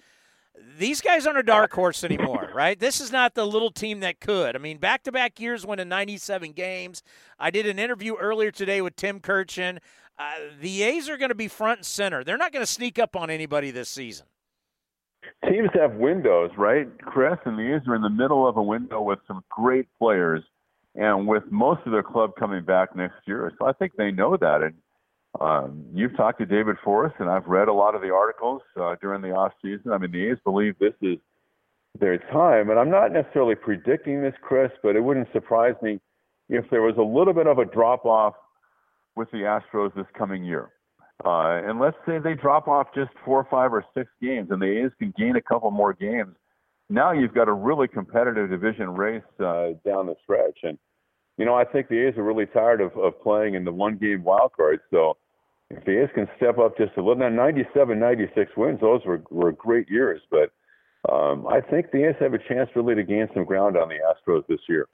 [0.81, 2.77] These guys aren't a dark horse anymore, right?
[2.77, 4.57] This is not the little team that could.
[4.57, 7.05] I mean, back to back years winning 97 games.
[7.39, 9.79] I did an interview earlier today with Tim Kurkjian.
[10.19, 12.25] Uh, the A's are going to be front and center.
[12.25, 14.27] They're not going to sneak up on anybody this season
[15.49, 17.39] teams have windows, right, Chris?
[17.44, 20.43] And the A's are in the middle of a window with some great players,
[20.94, 23.53] and with most of their club coming back next year.
[23.59, 24.62] So I think they know that.
[24.62, 24.74] And
[25.40, 28.97] um, you've talked to David Forst, and I've read a lot of the articles uh,
[29.01, 29.93] during the off season.
[29.93, 31.19] I mean, the A's believe this is
[31.99, 36.01] their time, and I'm not necessarily predicting this, Chris, but it wouldn't surprise me
[36.49, 38.35] if there was a little bit of a drop off
[39.15, 40.70] with the Astros this coming year.
[41.24, 44.85] Uh, and let's say they drop off just four, five, or six games, and the
[44.85, 46.35] A's can gain a couple more games.
[46.90, 50.78] Now you've got a really competitive division race uh, down the stretch, and
[51.39, 54.24] you know I think the A's are really tired of, of playing in the one-game
[54.24, 54.81] wild card.
[54.90, 55.16] So
[55.70, 59.23] if the A's can step up just a little, now 97, 96 wins, those were
[59.31, 60.51] were great years, but
[61.11, 63.97] um, I think the A's have a chance really to gain some ground on the
[63.97, 64.89] Astros this year.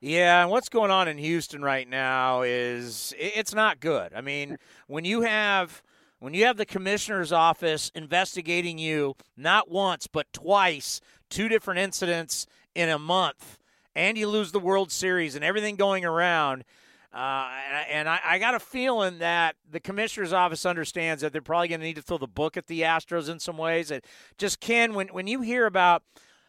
[0.00, 4.14] Yeah, and what's going on in Houston right now is it's not good.
[4.14, 4.56] I mean,
[4.86, 5.82] when you have
[6.20, 12.46] when you have the commissioner's office investigating you not once but twice, two different incidents
[12.74, 13.58] in a month,
[13.94, 16.64] and you lose the World Series and everything going around.
[17.12, 17.50] Uh,
[17.90, 21.80] and I, I, got a feeling that the commissioner's office understands that they're probably going
[21.80, 23.90] to need to throw the book at the Astros in some ways.
[23.90, 24.06] It
[24.38, 26.04] just Ken, when when you hear about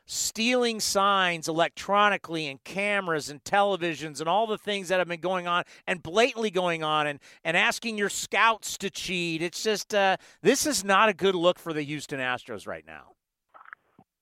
[0.05, 5.47] stealing signs electronically and cameras and televisions and all the things that have been going
[5.47, 9.41] on and blatantly going on and, and asking your scouts to cheat.
[9.41, 13.13] It's just, uh, this is not a good look for the Houston Astros right now.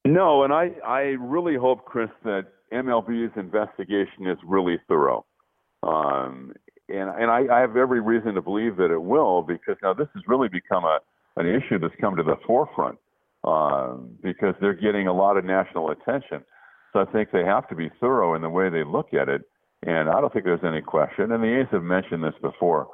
[0.06, 5.26] No, and I, I really hope, Chris, that MLB's investigation is really thorough.
[5.84, 6.53] Um,
[6.89, 10.07] and and I, I have every reason to believe that it will because now this
[10.14, 10.99] has really become a
[11.38, 12.97] an issue that's come to the forefront
[13.44, 16.44] um, because they're getting a lot of national attention.
[16.94, 19.41] So I think they have to be thorough in the way they look at it.
[19.86, 21.32] And I don't think there's any question.
[21.32, 22.88] And the A's have mentioned this before,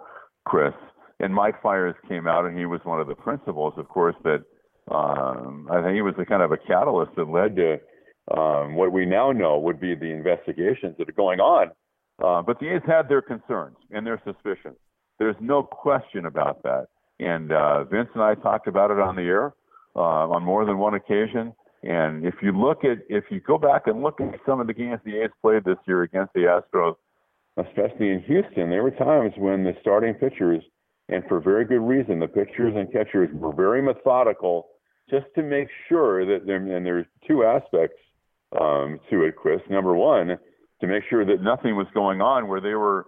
[0.45, 0.73] Chris.
[1.19, 4.43] And Mike Fiers came out, and he was one of the principals, of course, that
[4.91, 7.79] um, I think he was the kind of a catalyst that led to
[8.37, 11.71] um, what we now know would be the investigations that are going on.
[12.23, 14.75] Uh, but the A's had their concerns and their suspicions.
[15.19, 16.87] There's no question about that.
[17.19, 19.53] And uh, Vince and I talked about it on the air
[19.95, 21.53] uh, on more than one occasion.
[21.83, 24.73] And if you look at, if you go back and look at some of the
[24.73, 26.95] games the A's played this year against the Astros,
[27.57, 30.63] especially in Houston, there were times when the starting pitchers,
[31.09, 34.67] and for very good reason, the pitchers and catchers were very methodical
[35.09, 37.99] just to make sure that there, and there's two aspects
[38.59, 39.61] um, to it, Chris.
[39.69, 40.37] Number one,
[40.81, 43.05] to make sure that nothing was going on where they were,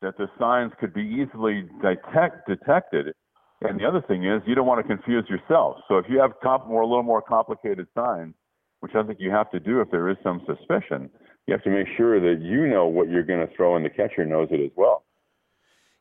[0.00, 3.14] that the signs could be easily detect, detected
[3.64, 5.76] and the other thing is, you don't want to confuse yourself.
[5.88, 8.34] So if you have comp- more, a little more complicated signs,
[8.80, 11.10] which I think you have to do if there is some suspicion,
[11.46, 13.90] you have to make sure that you know what you're going to throw and the
[13.90, 15.04] catcher knows it as well.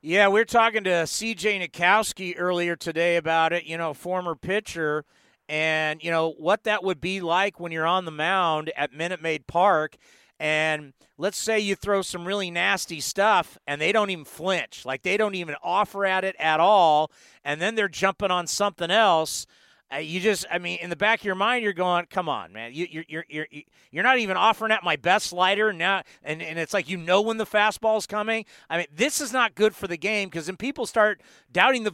[0.01, 5.05] Yeah, we are talking to CJ Nitkowski earlier today about it, you know, former pitcher,
[5.47, 9.21] and, you know, what that would be like when you're on the mound at Minute
[9.21, 9.97] Maid Park
[10.41, 15.03] And let's say you throw some really nasty stuff and they don't even flinch, like
[15.03, 17.11] they don't even offer at it at all,
[17.45, 19.45] and then they're jumping on something else.
[19.93, 22.51] Uh, you just, I mean, in the back of your mind, you're going, "Come on,
[22.53, 22.73] man!
[22.73, 23.47] You, you're, you're, you're,
[23.91, 27.22] you're not even offering at my best slider now." And and it's like you know
[27.22, 28.45] when the fastball's coming.
[28.68, 31.91] I mean, this is not good for the game because then people start doubting the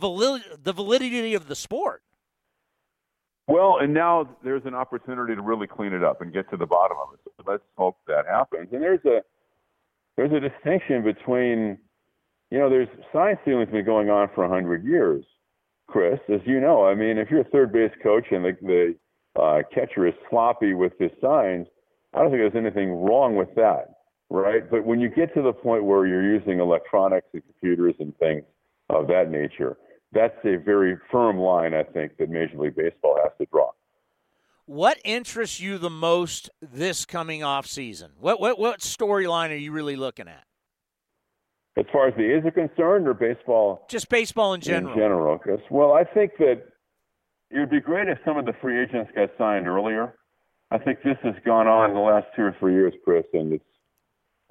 [0.63, 2.01] the validity of the sport.
[3.47, 6.65] Well, and now there's an opportunity to really clean it up and get to the
[6.65, 7.19] bottom of it.
[7.37, 8.69] So let's hope that happens.
[8.73, 9.21] And there's a
[10.17, 11.77] there's a distinction between,
[12.51, 15.23] you know, there's sign stealing's been going on for a hundred years,
[15.87, 16.85] Chris, as you know.
[16.85, 20.73] I mean, if you're a third base coach and the the uh, catcher is sloppy
[20.73, 21.67] with his signs,
[22.13, 23.93] I don't think there's anything wrong with that,
[24.29, 24.69] right?
[24.69, 28.43] But when you get to the point where you're using electronics and computers and things
[28.89, 29.77] of that nature,
[30.11, 33.71] that's a very firm line, I think, that Major League Baseball has to draw.
[34.65, 38.11] What interests you the most this coming off season?
[38.19, 40.43] What what what storyline are you really looking at?
[41.77, 43.85] As far as the A's are concerned, or baseball?
[43.87, 44.93] Just baseball in general.
[44.93, 45.61] In general, Chris.
[45.69, 46.63] Well, I think that
[47.49, 50.15] it would be great if some of the free agents got signed earlier.
[50.71, 53.63] I think this has gone on the last two or three years, Chris, and it's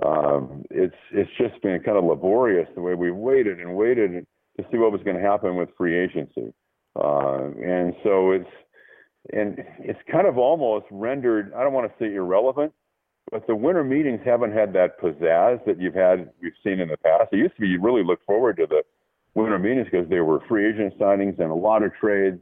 [0.04, 4.26] um, it's it's just been kind of laborious the way we waited and waited
[4.56, 6.52] to see what was going to happen with free agency.
[6.98, 8.50] Uh, and so it's
[9.32, 12.72] and it's kind of almost rendered I don't want to say irrelevant,
[13.30, 16.96] but the winter meetings haven't had that pizzazz that you've had we've seen in the
[16.96, 17.32] past.
[17.32, 18.82] It used to be you really looked forward to the
[19.34, 22.40] winter meetings because there were free agent signings and a lot of trades.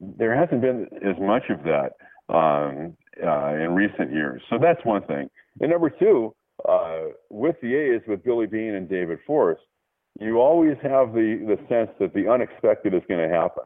[0.00, 1.92] There hasn't been as much of that
[2.28, 4.42] um, uh, in recent years.
[4.50, 5.30] So that's one thing.
[5.60, 6.34] And number two,
[6.68, 9.62] uh, with the A's, with Billy Beane and David Forst,
[10.20, 13.64] you always have the, the sense that the unexpected is going to happen.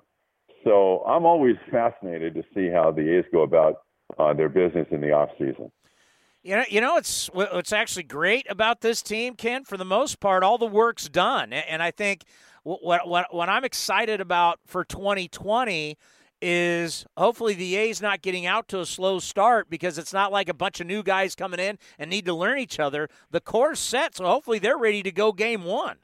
[0.64, 3.82] So I'm always fascinated to see how the A's go about
[4.18, 5.70] uh, their business in the off season.
[6.42, 9.64] You know, you know, it's what's actually great about this team, Ken.
[9.64, 12.24] For the most part, all the work's done, and I think
[12.62, 15.98] what what what I'm excited about for 2020
[16.40, 20.48] is hopefully the A's not getting out to a slow start because it's not like
[20.48, 23.08] a bunch of new guys coming in and need to learn each other.
[23.30, 25.96] The core's set, so hopefully they're ready to go game one.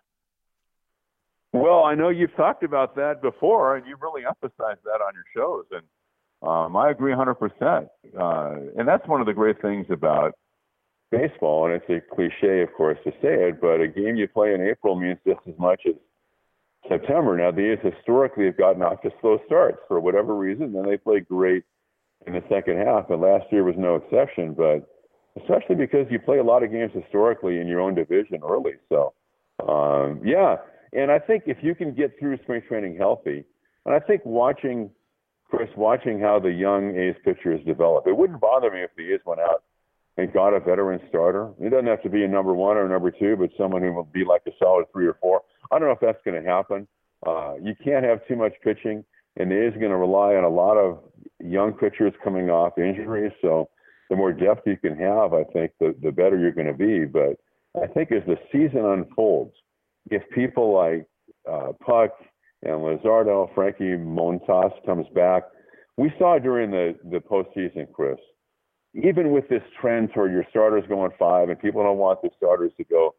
[1.54, 5.24] Well, I know you've talked about that before, and you've really emphasized that on your
[5.32, 5.82] shows, and
[6.42, 7.88] um, I agree 100%.
[8.18, 10.32] Uh, and that's one of the great things about
[11.12, 14.52] baseball, and it's a cliche, of course, to say it, but a game you play
[14.52, 15.94] in April means just as much as
[16.88, 17.36] September.
[17.36, 20.96] Now, the A's historically have gotten off to slow starts for whatever reason, then they
[20.96, 21.62] play great
[22.26, 24.90] in the second half, and last year was no exception, but
[25.40, 28.74] especially because you play a lot of games historically in your own division early.
[28.88, 29.14] So,
[29.68, 30.56] um, yeah,
[30.94, 33.44] and I think if you can get through spring training healthy,
[33.84, 34.90] and I think watching
[35.50, 39.20] Chris, watching how the young A's pitchers develop, it wouldn't bother me if the A's
[39.26, 39.64] went out
[40.16, 41.52] and got a veteran starter.
[41.60, 44.04] It doesn't have to be a number one or number two, but someone who will
[44.04, 45.42] be like a solid three or four.
[45.70, 46.86] I don't know if that's going to happen.
[47.26, 49.04] Uh, you can't have too much pitching,
[49.36, 51.00] and the A's are going to rely on a lot of
[51.40, 53.32] young pitchers coming off injuries.
[53.42, 53.68] So
[54.10, 57.04] the more depth you can have, I think, the, the better you're going to be.
[57.06, 57.38] But
[57.80, 59.54] I think as the season unfolds,
[60.10, 61.06] if people like
[61.50, 62.10] uh, Puk
[62.62, 65.44] and Luzardo, Frankie Montas comes back,
[65.96, 68.18] we saw during the the postseason, Chris.
[68.94, 72.72] Even with this trend toward your starters going five, and people don't want the starters
[72.76, 73.14] to go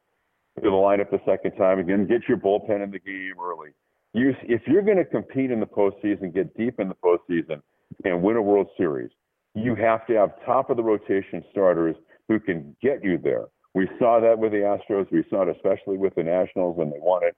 [0.56, 3.72] to the lineup the second time again, get your bullpen in the game early.
[4.14, 7.62] You, if you're going to compete in the postseason, get deep in the postseason,
[8.06, 9.12] and win a World Series,
[9.54, 11.96] you have to have top of the rotation starters
[12.30, 13.46] who can get you there.
[13.76, 15.12] We saw that with the Astros.
[15.12, 17.36] We saw it especially with the Nationals when they won it.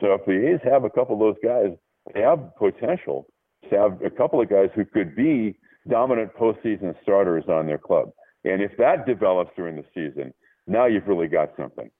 [0.00, 1.76] So if the A's have a couple of those guys,
[2.14, 3.26] they have potential
[3.68, 5.58] to have a couple of guys who could be
[5.88, 8.12] dominant postseason starters on their club.
[8.44, 10.32] And if that develops during the season,
[10.66, 11.90] now you've really got something.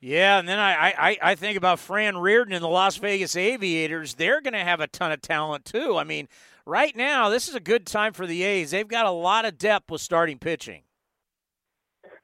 [0.00, 4.14] Yeah, and then I, I, I think about Fran Riordan and the Las Vegas Aviators.
[4.14, 5.96] They're going to have a ton of talent, too.
[5.96, 6.28] I mean,
[6.66, 8.70] right now, this is a good time for the A's.
[8.70, 10.82] They've got a lot of depth with starting pitching.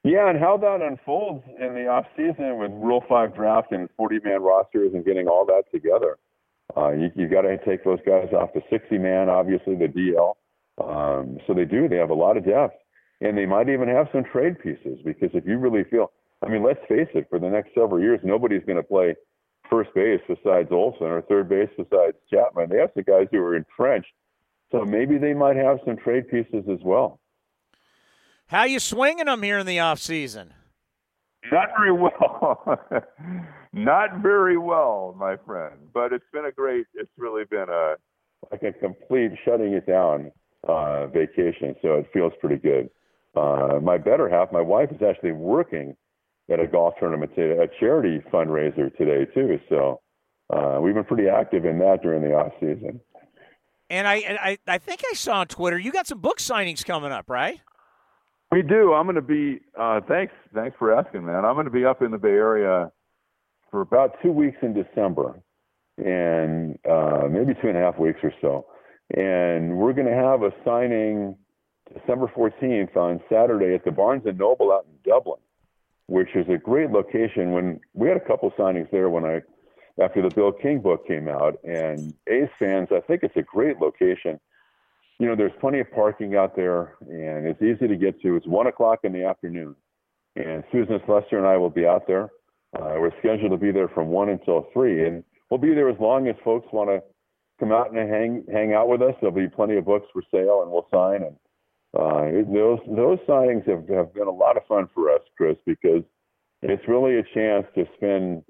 [0.05, 4.21] Yeah, and how that unfolds in the off season with Rule Five draft and 40
[4.23, 6.19] man rosters and getting all that together.
[6.77, 10.35] Uh, you you got to take those guys off the 60 man, obviously the DL.
[10.77, 11.89] Um, so they do.
[11.89, 12.75] They have a lot of depth,
[13.23, 16.13] and they might even have some trade pieces because if you really feel,
[16.45, 19.15] I mean, let's face it, for the next several years, nobody's going to play
[19.71, 22.69] first base besides Olson or third base besides Chapman.
[22.69, 24.13] They have some guys who are entrenched,
[24.71, 27.21] so maybe they might have some trade pieces as well.
[28.49, 30.53] How you swinging them here in the off season?
[31.51, 32.79] Not very well.
[33.73, 35.75] Not very well, my friend.
[35.93, 36.87] But it's been a great.
[36.95, 37.95] It's really been a
[38.51, 40.31] like a complete shutting it down
[40.69, 41.75] uh, vacation.
[41.83, 42.91] So it feels pretty good.
[43.35, 45.97] Uh, my better half, my wife, is actually working
[46.51, 49.59] at a golf tournament, today, a charity fundraiser today too.
[49.69, 50.01] So
[50.51, 53.01] uh, we've been pretty active in that during the off season.
[53.91, 57.13] And I, I, I think I saw on Twitter you got some book signings coming
[57.13, 57.61] up, right?
[58.55, 58.93] We do.
[58.95, 59.59] I'm going to be.
[59.77, 60.33] Uh, thanks.
[60.55, 61.45] Thanks for asking, man.
[61.45, 62.93] I'm going to be up in the Bay Area
[63.69, 65.41] for about two weeks in December,
[65.99, 68.67] and uh, maybe two and a half weeks or so.
[69.11, 71.37] And we're going to have a signing
[71.93, 75.41] December 14th on Saturday at the Barnes and Noble out in Dublin,
[76.07, 77.51] which is a great location.
[77.51, 79.43] When we had a couple signings there when I
[80.01, 83.81] after the Bill King book came out, and A's fans, I think it's a great
[83.81, 84.39] location.
[85.19, 88.37] You know, there's plenty of parking out there, and it's easy to get to.
[88.37, 89.77] It's one o'clock in the afternoon,
[90.35, 92.31] and Susan Lester and I will be out there.
[92.77, 95.99] Uh, we're scheduled to be there from one until three, and we'll be there as
[96.01, 97.01] long as folks want to
[97.61, 99.15] come out and hang hang out with us.
[99.21, 101.23] There'll be plenty of books for sale, and we'll sign.
[101.23, 101.37] And
[101.97, 106.03] uh, those those signings have have been a lot of fun for us, Chris, because
[106.63, 108.43] it's really a chance to spend.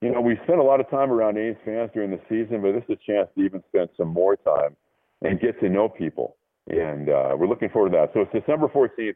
[0.00, 2.72] You know, we spend a lot of time around A's fans during the season, but
[2.72, 4.74] this is a chance to even spend some more time
[5.22, 6.36] and get to know people.
[6.68, 8.10] And uh, we're looking forward to that.
[8.14, 9.14] So it's December 14th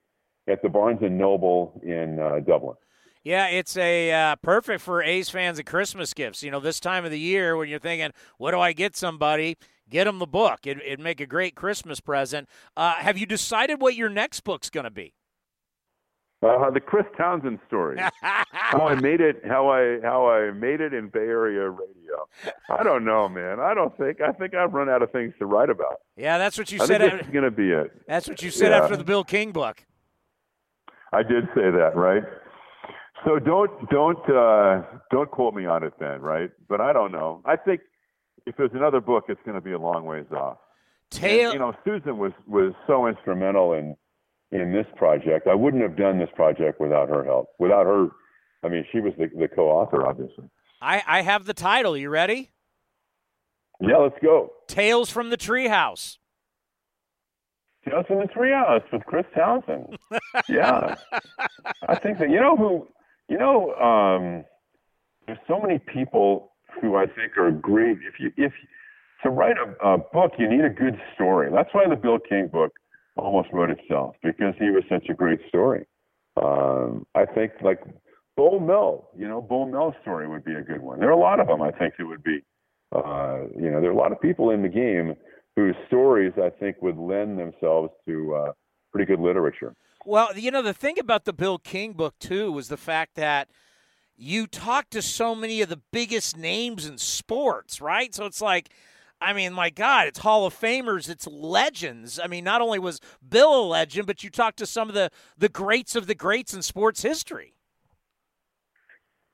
[0.49, 2.77] at the Barnes and Noble in uh, Dublin.
[3.25, 6.45] Yeah, it's a uh, perfect for A's fans and Christmas gifts.
[6.45, 9.57] You know, this time of the year when you're thinking, "What do I get somebody?"
[9.89, 10.67] Get them the book.
[10.67, 12.49] It, would make a great Christmas present.
[12.77, 15.15] Uh, have you decided what your next book's going to be?
[16.43, 17.99] Uh, the Chris Townsend story.
[18.21, 19.41] how I made it.
[19.47, 22.29] How I how I made it in Bay Area radio.
[22.69, 23.59] I don't know, man.
[23.59, 24.21] I don't think.
[24.21, 26.01] I think I've run out of things to write about.
[26.17, 27.01] Yeah, that's what you I said.
[27.01, 27.91] Think is going to be it.
[28.07, 28.83] That's what you said Yeah.
[28.83, 29.85] after the Bill King book.
[31.13, 32.23] I did say that, right?
[33.25, 36.51] So don't don't uh, don't quote me on it then, right?
[36.69, 37.41] But I don't know.
[37.47, 37.81] I think
[38.45, 40.59] if there's another book, it's going to be a long ways off.
[41.11, 41.51] Tail.
[41.51, 43.97] And, you know, Susan was was so instrumental in
[44.53, 45.47] in this project.
[45.47, 47.49] I wouldn't have done this project without her help.
[47.59, 48.09] Without her,
[48.63, 50.49] I mean, she was the, the co-author, obviously.
[50.81, 51.97] I, I have the title.
[51.97, 52.51] You ready?
[53.81, 54.53] Yeah, let's go.
[54.69, 56.19] Tales from the Treehouse.
[57.89, 59.97] Tales from the Treehouse with Chris Townsend.
[60.49, 60.97] yeah,
[61.89, 62.89] I think that you know who
[63.29, 63.75] you know.
[63.75, 64.45] Um,
[65.27, 67.99] there's so many people who I think are great.
[67.99, 68.53] If you if
[69.23, 71.51] to write a, a book, you need a good story.
[71.53, 72.73] That's why the Bill King book
[73.17, 75.87] almost wrote itself because he was such a great story.
[76.43, 77.81] Um, I think like
[78.37, 81.01] Bull Mill, you know, Bull Mill's story would be a good one.
[81.01, 81.63] There are a lot of them.
[81.63, 82.43] I think it would be.
[82.93, 85.15] Uh, you know, there are a lot of people in the game
[85.57, 88.53] whose stories I think would lend themselves to uh,
[88.93, 89.75] pretty good literature.
[90.05, 93.49] Well, you know, the thing about the Bill King book, too, was the fact that
[94.17, 98.15] you talk to so many of the biggest names in sports, right?
[98.15, 98.71] So it's like,
[99.21, 102.21] I mean, my God, it's Hall of Famers, it's legends.
[102.23, 105.11] I mean, not only was Bill a legend, but you talked to some of the,
[105.39, 107.55] the greats of the greats in sports history.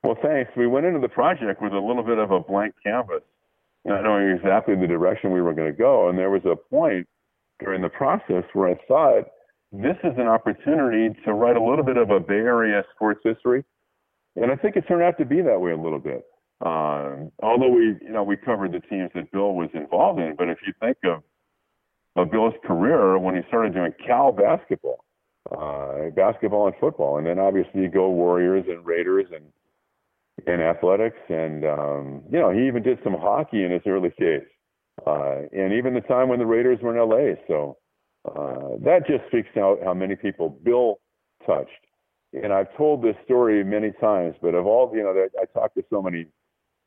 [0.05, 0.51] Well, thanks.
[0.57, 3.23] We went into the project with a little bit of a blank canvas,
[3.85, 6.09] not knowing exactly the direction we were going to go.
[6.09, 7.09] And there was a point
[7.61, 9.25] during the process where I thought,
[9.73, 13.65] this is an opportunity to write a little bit of a Bay Area sports history.
[14.37, 16.25] And I think it turned out to be that way a little bit.
[16.65, 20.49] Um, although we, you know, we covered the teams that Bill was involved in, but
[20.49, 21.23] if you think of,
[22.15, 25.05] of Bill's career when he started doing Cal basketball,
[25.51, 29.45] uh, basketball and football, and then obviously go Warriors and Raiders and
[30.47, 34.43] and athletics, and um, you know he even did some hockey in his early days,
[35.07, 37.35] uh, and even the time when the Raiders were in LA.
[37.49, 37.77] So
[38.25, 41.01] uh, that just speaks out how many people Bill
[41.45, 41.71] touched.
[42.33, 45.85] And I've told this story many times, but of all you know, I talked to
[45.91, 46.27] so many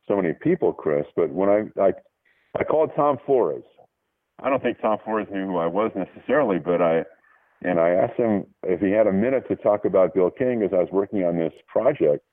[0.07, 1.05] so many people, Chris.
[1.15, 1.93] But when I I,
[2.59, 3.63] I called Tom Flores,
[4.39, 7.03] I don't think Tom Flores knew who I was necessarily, but I
[7.61, 10.71] and I asked him if he had a minute to talk about Bill King as
[10.73, 12.23] I was working on this project.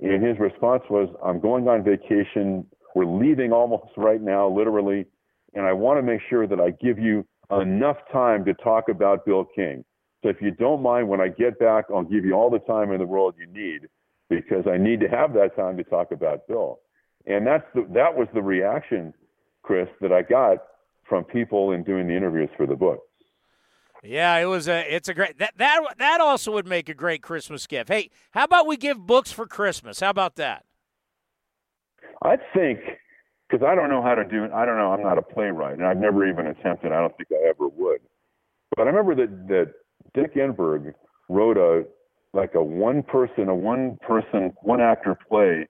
[0.00, 2.66] And his response was, "I'm going on vacation.
[2.94, 5.06] We're leaving almost right now, literally,
[5.54, 9.26] and I want to make sure that I give you enough time to talk about
[9.26, 9.84] Bill King.
[10.22, 12.92] So if you don't mind, when I get back, I'll give you all the time
[12.92, 13.88] in the world you need."
[14.28, 16.78] Because I need to have that time to talk about Bill.
[17.26, 19.12] And that's the, that was the reaction,
[19.62, 20.58] Chris, that I got
[21.08, 23.00] from people in doing the interviews for the book.
[24.02, 24.94] Yeah, it was a.
[24.94, 27.90] It's a great that that that also would make a great Christmas gift.
[27.90, 30.00] Hey, how about we give books for Christmas?
[30.00, 30.64] How about that?
[32.22, 32.80] I think
[33.48, 34.52] because I don't know how to do it.
[34.52, 34.92] I don't know.
[34.92, 36.92] I'm not a playwright, and I've never even attempted.
[36.92, 38.00] I don't think I ever would.
[38.74, 39.72] But I remember that that
[40.14, 40.94] Dick Enberg
[41.28, 41.84] wrote a
[42.32, 45.66] like a one person, a one person, one actor play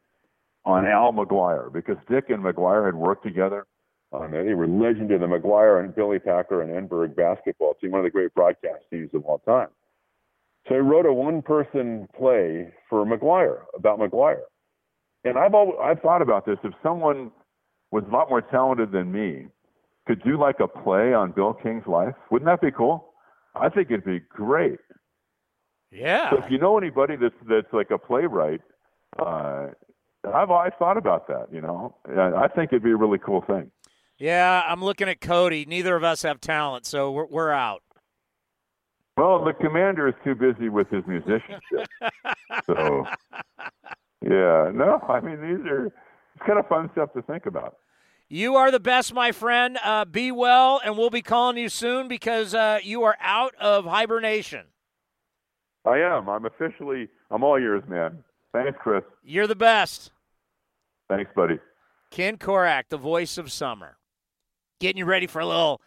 [0.71, 3.67] on Al McGuire because Dick and McGuire had worked together
[4.13, 4.45] on that.
[4.45, 8.05] They were legend of the McGuire and Billy Packer and Enberg basketball team, one of
[8.05, 9.69] the great broadcast teams of all time.
[10.69, 14.43] So I wrote a one-person play for McGuire about McGuire,
[15.25, 16.59] and I've always, I've thought about this.
[16.63, 17.31] If someone
[17.91, 19.47] was a lot more talented than me
[20.07, 23.13] could do like a play on Bill King's life, wouldn't that be cool?
[23.55, 24.79] I think it'd be great.
[25.91, 26.31] Yeah.
[26.31, 28.61] So if you know anybody that's that's like a playwright,
[29.19, 29.69] uh,
[30.25, 31.47] I've always thought about that.
[31.53, 33.71] You know, I think it'd be a really cool thing.
[34.19, 35.65] Yeah, I'm looking at Cody.
[35.65, 37.83] Neither of us have talent, so we're, we're out.
[39.17, 41.89] Well, the commander is too busy with his musicianship.
[42.67, 43.05] so,
[44.23, 47.77] yeah, no, I mean these are it's kind of fun stuff to think about.
[48.29, 49.79] You are the best, my friend.
[49.83, 53.85] Uh, be well, and we'll be calling you soon because uh, you are out of
[53.85, 54.67] hibernation.
[55.85, 56.29] I am.
[56.29, 57.09] I'm officially.
[57.31, 58.23] I'm all yours, man.
[58.53, 59.05] Thanks, Chris.
[59.23, 60.11] You're the best.
[61.09, 61.59] Thanks, buddy.
[62.11, 63.97] Ken Korach, the voice of summer,
[64.81, 65.81] getting you ready for a little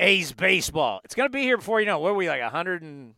[0.00, 1.00] A's baseball.
[1.04, 1.98] It's going to be here before you know.
[1.98, 2.42] What are we like?
[2.42, 3.14] 100 and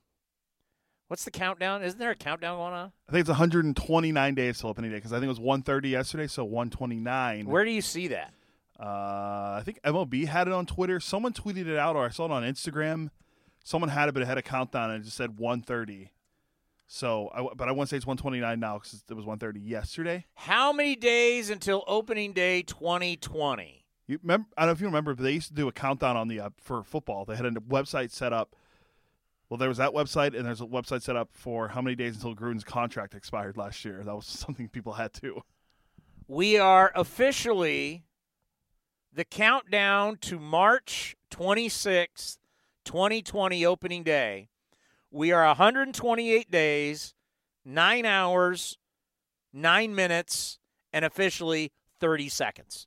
[1.09, 1.82] what's the countdown?
[1.82, 2.93] Isn't there a countdown going on?
[3.09, 6.27] I think it's 129 days till opening day because I think it was 130 yesterday,
[6.27, 7.47] so 129.
[7.47, 8.32] Where do you see that?
[8.78, 11.01] Uh, I think MLB had it on Twitter.
[11.01, 13.11] Someone tweeted it out, or I saw it on Instagram.
[13.65, 16.12] Someone had it, but it had a countdown and it just said 130.
[16.90, 20.24] So, I, but I want to say it's 129 now because it was 130 yesterday.
[20.35, 23.85] How many days until opening day 2020?
[24.06, 24.48] You remember?
[24.56, 26.40] I don't know if you remember, but they used to do a countdown on the
[26.40, 27.27] uh, for football.
[27.27, 28.56] They had a website set up.
[29.51, 32.15] Well, there was that website, and there's a website set up for how many days
[32.15, 34.02] until Gruden's contract expired last year.
[34.02, 35.43] That was something people had to.
[36.27, 38.05] We are officially
[39.12, 42.39] the countdown to March 26th,
[42.86, 44.48] 2020 opening day.
[45.11, 47.15] We are 128 days,
[47.65, 48.77] 9 hours,
[49.53, 50.59] 9 minutes,
[50.93, 52.87] and officially 30 seconds.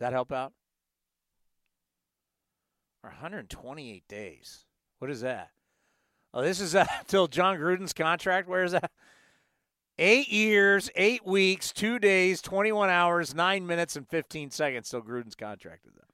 [0.00, 0.52] That help out?
[3.04, 4.64] Or 128 days.
[4.98, 5.50] What is that?
[6.34, 8.48] Oh, this is uh, until Jon Gruden's contract.
[8.48, 8.90] Where is that?
[9.98, 15.34] Eight years, eight weeks, two days, 21 hours, nine minutes, and 15 seconds till Gruden's
[15.34, 16.08] contract is up.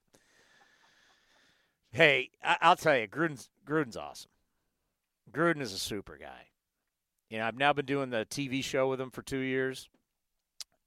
[1.93, 4.31] Hey, I- will tell you, Gruden's, Gruden's awesome.
[5.33, 6.49] Gruden is a super guy.
[7.31, 9.89] You know, I've now been doing the TV show with him for two years,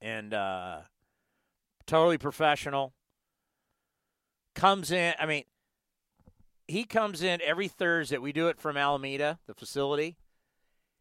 [0.00, 0.80] and uh,
[1.86, 2.92] totally professional.
[4.54, 5.44] Comes in, I mean,
[6.66, 8.18] he comes in every Thursday.
[8.18, 10.16] We do it from Alameda, the facility.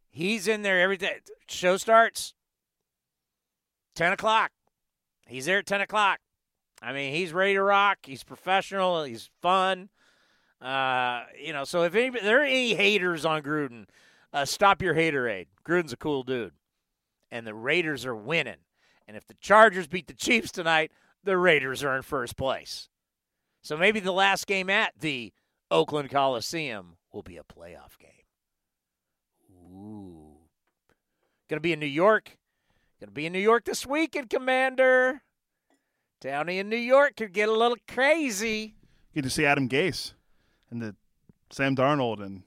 [0.09, 1.19] He's in there every day.
[1.47, 2.33] Show starts
[3.95, 4.51] 10 o'clock.
[5.27, 6.19] He's there at 10 o'clock.
[6.81, 7.99] I mean, he's ready to rock.
[8.03, 9.03] He's professional.
[9.03, 9.89] He's fun.
[10.61, 13.85] Uh, you know, so if any, there are any haters on Gruden,
[14.31, 15.47] uh, stop your haterade.
[15.65, 16.53] Gruden's a cool dude.
[17.31, 18.57] And the Raiders are winning.
[19.07, 20.91] And if the Chargers beat the Chiefs tonight,
[21.23, 22.89] the Raiders are in first place.
[23.63, 25.33] So maybe the last game at the
[25.69, 28.09] Oakland Coliseum will be a playoff game.
[29.73, 30.37] Ooh.
[31.49, 32.37] Gonna be in New York.
[32.99, 35.21] Gonna be in New York this weekend, Commander.
[36.19, 38.75] Downey in New York could get a little crazy.
[39.13, 40.13] Good to see Adam Gase
[40.71, 40.95] and the
[41.51, 42.43] Sam Darnold and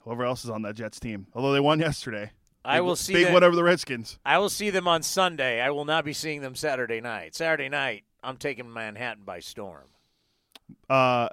[0.00, 1.26] whoever else is on that Jets team.
[1.34, 2.32] Although they won yesterday.
[2.64, 4.18] I will see big them, whatever the Redskins.
[4.24, 5.60] I will see them on Sunday.
[5.60, 7.34] I will not be seeing them Saturday night.
[7.34, 9.88] Saturday night, I'm taking Manhattan by storm.
[10.88, 11.28] Uh,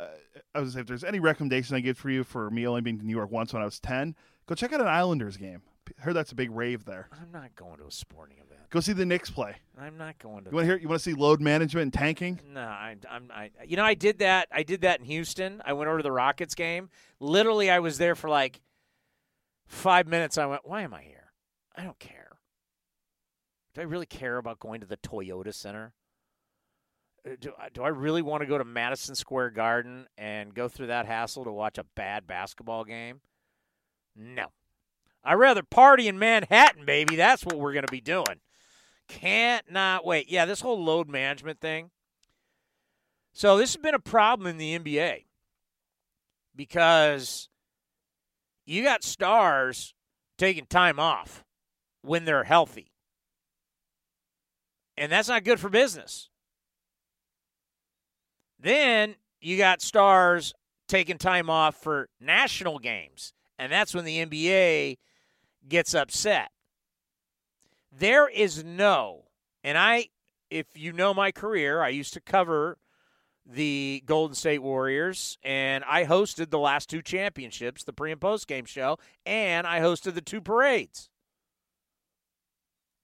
[0.55, 2.97] I was say if there's any recommendation I give for you for me only being
[2.97, 4.15] to New York once when I was ten,
[4.47, 5.61] go check out an Islanders game.
[5.97, 7.09] Heard that's a big rave there.
[7.11, 8.69] I'm not going to a sporting event.
[8.69, 9.55] Go see the Knicks play.
[9.77, 10.49] I'm not going to.
[10.51, 10.77] You want to hear?
[10.77, 12.39] You want to see load management and tanking?
[12.53, 13.31] No, I, I'm.
[13.33, 14.47] I, you know, I did that.
[14.51, 15.61] I did that in Houston.
[15.65, 16.89] I went over to the Rockets game.
[17.19, 18.61] Literally, I was there for like
[19.67, 20.37] five minutes.
[20.37, 21.31] I went, "Why am I here?
[21.75, 22.39] I don't care.
[23.73, 25.93] Do I really care about going to the Toyota Center?
[27.25, 30.87] Uh, do, do I really want to go to Madison Square Garden and go through
[30.87, 33.21] that hassle to watch a bad basketball game?
[34.15, 34.47] No.
[35.23, 37.15] I'd rather party in Manhattan, baby.
[37.15, 38.41] That's what we're going to be doing.
[39.07, 40.29] Can't not wait.
[40.29, 41.89] Yeah, this whole load management thing.
[43.33, 45.25] So this has been a problem in the NBA
[46.55, 47.49] because
[48.65, 49.93] you got stars
[50.37, 51.43] taking time off
[52.01, 52.91] when they're healthy.
[54.97, 56.29] And that's not good for business.
[58.59, 60.53] Then you got stars
[60.87, 63.33] taking time off for national games.
[63.57, 64.97] And that's when the NBA
[65.67, 66.51] gets upset.
[67.91, 69.25] There is no,
[69.63, 70.09] and I,
[70.49, 72.77] if you know my career, I used to cover
[73.45, 78.47] the Golden State Warriors, and I hosted the last two championships, the pre and post
[78.47, 81.09] game show, and I hosted the two parades.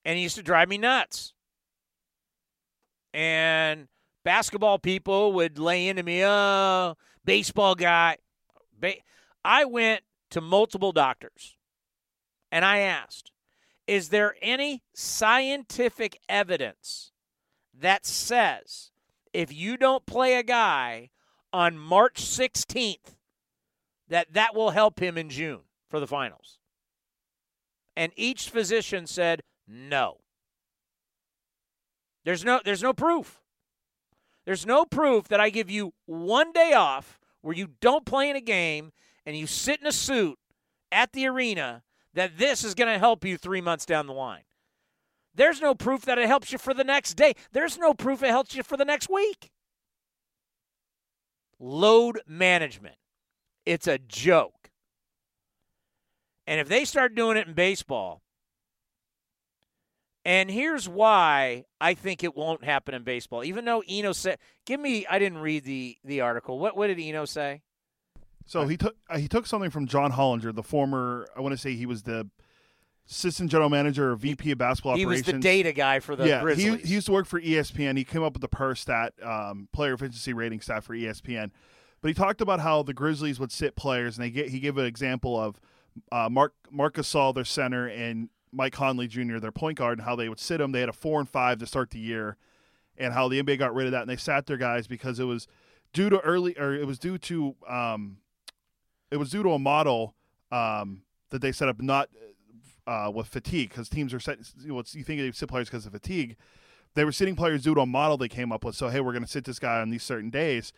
[0.04, 1.34] And he used to drive me nuts.
[3.12, 3.88] And
[4.24, 8.18] basketball people would lay into me, oh, baseball guy.
[9.44, 11.56] I went to multiple doctors
[12.56, 13.32] and I asked,
[13.86, 17.12] is there any scientific evidence
[17.78, 18.92] that says
[19.34, 21.10] if you don't play a guy
[21.52, 23.18] on March 16th
[24.08, 26.60] that that will help him in June for the finals?
[27.94, 30.20] And each physician said no.
[32.24, 33.42] There's no there's no proof.
[34.46, 38.38] There's no proof that I give you one day off where you don't play in
[38.38, 38.94] a game
[39.26, 40.40] and you sit in a suit
[40.90, 41.84] at the arena
[42.16, 44.44] that this is going to help you 3 months down the line.
[45.36, 47.34] There's no proof that it helps you for the next day.
[47.52, 49.52] There's no proof it helps you for the next week.
[51.60, 52.96] Load management.
[53.66, 54.70] It's a joke.
[56.48, 58.22] And if they start doing it in baseball,
[60.24, 63.44] and here's why I think it won't happen in baseball.
[63.44, 66.60] Even though Eno said, "Give me," I didn't read the the article.
[66.60, 67.62] What what did Eno say?
[68.46, 71.28] So he took uh, he took something from John Hollinger, the former.
[71.36, 72.30] I want to say he was the
[73.10, 75.28] assistant general manager or VP of basketball he operations.
[75.28, 76.82] was the data guy for the yeah, Grizzlies.
[76.82, 77.98] He, he used to work for ESPN.
[77.98, 81.52] He came up with the per stat um, player efficiency rating stat for ESPN.
[82.02, 84.78] But he talked about how the Grizzlies would sit players, and they get he gave
[84.78, 85.60] an example of
[86.12, 90.16] uh, Marc Marc Gasol, their center, and Mike Conley Jr., their point guard, and how
[90.16, 90.72] they would sit them.
[90.72, 92.38] They had a four and five to start the year,
[92.98, 95.24] and how the NBA got rid of that, and they sat their guys because it
[95.24, 95.48] was
[95.94, 98.18] due to early, or it was due to, um,
[99.16, 100.14] it was due to a model
[100.52, 102.10] um, that they set up not
[102.86, 104.40] uh, with fatigue because teams are set.
[104.60, 106.36] You, know, you think they sit players because of fatigue.
[106.96, 108.76] They were sitting players due to a model they came up with.
[108.76, 110.74] So hey, we're going to sit this guy on these certain days,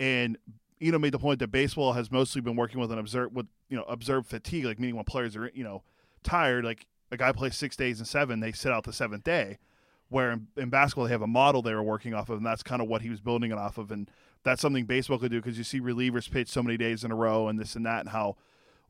[0.00, 0.38] and
[0.80, 3.46] you know made the point that baseball has mostly been working with an observe with
[3.68, 5.82] you know observed fatigue, like meaning when players are you know
[6.22, 9.58] tired, like a guy plays six days and seven, they sit out the seventh day.
[10.14, 12.62] Where in, in, basketball they have a model they were working off of, and that's
[12.62, 14.08] kind of what he was building it off of, and
[14.44, 17.16] that's something baseball could do because you see relievers pitch so many days in a
[17.16, 18.36] row and this and that, and how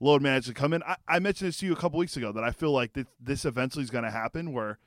[0.01, 0.83] load managers come in.
[0.83, 3.07] I, I mentioned this to you a couple weeks ago that I feel like this,
[3.19, 4.53] this eventually is going to happen.
[4.53, 4.79] Where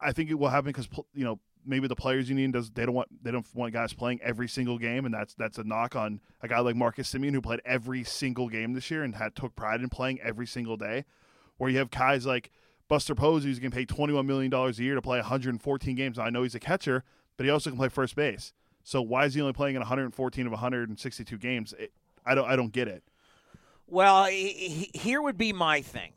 [0.00, 2.94] I think it will happen because you know maybe the players union does they don't
[2.94, 6.20] want they don't want guys playing every single game, and that's that's a knock on
[6.42, 9.54] a guy like Marcus Semien who played every single game this year and had took
[9.54, 11.04] pride in playing every single day.
[11.58, 12.50] Where you have guys like
[12.88, 15.94] Buster Posey who's going to pay twenty one million dollars a year to play 114
[15.94, 16.16] games.
[16.16, 17.04] Now I know he's a catcher,
[17.36, 18.52] but he also can play first base.
[18.82, 21.74] So why is he only playing in 114 of 162 games?
[21.78, 21.92] It,
[22.24, 23.02] I don't I don't get it.
[23.86, 26.12] Well, here would be my thing.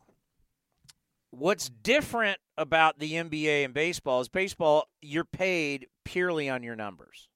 [1.30, 7.30] What's different about the NBA and baseball is baseball, you're paid purely on your numbers.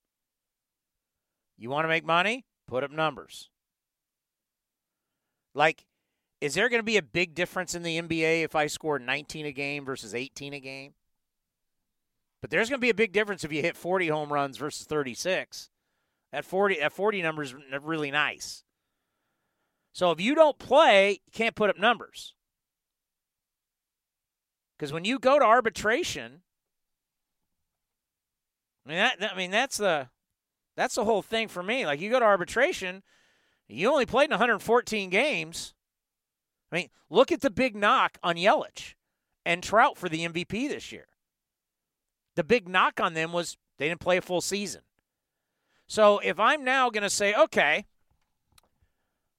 [1.58, 2.46] You want to make money?
[2.68, 3.50] Put up numbers.
[5.54, 5.86] Like,
[6.42, 9.46] is there going to be a big difference in the NBA if I score 19
[9.46, 10.94] a game versus 18 a game?
[12.42, 14.86] But there's going to be a big difference if you hit 40 home runs versus
[14.86, 15.70] 36.
[16.32, 18.64] That 40 that 40 number is really nice.
[19.94, 22.34] So if you don't play, you can't put up numbers.
[24.78, 26.42] Because when you go to arbitration,
[28.86, 30.10] I mean that, I mean that's the
[30.76, 31.86] that's the whole thing for me.
[31.86, 33.04] Like you go to arbitration,
[33.68, 35.75] you only played in 114 games.
[36.72, 38.96] I mean, look at the big knock on Yelich
[39.46, 41.08] and Trout for the MVP this year.
[42.36, 44.82] The big knock on them was they didn't play a full season.
[45.88, 47.86] So if I'm now going to say, okay,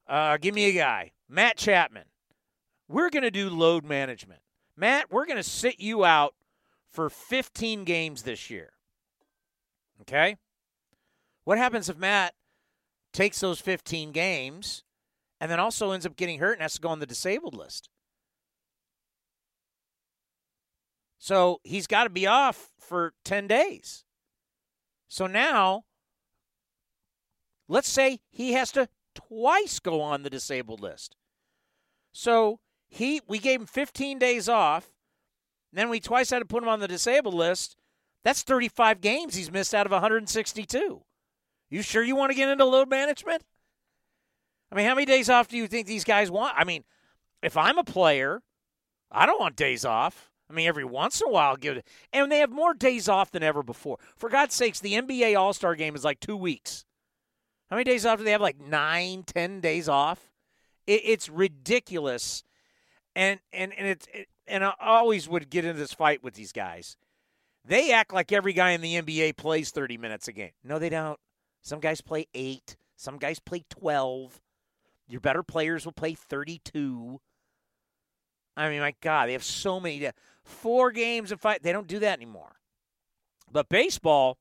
[0.07, 2.05] uh, give me a guy, Matt Chapman,
[2.89, 4.41] we're going to do load management.
[4.77, 6.35] Matt, we're going to sit you out
[6.89, 8.71] for 15 games this year.
[10.03, 10.37] Okay?
[11.45, 12.35] What happens if Matt
[13.13, 14.85] takes those 15 games
[15.41, 17.89] and then also ends up getting hurt and has to go on the disabled list?
[21.19, 24.05] So he's got to be off for 10 days.
[25.09, 25.85] So now,
[27.69, 31.17] let's say he has to twice go on the disabled list.
[32.13, 34.91] So he we gave him 15 days off,
[35.73, 37.77] then we twice had to put him on the disabled list.
[38.25, 41.03] That's 35 games he's missed out of 162.
[41.71, 43.43] You sure you want to get into load management?
[44.77, 46.55] I mean, how many days off do you think these guys want?
[46.55, 46.85] I mean,
[47.43, 48.43] if I'm a player,
[49.11, 50.31] I don't want days off.
[50.51, 51.87] I mean, every once in a while, give it.
[52.13, 53.97] And they have more days off than ever before.
[54.17, 56.85] For God's sakes, the NBA All Star game is like two weeks.
[57.71, 58.43] How many days off do they have?
[58.43, 60.31] Like nine, ten days off.
[60.87, 62.45] It, it's ridiculous,
[63.15, 66.53] and and and it's it, and I always would get into this fight with these
[66.53, 66.99] guys.
[67.65, 70.53] They act like every guy in the NBA plays thirty minutes a game.
[70.63, 71.19] No, they don't.
[71.63, 72.77] Some guys play eight.
[72.95, 74.43] Some guys play twelve.
[75.09, 77.21] Your better players will play thirty-two.
[78.57, 80.11] I mean, my God, they have so many.
[80.45, 81.63] Four games and five.
[81.63, 82.57] They don't do that anymore.
[83.51, 84.39] But baseball,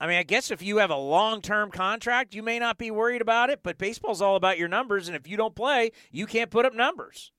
[0.00, 2.90] I mean, I guess if you have a long term contract, you may not be
[2.90, 5.08] worried about it, but baseball's all about your numbers.
[5.08, 7.32] And if you don't play, you can't put up numbers.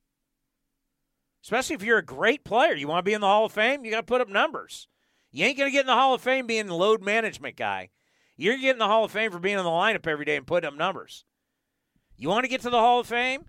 [1.44, 2.74] Especially if you're a great player.
[2.74, 4.88] You want to be in the Hall of Fame, you got to put up numbers.
[5.32, 7.90] You ain't going to get in the Hall of Fame being the load management guy.
[8.36, 10.68] You're getting the Hall of Fame for being in the lineup every day and putting
[10.68, 11.26] up numbers.
[12.20, 13.46] You want to get to the Hall of Fame?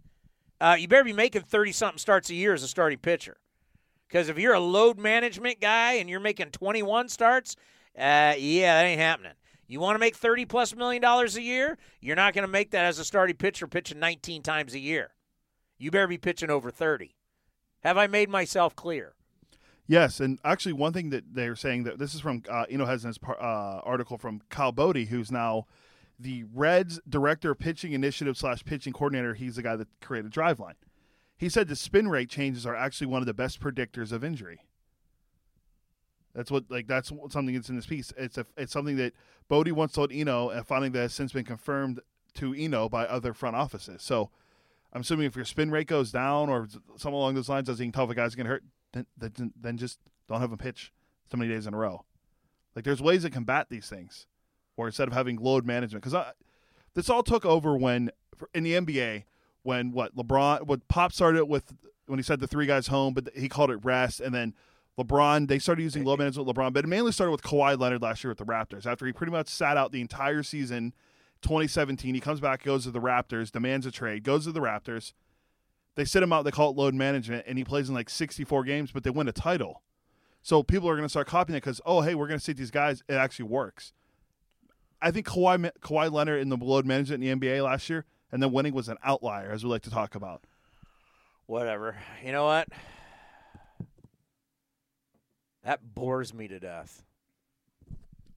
[0.60, 3.36] Uh, you better be making 30 something starts a year as a starting pitcher.
[4.06, 7.56] Because if you're a load management guy and you're making 21 starts,
[7.98, 9.32] uh, yeah, that ain't happening.
[9.66, 11.78] You want to make 30 plus million dollars a year?
[12.01, 15.14] You're not going to make that as a starting pitcher pitching 19 times a year.
[15.76, 17.16] You better be pitching over 30.
[17.80, 19.14] Have I made myself clear?
[19.88, 23.02] Yes, and actually, one thing that they're saying that this is from uh, Eno has
[23.02, 25.66] this uh, article from Kyle Boddy, who's now
[26.20, 29.34] the Reds director of pitching initiative slash pitching coordinator.
[29.34, 30.74] He's the guy that created Driveline.
[31.36, 34.60] He said the spin rate changes are actually one of the best predictors of injury.
[36.34, 38.12] That's what like that's something that's in this piece.
[38.16, 39.14] It's a it's something that
[39.48, 42.01] Boddy once told Eno, and finding that has since been confirmed
[42.34, 44.02] to Eno by other front offices.
[44.02, 44.30] So
[44.92, 47.86] I'm assuming if your spin rate goes down or something along those lines, as you
[47.86, 49.98] can tell if a guy's getting hurt, then, then then just
[50.28, 50.92] don't have him pitch
[51.30, 52.05] so many days in a row.
[52.76, 54.26] Like there's ways to combat these things,
[54.81, 56.32] or instead of having load management, because
[56.94, 58.11] this all took over when
[58.55, 59.24] in the NBA
[59.62, 61.74] when what LeBron what Pop started with
[62.07, 64.55] when he said the three guys home, but he called it rest, and then
[64.98, 68.02] LeBron, they started using load management with LeBron, but it mainly started with Kawhi Leonard
[68.02, 68.86] last year with the Raptors.
[68.86, 70.93] After he pretty much sat out the entire season,
[71.43, 75.12] 2017, he comes back, goes to the Raptors, demands a trade, goes to the Raptors.
[75.94, 78.65] They sit him out, they call it load management, and he plays in like 64
[78.65, 79.82] games, but they win a title.
[80.43, 82.52] So people are going to start copying it because, oh, hey, we're going to see
[82.52, 83.02] these guys.
[83.09, 83.93] It actually works.
[85.02, 88.43] I think Kawhi, Kawhi Leonard in the load management in the NBA last year, and
[88.43, 90.44] then winning was an outlier, as we like to talk about.
[91.47, 91.97] Whatever.
[92.24, 92.68] You know what?
[95.64, 97.02] That bores me to death.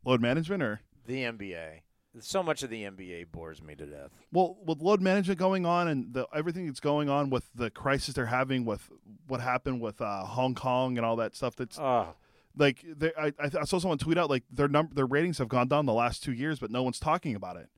[0.04, 1.82] Load management or the NBA?
[2.20, 4.12] So much of the NBA bores me to death.
[4.32, 8.14] Well, with load management going on and the, everything that's going on with the crisis
[8.14, 8.88] they're having with
[9.28, 12.14] what happened with uh, Hong Kong and all that stuff, that's oh.
[12.58, 12.86] Like
[13.18, 15.94] I, I saw someone tweet out like their number their ratings have gone down the
[15.94, 17.70] last two years, but no one's talking about it.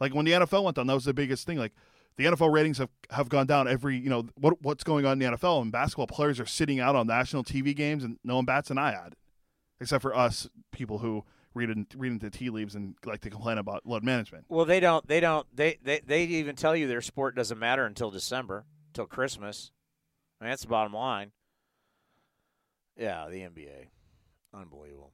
[0.00, 1.58] Like when the NFL went down, that was the biggest thing.
[1.58, 1.72] Like
[2.16, 5.18] the NFL ratings have, have gone down every, you know, what what's going on in
[5.18, 8.44] the NFL and basketball players are sitting out on national TV games and no one
[8.44, 9.18] bats an eye at it.
[9.80, 11.24] Except for us people who
[11.54, 14.44] read in, read into tea leaves and like to complain about load management.
[14.48, 17.84] Well, they don't they don't they, they they even tell you their sport doesn't matter
[17.84, 19.70] until December, until Christmas.
[20.40, 21.32] I mean, that's the bottom line.
[22.96, 23.88] Yeah, the NBA.
[24.56, 25.12] Unbelievable.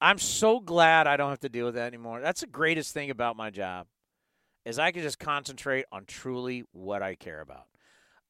[0.00, 2.20] I'm so glad I don't have to deal with that anymore.
[2.20, 3.86] That's the greatest thing about my job
[4.64, 7.66] is I can just concentrate on truly what I care about.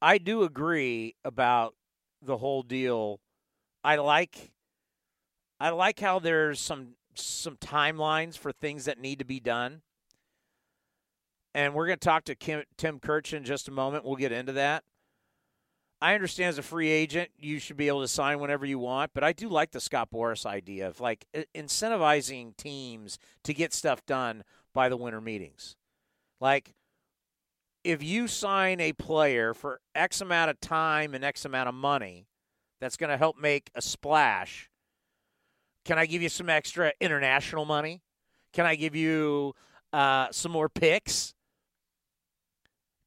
[0.02, 1.74] I do agree about
[2.22, 3.20] the whole deal.
[3.84, 4.52] I like
[5.60, 9.82] I like how there's some some timelines for things that need to be done.
[11.54, 14.04] And we're going to talk to Kim, Tim Kurkjian in just a moment.
[14.04, 14.84] We'll get into that.
[16.02, 19.12] I understand as a free agent, you should be able to sign whenever you want,
[19.12, 24.04] but I do like the Scott Boras idea of like incentivizing teams to get stuff
[24.06, 25.76] done by the winter meetings.
[26.40, 26.74] Like,
[27.84, 32.26] if you sign a player for X amount of time and X amount of money
[32.80, 34.70] that's going to help make a splash,
[35.84, 38.02] can I give you some extra international money?
[38.52, 39.54] Can I give you
[39.92, 41.34] uh, some more picks?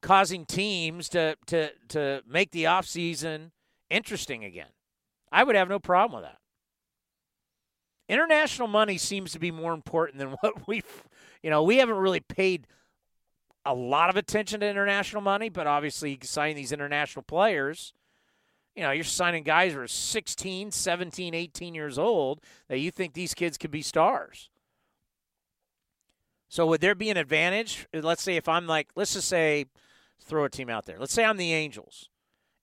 [0.04, 3.50] Causing teams to, to, to make the offseason
[3.90, 4.70] interesting again.
[5.32, 6.38] I would have no problem with that.
[8.08, 11.04] International money seems to be more important than what we've,
[11.42, 12.68] you know, we haven't really paid–
[13.66, 17.94] a lot of attention to international money, but obviously signing these international players,
[18.76, 23.14] you know, you're signing guys who are 16, 17, 18 years old that you think
[23.14, 24.50] these kids could be stars.
[26.50, 27.88] So would there be an advantage?
[27.94, 29.66] Let's say if I'm like, let's just say,
[30.24, 30.98] throw a team out there.
[31.00, 32.10] Let's say I'm the Angels,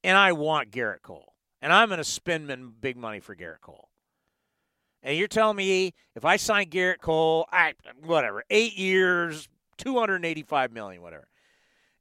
[0.02, 3.88] and I want Gerrit Cole, and I'm going to spend big money for Gerrit Cole.
[5.02, 7.74] And you're telling me if I sign Gerrit Cole, I
[8.04, 11.28] whatever, eight years, 285 million, whatever.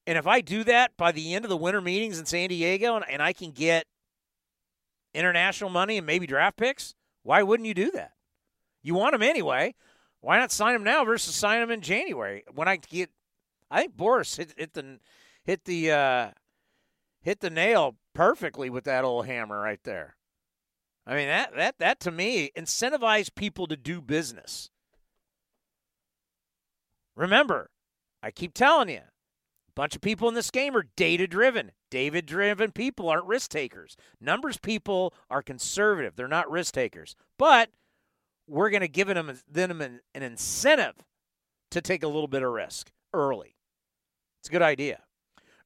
[0.06, 2.96] And if I do that by the end of the winter meetings in San Diego
[2.96, 3.86] and, and I can get
[5.14, 8.14] international money and maybe draft picks, why wouldn't you do that?
[8.82, 9.76] You want them anyway.
[10.22, 13.10] Why not sign them now versus sign them in January when I get?
[13.72, 15.00] I think Boras hit, hit the
[15.44, 16.32] hit the uh,
[17.22, 20.16] hit the nail perfectly with that old hammer right there.
[21.06, 24.70] I mean that that that to me incentivize people to do business.
[27.16, 27.70] Remember,
[28.24, 31.72] I keep telling you, a bunch of people in this game are data driven.
[31.90, 33.98] David driven people aren't risk takers.
[34.22, 37.16] Numbers people are conservative, they're not risk takers.
[37.38, 37.70] But
[38.48, 40.96] we're going to give them, them an incentive
[41.72, 43.56] to take a little bit of risk early.
[44.42, 45.04] It's a good idea.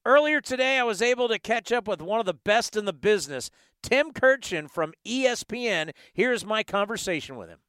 [0.05, 2.91] Earlier today, I was able to catch up with one of the best in the
[2.91, 3.49] business,
[3.81, 5.91] Tim Kurkjian from ESPN.
[6.13, 7.59] Here's my conversation with him.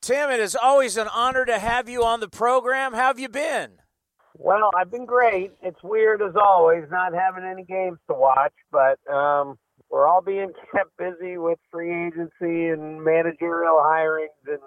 [0.00, 2.94] Tim, it is always an honor to have you on the program.
[2.94, 3.72] How have you been?
[4.38, 5.52] Well, I've been great.
[5.60, 9.58] It's weird as always not having any games to watch, but um,
[9.90, 14.60] we're all being kept busy with free agency and managerial hirings and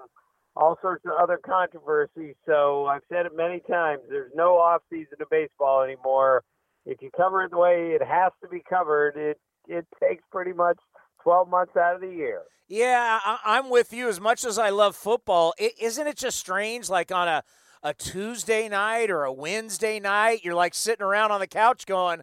[0.55, 2.35] all sorts of other controversies.
[2.45, 4.03] So I've said it many times.
[4.09, 6.43] There's no off season of baseball anymore.
[6.85, 10.53] If you cover it the way it has to be covered, it it takes pretty
[10.53, 10.77] much
[11.23, 12.43] 12 months out of the year.
[12.67, 14.07] Yeah, I, am with you.
[14.07, 16.89] As much as I love football, is not it just strange?
[16.89, 17.43] Like on a
[17.83, 22.21] a Tuesday night or a Wednesday night, you're like sitting around on the couch going,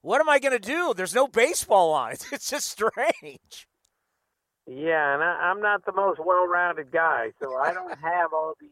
[0.00, 2.12] "What am I going to do?" There's no baseball on.
[2.32, 3.66] It's just strange.
[4.66, 8.70] Yeah, and I, I'm not the most well-rounded guy, so I don't have all these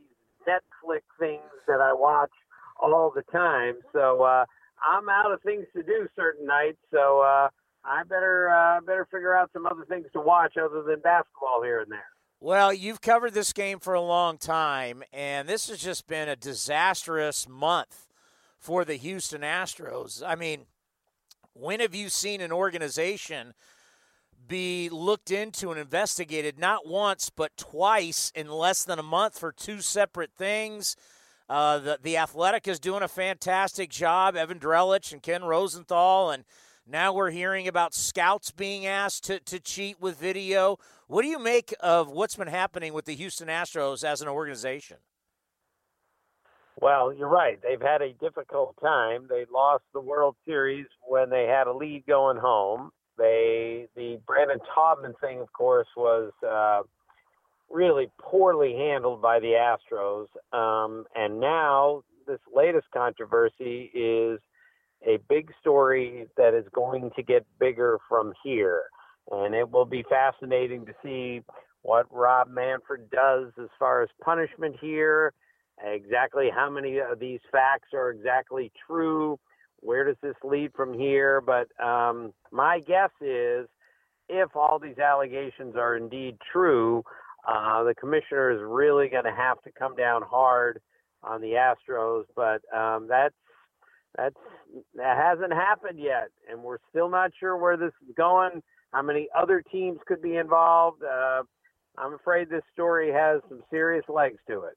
[0.49, 2.33] Netflix things that I watch
[2.81, 3.75] all the time.
[3.93, 4.47] So uh,
[4.87, 6.79] I'm out of things to do certain nights.
[6.91, 7.49] So uh,
[7.85, 11.81] I better uh, better figure out some other things to watch other than basketball here
[11.81, 12.07] and there.
[12.41, 16.35] Well, you've covered this game for a long time, and this has just been a
[16.35, 18.09] disastrous month
[18.59, 20.23] for the Houston Astros.
[20.27, 20.67] I mean,
[21.55, 23.55] when have you seen an organization
[24.49, 29.53] be looked into and investigated not once but twice in less than a month for
[29.53, 30.97] two separate things?
[31.49, 34.37] Uh, the the Athletic is doing a fantastic job.
[34.37, 36.45] Evan Drellich and Ken Rosenthal, and
[36.87, 40.79] now we're hearing about scouts being asked to, to cheat with video.
[41.07, 44.99] What do you make of what's been happening with the Houston Astros as an organization?
[46.81, 47.61] Well, you're right.
[47.63, 49.27] They've had a difficult time.
[49.29, 52.91] They lost the World Series when they had a lead going home.
[53.19, 56.83] They the Brandon Taubman thing, of course, was uh,
[57.73, 60.27] really poorly handled by the Astros.
[60.53, 64.39] Um, and now this latest controversy is
[65.05, 68.85] a big story that is going to get bigger from here.
[69.31, 71.43] And it will be fascinating to see
[71.83, 75.33] what Rob Manfred does as far as punishment here,
[75.85, 79.39] exactly how many of these facts are exactly true,
[79.81, 81.41] where does this lead from here.
[81.41, 83.67] But um, my guess is
[84.29, 87.03] if all these allegations are indeed true,
[87.47, 90.81] uh, the commissioner is really going to have to come down hard
[91.23, 92.25] on the Astros.
[92.35, 93.35] But um, that's
[94.17, 94.37] that's
[94.95, 98.63] that hasn't happened yet, and we're still not sure where this is going.
[98.93, 101.03] How many other teams could be involved?
[101.03, 101.43] Uh,
[101.97, 104.77] I'm afraid this story has some serious legs to it.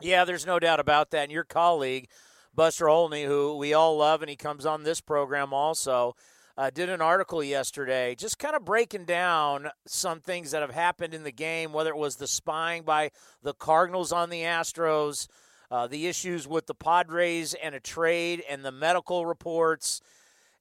[0.00, 1.24] Yeah, there's no doubt about that.
[1.24, 2.08] And your colleague,
[2.54, 6.14] Buster Olney, who we all love, and he comes on this program also.
[6.56, 11.12] Uh, did an article yesterday just kind of breaking down some things that have happened
[11.12, 13.10] in the game, whether it was the spying by
[13.42, 15.26] the Cardinals on the Astros,
[15.72, 20.00] uh, the issues with the Padres and a trade and the medical reports.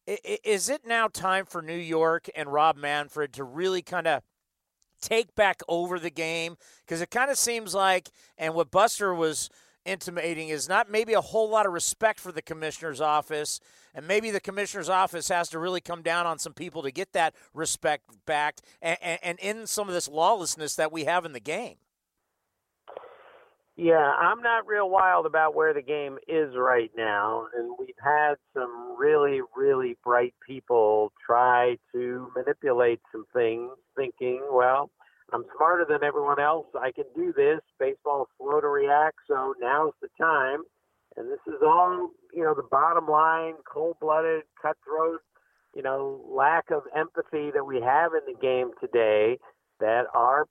[0.08, 4.24] Is it now time for New York and Rob Manfred to really kind of
[5.00, 6.58] take back over the game?
[6.84, 9.52] Because it kind of seems like, and what Buster was
[9.86, 13.60] intimating is not maybe a whole lot of respect for the commissioner's office.
[13.94, 17.14] And maybe the commissioner's office has to really come down on some people to get
[17.14, 21.40] that respect back and, and, in some of this lawlessness that we have in the
[21.40, 21.76] game.
[23.76, 27.48] Yeah, I'm not real wild about where the game is right now.
[27.58, 34.92] And we've had some really, really bright people try to manipulate some things, thinking, well,
[35.32, 36.68] I'm smarter than everyone else.
[36.80, 37.60] I can do this.
[37.80, 40.64] Baseball's slow to react, so now's the time.
[41.16, 45.22] And this is all, you know, the bottom line, cold blooded, cutthroat,
[45.76, 49.38] you know, lack of empathy that we have in the game today
[49.80, 50.46] that our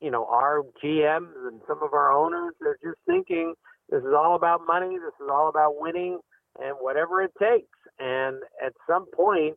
[0.00, 3.54] you know, our GMs and some of our owners are just thinking
[3.90, 6.18] this is all about money, this is all about winning,
[6.60, 7.78] and whatever it takes.
[7.98, 9.56] And at some point,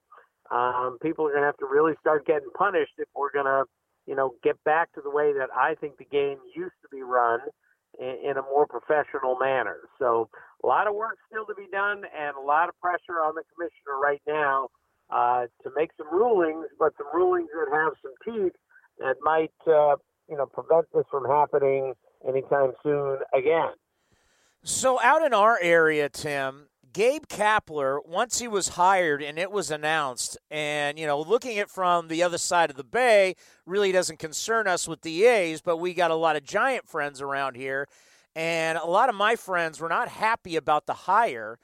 [0.51, 3.63] um, people are going to have to really start getting punished if we're going to,
[4.07, 7.03] you know, get back to the way that I think the game used to be
[7.03, 7.41] run
[7.99, 9.77] in, in a more professional manner.
[9.99, 10.29] So
[10.63, 13.43] a lot of work still to be done, and a lot of pressure on the
[13.53, 14.69] commissioner right now
[15.09, 18.53] uh, to make some rulings, but some rulings that have some teeth
[18.99, 19.95] that might uh,
[20.29, 21.93] you know, prevent this from happening
[22.27, 23.71] anytime soon again.
[24.63, 29.71] So, out in our area, Tim, Gabe Kapler, once he was hired and it was
[29.71, 33.35] announced, and, you know, looking at from the other side of the bay
[33.65, 37.21] really doesn't concern us with the A's, but we got a lot of giant friends
[37.21, 37.87] around here.
[38.35, 41.57] And a lot of my friends were not happy about the hire.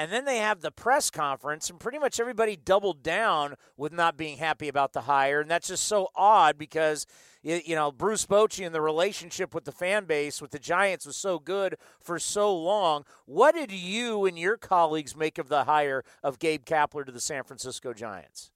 [0.00, 4.16] And then they have the press conference, and pretty much everybody doubled down with not
[4.16, 5.42] being happy about the hire.
[5.42, 7.04] And that's just so odd because,
[7.42, 11.16] you know, Bruce Bochy and the relationship with the fan base with the Giants was
[11.16, 13.04] so good for so long.
[13.26, 17.20] What did you and your colleagues make of the hire of Gabe Kapler to the
[17.20, 18.52] San Francisco Giants?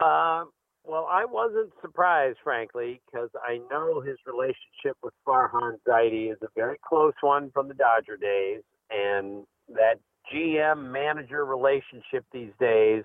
[0.00, 0.46] Uh,
[0.82, 6.48] well, I wasn't surprised, frankly, because I know his relationship with Farhan Zaidi is a
[6.56, 10.00] very close one from the Dodger days, and that
[10.32, 13.04] GM manager relationship these days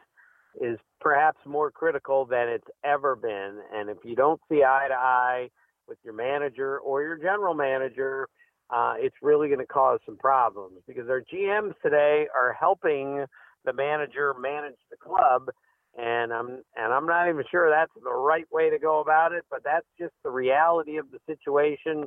[0.62, 3.60] is perhaps more critical than it's ever been.
[3.74, 5.50] And if you don't see eye to eye
[5.88, 8.28] with your manager or your general manager,
[8.70, 13.26] uh, it's really going to cause some problems because our GMs today are helping
[13.66, 15.50] the manager manage the club
[15.98, 19.46] and I'm and I'm not even sure that's the right way to go about it,
[19.50, 22.06] but that's just the reality of the situation.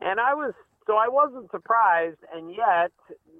[0.00, 0.52] And I was
[0.86, 2.92] so I wasn't surprised, and yet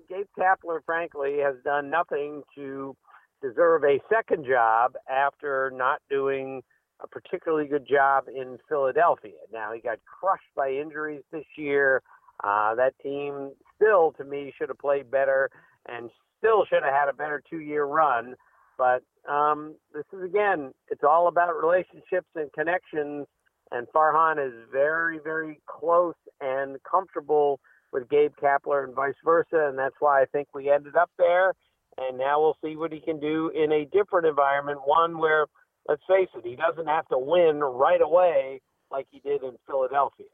[0.08, 2.96] Gabe Kapler, frankly, has done nothing to
[3.42, 6.62] deserve a second job after not doing
[7.00, 9.32] a particularly good job in Philadelphia.
[9.52, 12.02] Now he got crushed by injuries this year.
[12.42, 15.50] Uh, that team still, to me, should have played better
[15.86, 18.34] and still should have had a better two-year run.
[18.78, 23.26] But um, this is again, it's all about relationships and connections.
[23.74, 27.58] And Farhan is very, very close and comfortable
[27.92, 29.66] with Gabe Kapler and vice versa.
[29.68, 31.54] And that's why I think we ended up there.
[31.98, 35.46] And now we'll see what he can do in a different environment, one where,
[35.88, 38.60] let's face it, he doesn't have to win right away
[38.92, 40.26] like he did in Philadelphia.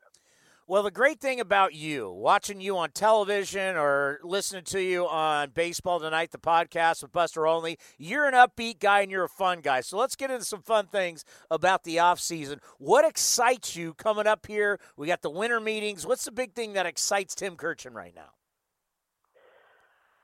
[0.71, 5.51] Well, the great thing about you, watching you on television or listening to you on
[5.51, 9.63] Baseball Tonight, the podcast with Buster Olney, you're an upbeat guy and you're a fun
[9.63, 9.81] guy.
[9.81, 12.61] So let's get into some fun things about the off season.
[12.79, 14.79] What excites you coming up here?
[14.97, 16.07] We got the winter meetings.
[16.07, 18.31] What's the big thing that excites Tim Kurkjian right now?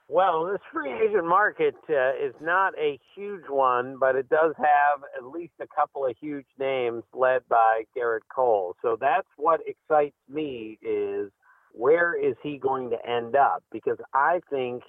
[0.09, 5.03] Well, this free agent market uh, is not a huge one, but it does have
[5.19, 8.77] at least a couple of huge names led by Gerrit Cole.
[8.83, 11.33] So that's what excites me is
[11.73, 13.65] where is he going to end up?
[13.73, 14.85] Because I think,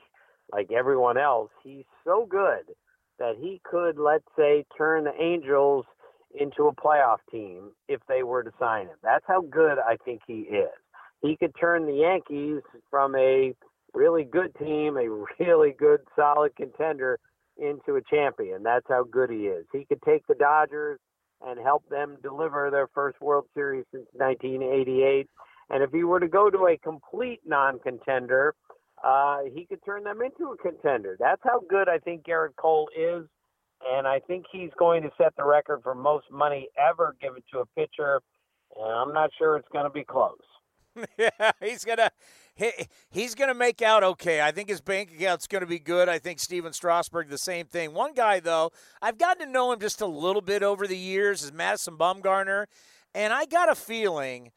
[0.52, 2.76] like everyone else, he's so good
[3.18, 5.85] that he could, let's say, turn the Angels
[6.39, 8.98] into a playoff team if they were to sign him.
[9.02, 10.69] That's how good I think he is.
[11.22, 12.61] He could turn the Yankees
[12.91, 13.56] from a
[13.93, 15.09] really good team, a
[15.39, 17.19] really good, solid contender
[17.57, 18.64] into a champion.
[18.64, 19.65] That's how good he is.
[19.72, 20.99] He could take the Dodgers
[21.45, 25.27] and help them deliver their first World Series since 1988.
[25.69, 28.55] And if he were to go to a complete non-contender,
[29.03, 31.18] uh, he could turn them into a contender.
[31.19, 33.26] That's how good I think Gerrit Cole is.
[33.88, 37.59] And I think he's going to set the record for most money ever given to
[37.59, 38.22] a pitcher.
[38.76, 40.39] And I'm not sure it's going to be close.
[41.18, 42.09] yeah, he's gonna
[42.57, 42.71] he,
[43.09, 44.41] he's gonna make out okay.
[44.41, 46.09] I think his bank account's gonna be good.
[46.09, 47.93] I think Stephen Strasburg the same thing.
[47.93, 48.71] One guy though,
[49.01, 52.65] I've gotten to know him just a little bit over the years is Madison Bumgarner,
[53.13, 54.51] and I got a feeling,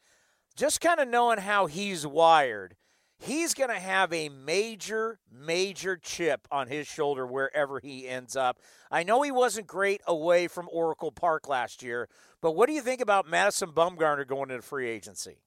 [0.55, 2.75] just kind of knowing how he's wired,
[3.21, 8.59] he's going to have a major, major chip on his shoulder wherever he ends up.
[8.89, 12.09] I know he wasn't great away from Oracle Park last year,
[12.41, 15.37] but what do you think about Madison Bumgarner going into free agency?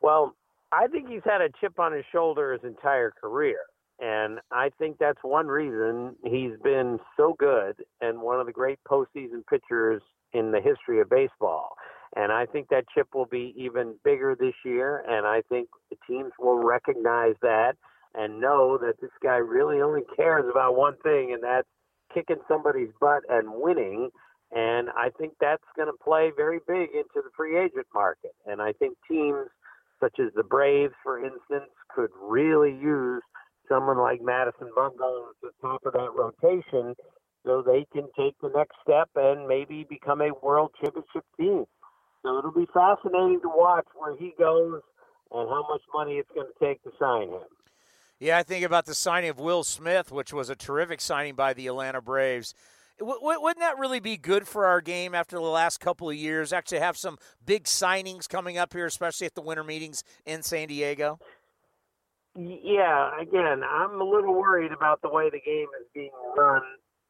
[0.00, 0.36] Well,
[0.72, 3.58] I think he's had a chip on his shoulder his entire career.
[4.00, 8.78] And I think that's one reason he's been so good and one of the great
[8.88, 11.70] postseason pitchers in the history of baseball.
[12.14, 15.04] And I think that chip will be even bigger this year.
[15.08, 17.74] And I think the teams will recognize that
[18.14, 21.68] and know that this guy really only cares about one thing, and that's
[22.12, 24.10] kicking somebody's butt and winning.
[24.50, 28.32] And I think that's going to play very big into the free agent market.
[28.46, 29.48] And I think teams
[30.00, 33.22] such as the Braves, for instance, could really use
[33.68, 36.94] someone like Madison Bumgarner at the top of that rotation
[37.44, 41.64] so they can take the next step and maybe become a world championship team.
[42.22, 44.80] So it'll be fascinating to watch where he goes
[45.32, 47.46] and how much money it's going to take to sign him.
[48.18, 51.52] Yeah, I think about the signing of Will Smith, which was a terrific signing by
[51.52, 52.52] the Atlanta Braves
[53.00, 56.52] wouldn't that really be good for our game after the last couple of years?
[56.52, 60.68] Actually, have some big signings coming up here, especially at the winter meetings in San
[60.68, 61.18] Diego.
[62.36, 66.62] Yeah, again, I'm a little worried about the way the game is being run,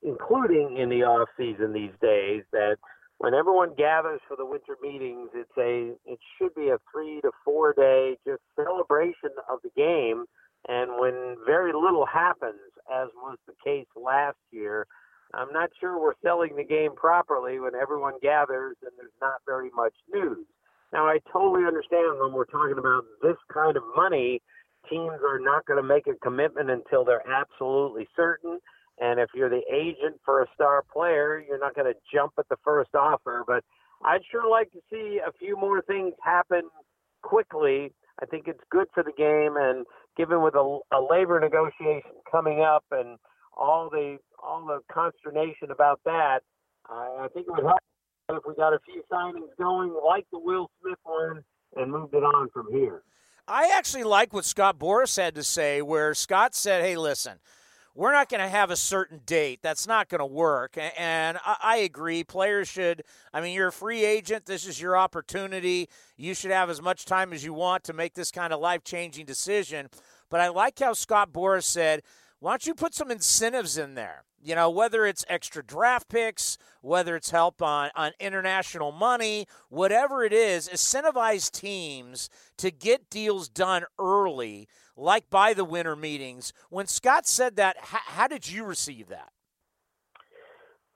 [0.02, 2.44] including in the off season these days.
[2.52, 2.76] That
[3.18, 7.30] when everyone gathers for the winter meetings, it's a it should be a three to
[7.44, 10.24] four day just celebration of the game.
[10.66, 12.60] And when very little happens,
[12.92, 14.86] as was the case last year,
[15.34, 19.70] I'm not sure we're selling the game properly when everyone gathers and there's not very
[19.74, 20.46] much news.
[20.92, 24.40] Now, I totally understand when we're talking about this kind of money,
[24.88, 28.58] teams are not going to make a commitment until they're absolutely certain.
[28.98, 32.48] And if you're the agent for a star player, you're not going to jump at
[32.48, 33.44] the first offer.
[33.46, 33.64] But
[34.04, 36.62] I'd sure like to see a few more things happen
[37.22, 37.92] quickly.
[38.22, 39.86] I think it's good for the game, and
[40.16, 43.18] given with a, a labor negotiation coming up and
[43.56, 46.40] all the all the consternation about that,
[46.88, 47.78] I, I think it would help
[48.30, 51.42] if we got a few signings going, like the Will Smith one,
[51.76, 53.02] and moved it on from here.
[53.46, 57.38] I actually like what Scott Boras had to say, where Scott said, "Hey, listen."
[57.98, 59.58] we're not going to have a certain date.
[59.60, 60.78] That's not going to work.
[60.96, 62.22] And I, agree.
[62.22, 63.02] Players should,
[63.34, 64.46] I mean, you're a free agent.
[64.46, 65.88] This is your opportunity.
[66.16, 68.84] You should have as much time as you want to make this kind of life
[68.84, 69.88] changing decision.
[70.30, 72.04] But I like how Scott Boras said,
[72.40, 74.24] why don't you put some incentives in there?
[74.40, 80.24] You know, whether it's extra draft picks, whether it's help on, on international money, whatever
[80.24, 86.52] it is, incentivize teams to get deals done early, like by the winter meetings.
[86.70, 89.32] When Scott said that, how, how did you receive that?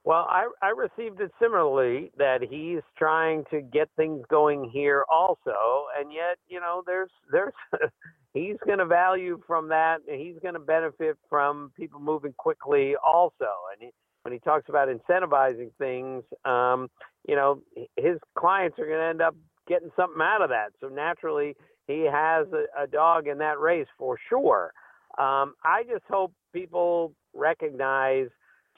[0.05, 5.87] Well, I, I received it similarly that he's trying to get things going here also,
[5.97, 7.53] and yet you know there's there's
[8.35, 9.99] he's going to value from that.
[10.09, 13.49] and He's going to benefit from people moving quickly also.
[13.73, 13.91] And he,
[14.23, 16.89] when he talks about incentivizing things, um,
[17.29, 17.63] you know,
[17.97, 19.35] his clients are going to end up
[19.69, 20.71] getting something out of that.
[20.81, 21.57] So naturally,
[21.87, 24.73] he has a, a dog in that race for sure.
[25.19, 28.29] Um, I just hope people recognize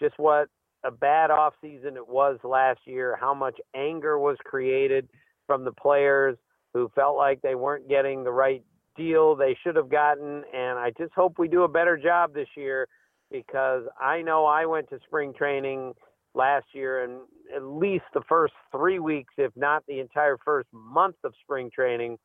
[0.01, 0.49] just what
[0.85, 5.09] a bad off season it was last year, how much anger was created
[5.47, 6.37] from the players
[6.75, 8.63] who felt like they weren't getting the right
[8.97, 10.43] deal they should have gotten.
[10.53, 12.89] And I just hope we do a better job this year
[13.31, 15.95] because I know I went to spring training
[16.35, 17.21] last year and
[17.55, 22.19] at least the first three weeks, if not the entire first month of spring training,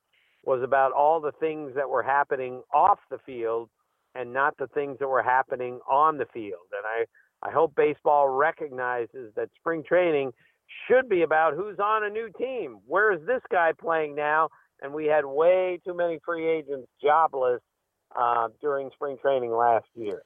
[0.46, 3.70] was about all the things that were happening off the field
[4.16, 6.68] and not the things that were happening on the field.
[6.72, 10.32] And I, I hope baseball recognizes that spring training
[10.88, 12.80] should be about who's on a new team.
[12.88, 14.50] Where is this guy playing now?
[14.82, 17.62] And we had way too many free agents jobless
[18.18, 20.22] uh, during spring training last year.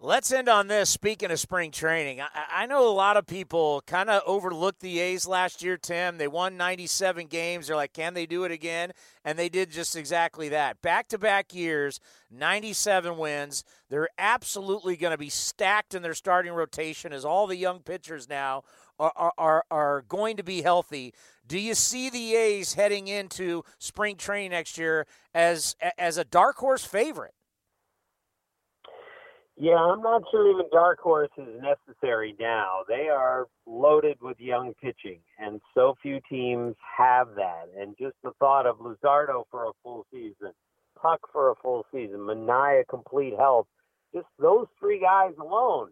[0.00, 0.90] Let's end on this.
[0.90, 5.00] Speaking of spring training, I, I know a lot of people kind of overlooked the
[5.00, 6.18] A's last year, Tim.
[6.18, 7.66] They won 97 games.
[7.66, 8.92] They're like, can they do it again?
[9.24, 10.80] And they did just exactly that.
[10.82, 11.98] Back to back years,
[12.30, 13.64] 97 wins.
[13.90, 18.28] They're absolutely going to be stacked in their starting rotation as all the young pitchers
[18.28, 18.62] now
[18.98, 21.14] are, are, are going to be healthy.
[21.46, 26.56] Do you see the A's heading into spring training next year as as a dark
[26.56, 27.34] horse favorite?
[29.60, 32.82] Yeah, I'm not sure even dark horse is necessary now.
[32.86, 37.66] They are loaded with young pitching, and so few teams have that.
[37.76, 40.52] And just the thought of Luzardo for a full season,
[41.00, 43.66] Puk for a full season, Manaea complete health,
[44.14, 45.88] just those three guys alone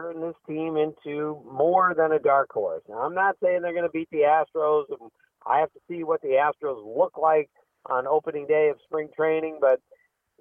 [0.00, 2.82] turn this team into more than a dark horse.
[2.88, 5.10] Now, I'm not saying they're going to beat the Astros, and
[5.46, 7.50] I have to see what the Astros look like
[7.86, 9.58] on opening day of spring training.
[9.60, 9.80] But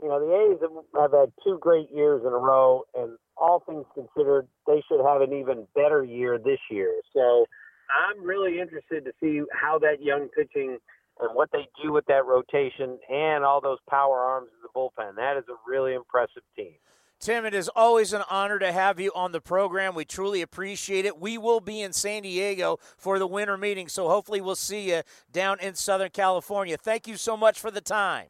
[0.02, 3.64] you know, the A's have, have had two great years in a row, and all
[3.66, 6.94] things considered, they should have an even better year this year.
[7.14, 7.46] So,
[7.90, 10.78] I'm really interested to see how that young pitching
[11.20, 15.16] and what they do with that rotation and all those power arms in the bullpen.
[15.16, 16.76] That is a really impressive team.
[17.20, 19.94] Tim, it is always an honor to have you on the program.
[19.94, 21.20] We truly appreciate it.
[21.20, 25.02] We will be in San Diego for the winter meeting, so hopefully we'll see you
[25.30, 26.78] down in Southern California.
[26.78, 28.28] Thank you so much for the time.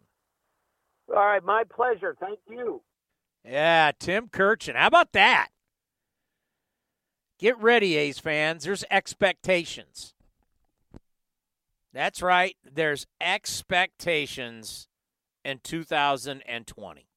[1.08, 2.16] All right, my pleasure.
[2.20, 2.82] Thank you.
[3.46, 4.76] Yeah, Tim Kurkjian.
[4.76, 5.50] How about that?
[7.38, 8.64] Get ready, A's fans.
[8.64, 10.14] There's expectations.
[11.94, 12.56] That's right.
[12.64, 14.88] There's expectations
[15.46, 17.09] in 2020.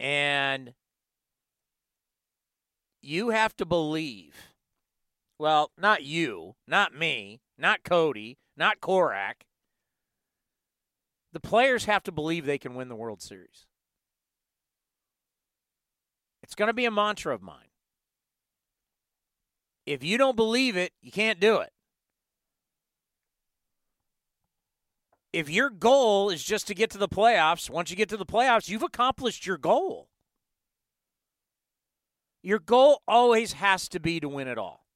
[0.00, 0.74] And
[3.02, 4.34] you have to believe,
[5.38, 9.42] well, not you, not me, not Cody, not Korach.
[11.32, 13.66] The players have to believe they can win the World Series.
[16.42, 17.68] It's going to be a mantra of mine.
[19.86, 21.73] If you don't believe it, you can't do it.
[25.34, 28.24] If your goal is just to get to the playoffs, once you get to the
[28.24, 30.08] playoffs, you've accomplished your goal.
[32.40, 34.86] Your goal always has to be to win it all.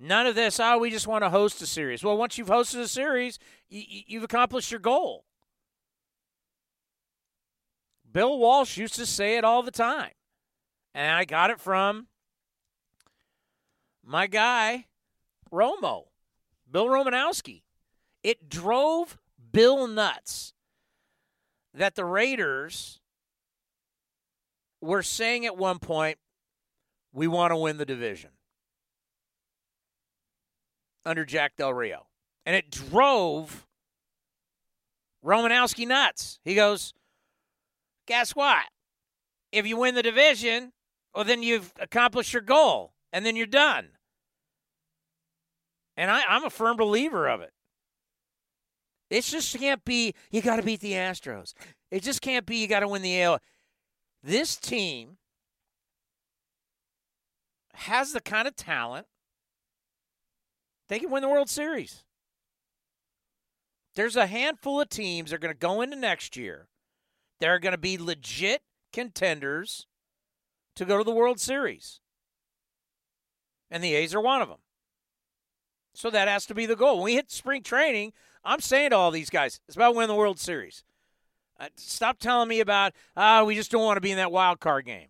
[0.00, 2.02] None of this, oh, we just want to host a series.
[2.02, 5.24] Well, once you've hosted a series, you've accomplished your goal.
[8.10, 10.10] Bill Walsh used to say it all the time.
[10.94, 12.08] And I got it from
[14.04, 14.86] my guy,
[15.52, 16.06] Romo.
[16.72, 17.62] Bill Romanowski.
[18.22, 19.18] It drove
[19.52, 20.54] Bill nuts
[21.74, 23.00] that the Raiders
[24.80, 26.18] were saying at one point,
[27.12, 28.30] we want to win the division
[31.04, 32.06] under Jack Del Rio.
[32.46, 33.66] And it drove
[35.24, 36.40] Romanowski nuts.
[36.44, 36.94] He goes,
[38.06, 38.64] guess what?
[39.52, 40.72] If you win the division,
[41.14, 43.90] well, then you've accomplished your goal, and then you're done.
[45.96, 47.52] And I, I'm a firm believer of it.
[49.10, 51.52] It just can't be you got to beat the Astros.
[51.90, 53.40] It just can't be you got to win the AL.
[54.22, 55.18] This team
[57.74, 59.06] has the kind of talent
[60.88, 62.04] they can win the World Series.
[63.94, 66.68] There's a handful of teams that are going to go into next year.
[67.40, 68.62] They're going to be legit
[68.92, 69.86] contenders
[70.76, 72.00] to go to the World Series.
[73.70, 74.58] And the A's are one of them.
[75.94, 76.96] So that has to be the goal.
[76.96, 78.12] When we hit spring training,
[78.44, 80.84] I'm saying to all these guys, it's about winning the World Series.
[81.60, 84.58] Uh, stop telling me about, uh, we just don't want to be in that wild
[84.60, 85.08] card game.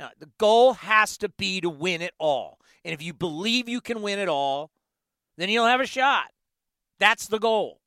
[0.00, 2.58] Now, the goal has to be to win it all.
[2.84, 4.70] And if you believe you can win it all,
[5.36, 6.30] then you'll have a shot.
[6.98, 7.80] That's the goal.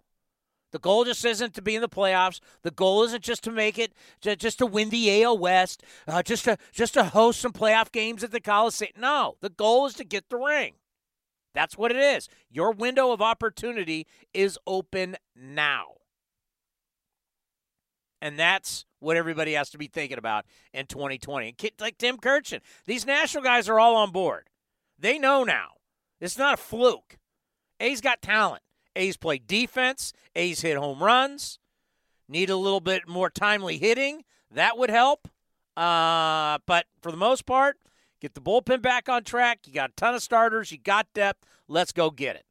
[0.72, 2.40] The goal just isn't to be in the playoffs.
[2.62, 6.44] The goal isn't just to make it, just to win the AL West, uh, just
[6.46, 8.92] to just to host some playoff games at the Coliseum.
[8.98, 10.74] No, the goal is to get the ring.
[11.54, 12.30] That's what it is.
[12.50, 15.86] Your window of opportunity is open now.
[18.22, 21.56] And that's what everybody has to be thinking about in 2020.
[21.80, 24.50] Like Tim Kurkjian, these national guys are all on board.
[24.98, 25.70] They know now.
[26.20, 27.18] It's not a fluke.
[27.80, 28.64] A's got talent.
[28.96, 30.14] A's play defense.
[30.36, 31.60] A's hit home runs.
[32.28, 34.24] Need a little bit more timely hitting.
[34.52, 35.28] That would help.
[35.76, 37.78] Uh, but for the most part,
[38.22, 39.60] get the bullpen back on track.
[39.66, 40.72] You got a ton of starters.
[40.72, 41.44] You got depth.
[41.68, 42.46] Let's go get it.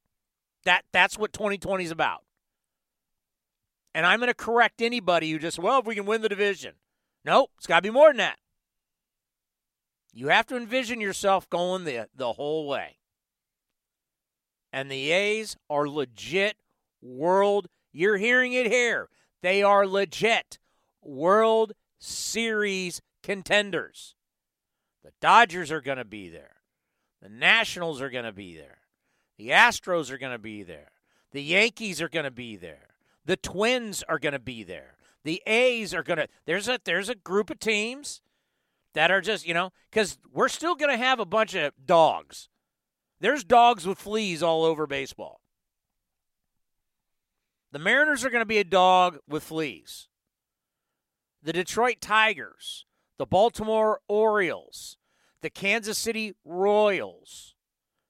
[0.64, 2.22] That that's what 2020 is about.
[3.94, 6.74] And I'm going to correct anybody who just well, if we can win the division.
[7.24, 8.38] Nope, it's got to be more than that.
[10.12, 12.96] You have to envision yourself going the the whole way
[14.76, 16.58] and the A's are legit
[17.00, 17.66] world.
[17.92, 19.08] You're hearing it here.
[19.40, 20.58] They are legit
[21.02, 24.15] World Series contenders.
[25.06, 26.56] The Dodgers are going to be there.
[27.22, 28.78] The Nationals are going to be there.
[29.38, 30.90] The Astros are going to be there.
[31.30, 32.88] The Yankees are going to be there.
[33.24, 34.96] The Twins are going to be there.
[35.22, 38.20] The A's are going to There's a there's a group of teams
[38.94, 42.48] that are just, you know, cuz we're still going to have a bunch of dogs
[43.20, 45.40] there's dogs with fleas all over baseball.
[47.72, 50.08] The Mariners are going to be a dog with fleas.
[51.42, 52.85] The Detroit Tigers,
[53.18, 54.96] the Baltimore Orioles,
[55.42, 57.54] the Kansas City Royals.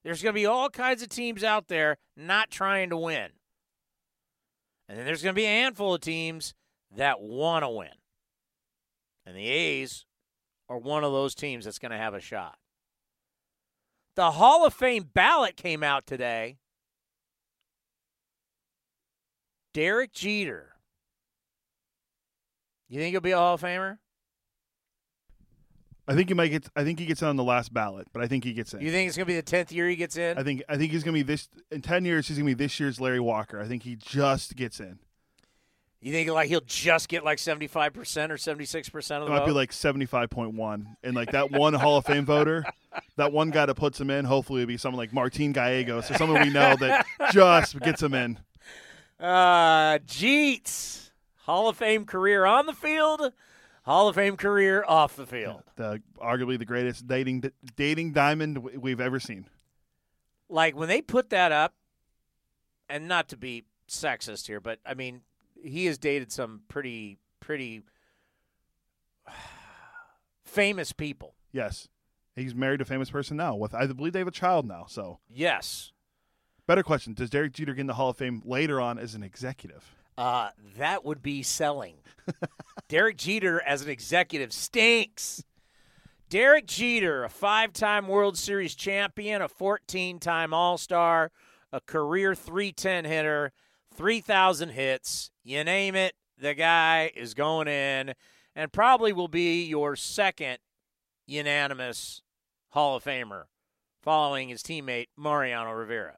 [0.03, 3.29] There's going to be all kinds of teams out there not trying to win.
[4.87, 6.53] And then there's going to be a handful of teams
[6.95, 7.89] that want to win.
[9.25, 10.05] And the A's
[10.69, 12.57] are one of those teams that's going to have a shot.
[14.15, 16.57] The Hall of Fame ballot came out today.
[19.73, 20.77] Derek Jeter.
[22.89, 23.97] You think he'll be a Hall of Famer?
[26.07, 26.67] I think he might get.
[26.75, 28.81] I think he gets in on the last ballot, but I think he gets in.
[28.81, 30.37] You think it's gonna be the tenth year he gets in?
[30.37, 30.63] I think.
[30.69, 32.27] I think he's gonna be this in ten years.
[32.27, 33.59] He's gonna be this year's Larry Walker.
[33.59, 34.99] I think he just gets in.
[35.99, 39.27] You think like he'll just get like seventy five percent or seventy six percent of
[39.27, 39.47] the it might vote?
[39.47, 42.63] be like seventy five point one, and like that one Hall of Fame voter,
[43.17, 44.23] that one guy that puts him in.
[44.23, 48.13] Hopefully, it'll be someone like Martin Gallegos or someone we know that just gets him
[48.13, 48.37] in.
[49.19, 51.09] Uh, Jeets,
[51.39, 53.31] Hall of Fame career on the field,
[53.87, 55.63] Hall of Fame career off the field.
[55.77, 57.43] The arguably the greatest dating
[57.75, 59.47] dating diamond we've ever seen.
[60.49, 61.73] Like when they put that up,
[62.89, 65.21] and not to be sexist here, but I mean
[65.63, 67.83] he has dated some pretty pretty
[70.43, 71.35] famous people.
[71.53, 71.87] Yes,
[72.35, 73.55] he's married a famous person now.
[73.55, 74.85] With I believe they have a child now.
[74.89, 75.93] So yes.
[76.65, 79.23] Better question: Does Derek Jeter get in the Hall of Fame later on as an
[79.23, 79.95] executive?
[80.17, 81.95] Uh, that would be selling.
[82.89, 85.43] Derek Jeter as an executive stinks.
[86.29, 91.31] Derek Jeter, a five time World Series champion, a 14 time All Star,
[91.71, 93.53] a career 310 hitter,
[93.95, 95.31] 3,000 hits.
[95.43, 98.13] You name it, the guy is going in
[98.55, 100.57] and probably will be your second
[101.27, 102.21] unanimous
[102.69, 103.43] Hall of Famer
[104.01, 106.17] following his teammate Mariano Rivera.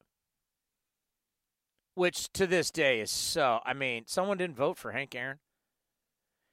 [1.99, 3.59] Which to this day is so.
[3.65, 5.39] I mean, someone didn't vote for Hank Aaron.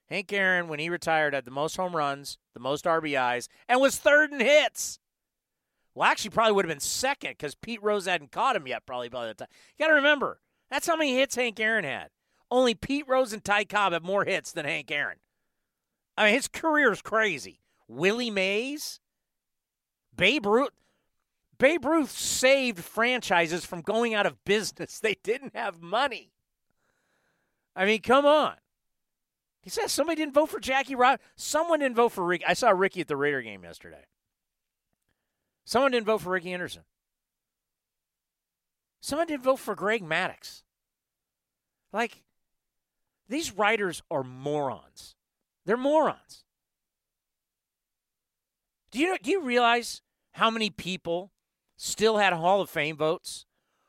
[0.08, 3.96] Hank Aaron, when he retired, had the most home runs, the most RBIs, and was
[3.96, 4.98] third in hits.
[5.94, 9.08] Well, actually, probably would have been second because Pete Rose hadn't caught him yet, probably
[9.08, 9.46] by the time.
[9.78, 12.08] You got to remember, That's how many hits Hank Aaron had.
[12.50, 15.18] Only Pete Rose and Ty Cobb have more hits than Hank Aaron.
[16.16, 17.60] I mean, his career's crazy.
[17.86, 18.98] Willie Mays,
[20.12, 20.72] Babe Ruth.
[21.58, 25.00] Babe Ruth saved franchises from going out of business.
[25.06, 26.32] They didn't have money.
[27.74, 28.54] I mean, come on.
[29.62, 31.26] He says somebody didn't vote for Jackie Robinson.
[31.36, 32.44] Someone didn't vote for Ricky.
[32.46, 34.04] I saw Ricky at the Raider game yesterday.
[35.64, 36.84] Someone didn't vote for Rickey Henderson.
[39.00, 40.62] Someone didn't vote for Greg Maddux.
[41.92, 42.22] Like,
[43.28, 45.16] these writers are morons.
[45.64, 46.44] They're morons.
[48.92, 50.02] Do you do you realize
[50.32, 51.32] how many people
[51.76, 53.46] still had Hall of Fame votes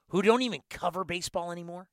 [0.09, 1.89] who don't even cover baseball anymore?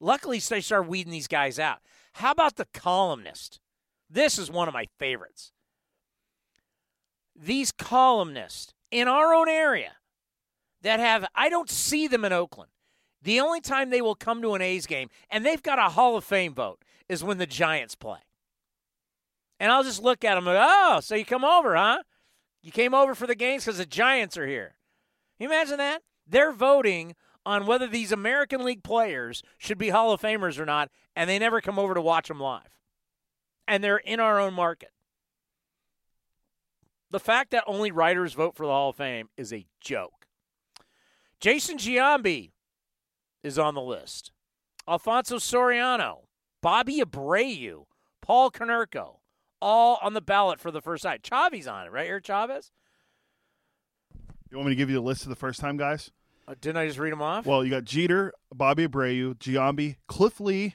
[0.00, 1.78] Luckily, they started weeding these guys out.
[2.14, 3.60] How about the columnist?
[4.08, 5.52] This is one of my favorites.
[7.36, 9.92] These columnists in our own area
[10.82, 12.70] that have, I don't see them in Oakland.
[13.22, 16.16] The only time they will come to an A's game, and they've got a Hall
[16.16, 18.20] of Fame vote, is when the Giants play.
[19.58, 22.02] And I'll just look at them and oh, so you come over, huh?
[22.62, 24.76] You came over for the games because the Giants are here.
[25.38, 26.02] Can you imagine that?
[26.26, 27.14] They're voting
[27.46, 31.38] on whether these American League players should be Hall of Famers or not, and they
[31.38, 32.68] never come over to watch them live.
[33.66, 34.90] And they're in our own market.
[37.10, 40.26] The fact that only writers vote for the Hall of Fame is a joke.
[41.40, 42.52] Jason Giambi
[43.42, 44.30] is on the list.
[44.86, 46.24] Alfonso Soriano,
[46.60, 47.86] Bobby Abreu,
[48.20, 49.19] Paul Konerko,
[49.60, 51.18] all on the ballot for the first time.
[51.22, 52.72] Chavi's on it, right here, Chavez?
[54.50, 56.10] You want me to give you a list of the first time guys?
[56.48, 57.46] Uh, didn't I just read them off?
[57.46, 60.74] Well, you got Jeter, Bobby Abreu, Giambi, Cliff Lee,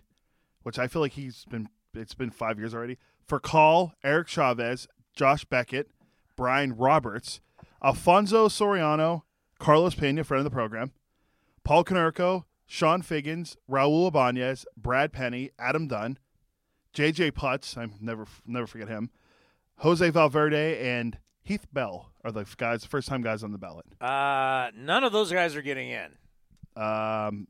[0.64, 2.98] which I feel like he's been it's been five years already.
[3.28, 5.90] For Call, Eric Chavez, Josh Beckett,
[6.36, 7.41] Brian Roberts,
[7.84, 9.24] Alfonso Soriano,
[9.60, 10.91] Carlos Pena, friend of the program,
[11.64, 16.18] Paul Konerko, Chone Figgins, Raul Ibanez, Brad Penny, Adam Dunn,
[16.95, 17.31] J.J.
[17.31, 19.09] Putz, I never never forget him,
[19.80, 23.85] Jose Valverde, and Heath Bell are the guys, first time guys on the ballot.
[23.99, 26.05] Uh, none of those guys are getting in.
[26.77, 27.47] Um,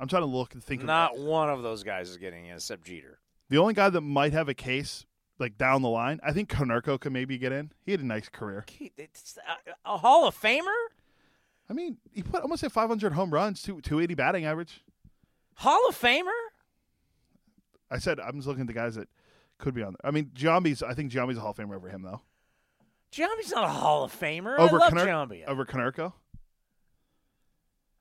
[0.00, 0.82] I'm trying to look and think.
[0.82, 3.20] Not of, one of those guys is getting in except Jeter.
[3.50, 5.06] The only guy that might have a case
[5.38, 7.70] like down the line, I think Konerko could maybe get in.
[7.86, 8.64] He had a nice career.
[8.98, 10.62] It's a, a Hall of Famer.
[11.70, 14.82] I mean, he put almost at 500 home runs, two 280 batting average.
[15.54, 16.43] Hall of Famer.
[17.90, 19.08] I said I'm just looking at the guys that
[19.58, 20.08] could be on there.
[20.08, 20.82] I mean, Giambi's.
[20.82, 22.20] I think Giambi's a Hall of Famer over him though.
[23.12, 24.58] Giambi's not a Hall of Famer.
[24.58, 25.44] Over I love Giambi.
[25.46, 26.12] Over Konerko.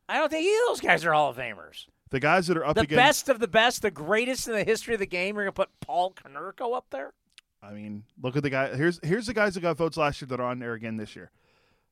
[0.10, 1.86] I don't think either of those guys are Hall of Famers.
[2.10, 4.64] The guys that are up the against best of the best, the greatest in the
[4.64, 5.36] history of the game.
[5.36, 7.14] You're gonna put Paul Konerko up there.
[7.62, 8.76] I mean, look at the guy.
[8.76, 11.16] Here's here's the guys that got votes last year that are on there again this
[11.16, 11.32] year: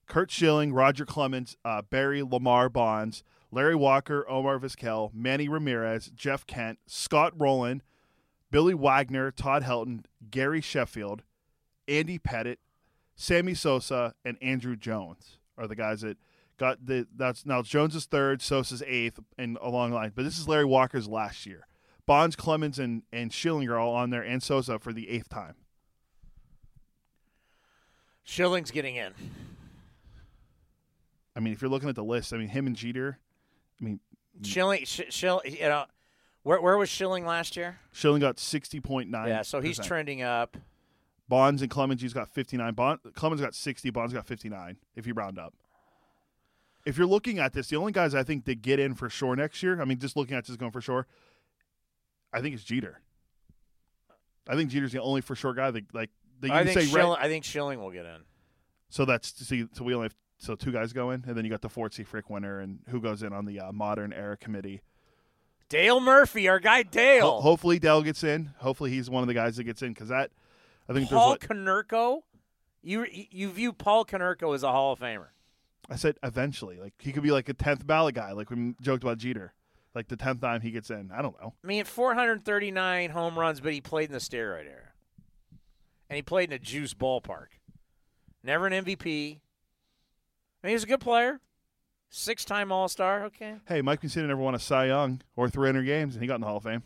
[0.07, 6.47] Curt Schilling, Roger Clemens, uh, Barry Lamar Bonds, Larry Walker, Omar Vizquel, Manny Ramirez, Jeff
[6.47, 7.81] Kent, Scott Rolen,
[8.49, 11.23] Billy Wagner, Todd Helton, Gary Sheffield,
[11.87, 12.57] Andy Pettitte,
[13.15, 16.17] Sammy Sosa, and Andruw Jones are the guys that
[16.57, 17.07] got the.
[17.15, 20.11] That's now Jones is third, Sosa's eighth, and along the line.
[20.15, 21.67] But this is Larry Walker's last year.
[22.05, 25.55] Bonds, Clemens, and and Schilling are all on there, and Sosa for the eighth time.
[28.23, 29.13] Schilling's getting in.
[31.35, 33.19] I mean, if you're looking at the list, I mean, him and Jeter.
[33.81, 33.99] I mean,
[34.43, 35.85] Schilling, Sh- Schill, you know,
[36.43, 37.79] where where was Schilling last year?
[37.91, 39.27] Schilling got sixty point nine.
[39.29, 40.57] Yeah, so he's trending up.
[41.27, 42.73] Bonds and Clemens, he's got fifty nine.
[42.73, 43.89] Bond, Clemens got sixty.
[43.89, 44.77] Bonds got fifty nine.
[44.95, 45.53] If you round up.
[46.85, 49.35] If you're looking at this, the only guys I think that get in for sure
[49.35, 49.79] next year.
[49.81, 51.05] I mean, just looking at this going for sure.
[52.33, 53.01] I think it's Jeter.
[54.47, 56.85] I think Jeter's the only for sure guy that like that you I think say.
[56.87, 58.21] Schilling, right, I think Schilling will get in.
[58.89, 61.51] so that's see, so we only have so two guys go in, and then you
[61.51, 62.03] got the Ford C.
[62.03, 64.81] Frick winner, and who goes in on the uh, modern era committee.
[65.69, 67.29] Dale Murphy, our guy Dale.
[67.29, 68.51] Ho- hopefully Dale gets in.
[68.57, 70.31] Hopefully he's one of the guys that gets in because that
[70.89, 72.23] I think Paul there's what Konerko.
[72.81, 75.27] You you view Paul Konerko as a Hall of Famer.
[75.89, 76.79] I said eventually.
[76.79, 79.53] Like he could be like a tenth ballot guy, like we joked about Jeter.
[79.93, 81.11] Like the tenth time he gets in.
[81.13, 81.53] I don't know.
[81.63, 84.93] I mean, 439 home runs, but he played in the steroid era,
[86.09, 87.47] and he played in a juice ballpark.
[88.43, 89.39] Never an MVP.
[90.63, 91.39] I mean, he's a good player.
[92.09, 93.25] Six-time All-Star.
[93.25, 96.35] Okay, Hey, Mike Mussina never won a Cy Young or 300 games, and he got
[96.35, 96.83] in the Hall of Fame.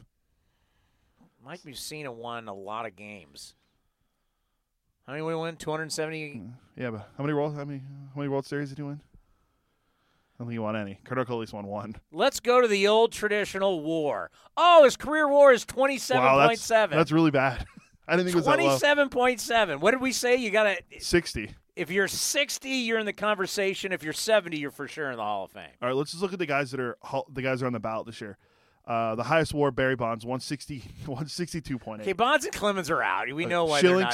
[1.43, 3.55] Mike Mussina won a lot of games.
[5.05, 5.55] How many did he win?
[5.55, 6.33] 270.
[6.35, 7.55] Mm, yeah, but how many World?
[7.55, 7.79] How many?
[7.79, 8.99] How many World Series did he win?
[9.03, 10.99] I don't think he won any.
[11.03, 11.95] Kurt Oak at least won one.
[12.11, 14.31] Let's go to the old traditional war.
[14.57, 16.15] Oh, his career war is 27.7.
[16.15, 17.65] Wow, that's, that's really bad.
[18.07, 19.79] I didn't think it was 27.7.
[19.79, 20.35] What did we say?
[20.35, 21.51] You got a 60.
[21.75, 23.91] If you're 60, you're in the conversation.
[23.91, 25.67] If you're 70, you're for sure in the Hall of Fame.
[25.81, 26.97] All right, let's just look at the guys that are
[27.29, 28.37] the guys that are on the ballot this year.
[28.87, 32.01] Uh, the highest WAR, Barry Bonds, 160, 162.8.
[32.01, 33.31] Okay, Bonds and Clemens are out.
[33.33, 33.81] We know why.
[33.81, 34.13] Schilling, they're not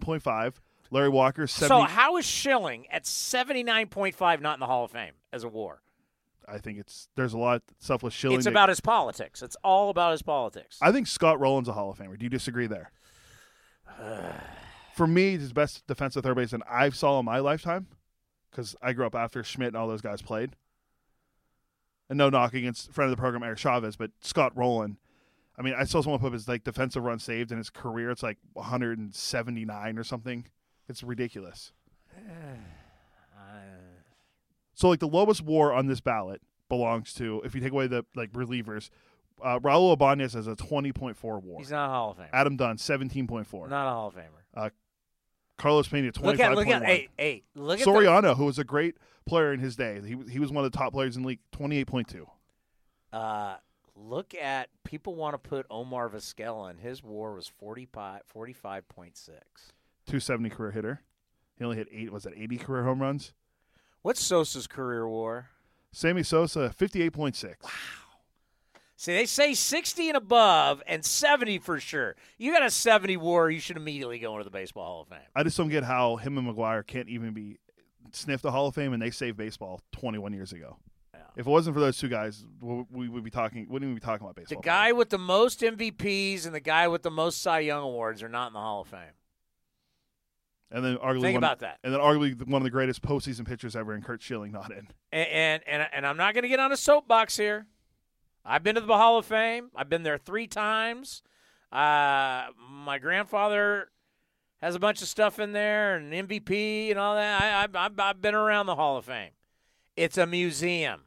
[0.00, 0.54] 79.5.
[0.92, 1.68] Larry Walker, 70.
[1.68, 5.80] So how is Schilling at 79.5 not in the Hall of Fame as a WAR?
[6.46, 8.36] I think it's there's a lot of stuff with Schilling.
[8.36, 9.42] It's that- about his politics.
[9.42, 10.78] It's all about his politics.
[10.82, 12.18] I think Scott Rolen's a Hall of Famer.
[12.18, 12.92] Do you disagree there?
[15.00, 17.86] For me, the best defensive third baseman I've saw in my lifetime
[18.50, 20.56] because I grew up after Schmidt and all those guys played.
[22.10, 24.98] And no knock against friend of the program Eric Chavez, but Scott Rolen.
[25.58, 28.10] I mean, I saw someone put up his like defensive run saved in his career.
[28.10, 30.46] It's like 179 or something.
[30.86, 31.72] It's ridiculous.
[34.74, 38.04] So like the lowest WAR on this ballot belongs to if you take away the
[38.14, 38.88] like relievers,
[39.42, 41.58] uh, Raul Ibanez has a 20.4 WAR.
[41.58, 42.28] He's not a Hall of Famer.
[42.32, 43.68] Adam Dunn 17.4.
[43.68, 44.40] Not a Hall of Famer.
[44.54, 44.70] Uh,
[45.60, 46.24] Carlos Pena 25.1.
[46.24, 49.60] Look at look at hey hey look at Soriano, who was a great player in
[49.60, 51.40] his day, he he was one of the top players in the league.
[51.52, 52.26] 28.2.
[53.12, 53.56] uh,
[53.94, 56.78] look at people want to put Omar Vizquela in.
[56.78, 59.28] His WAR was 45 45.6.
[60.06, 61.02] 270 career hitter.
[61.56, 62.10] He only hit eight.
[62.10, 63.34] Was that 80 career home runs?
[64.02, 65.50] What's Sosa's career WAR?
[65.92, 67.54] Sammy Sosa 58.6.
[69.00, 72.16] See, they say 60 and above and 70 for sure.
[72.36, 75.26] You got a 70 WAR, you should immediately go into the Baseball Hall of Fame.
[75.34, 77.56] I just don't get how him and McGwire can't even be
[78.12, 80.76] sniffed the Hall of Fame, and they saved baseball 21 years ago.
[81.34, 83.66] If it wasn't for those two guys, we we would be talking.
[83.70, 84.60] Wouldn't even be talking about baseball?
[84.60, 88.22] The guy with the most MVPs and the guy with the most Cy Young awards
[88.22, 89.00] are not in the Hall of Fame.
[90.70, 91.78] And then arguably Think one, about that.
[91.82, 94.88] And then arguably one of the greatest postseason pitchers ever, in Curt Schilling, not in.
[95.10, 97.66] And and and, and I'm not going to get on a soapbox here.
[98.44, 99.70] I've been to the Hall of Fame.
[99.74, 101.22] I've been there three times.
[101.70, 103.90] Uh, my grandfather
[104.60, 107.42] has a bunch of stuff in there and MVP and all that.
[107.42, 109.30] I, I, I've, I've been around the Hall of Fame.
[109.96, 111.02] It's a museum.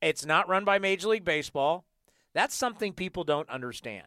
[0.00, 1.84] It's not run by Major League Baseball.
[2.32, 4.06] That's something people don't understand.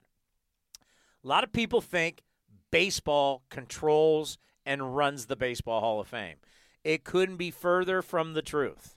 [1.23, 2.23] A lot of people think
[2.71, 6.37] baseball controls and runs the Baseball Hall of Fame.
[6.83, 8.92] It couldn't be further from the truth.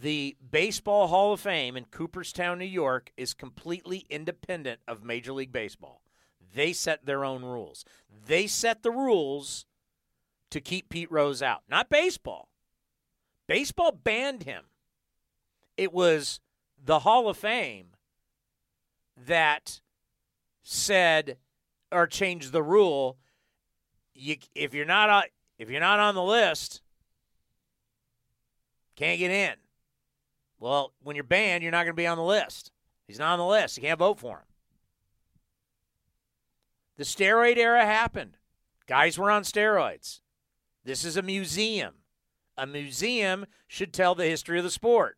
[0.00, 5.52] The Baseball Hall of Fame in Cooperstown, New York is completely independent of Major League
[5.52, 6.00] Baseball.
[6.54, 7.84] They set their own rules.
[8.26, 9.66] They set the rules
[10.50, 12.48] to keep Pete Rose out, not baseball.
[13.46, 14.64] Baseball banned him.
[15.76, 16.40] It was
[16.82, 17.88] the Hall of Fame
[19.26, 19.82] that
[20.62, 21.36] said
[21.92, 23.18] or changed the rule.
[24.14, 25.22] You, if you're not on,
[25.58, 26.80] if you're not on the list,
[28.96, 29.56] can't get in.
[30.60, 32.70] Well, when you're banned, you're not going to be on the list.
[33.06, 33.76] He's not on the list.
[33.76, 34.44] You can't vote for him.
[36.98, 38.36] The steroid era happened.
[38.86, 40.20] Guys were on steroids.
[40.84, 41.94] This is a museum.
[42.58, 45.16] A museum should tell the history of the sport.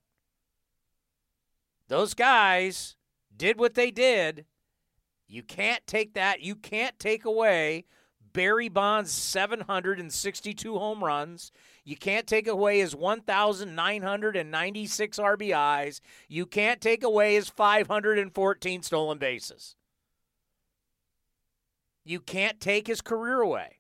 [1.89, 2.97] Those guys
[3.37, 4.47] did what they did.
[5.27, 6.41] You can't take that.
[6.41, 7.85] You can't take away
[8.33, 11.53] Barry Bonds' 762 home runs.
[11.85, 16.01] You can't take away his 1,996 RBIs.
[16.29, 19.77] You can't take away his 514 stolen bases.
[22.05, 23.79] You can't take his career away.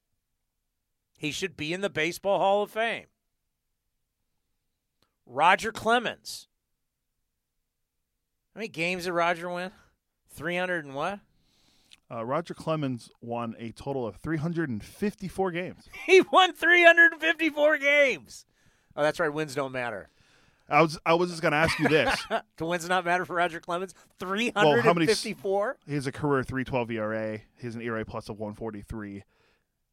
[1.18, 3.06] He should be in the Baseball Hall of Fame.
[5.26, 6.48] Roger Clemens.
[8.54, 9.70] How many games did Roger win?
[10.30, 11.20] 300 and what?
[12.12, 15.88] Uh, Roger Clemens won a total of 354 games.
[16.06, 18.44] He won 354 games.
[18.94, 19.32] Oh, that's right.
[19.32, 20.08] Wins don't matter.
[20.68, 22.14] I was I was just going to ask you this.
[22.56, 23.94] Do wins not matter for Roger Clemens?
[24.20, 24.36] Well,
[24.80, 25.78] how many 354?
[25.86, 27.38] He has a career 312 ERA.
[27.58, 29.24] He has an ERA plus of 143.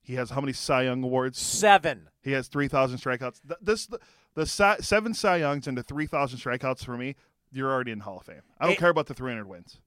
[0.02, 1.38] He has how many Cy Young awards?
[1.40, 2.08] Seven.
[2.22, 3.42] He has 3,000 strikeouts.
[3.48, 4.00] Th- This the,
[4.36, 7.16] the Cy, seven Cy Youngs into 3,000 strikeouts for me.
[7.52, 8.42] You're already in Hall of Fame.
[8.60, 9.80] I don't It- care about the 300 wins.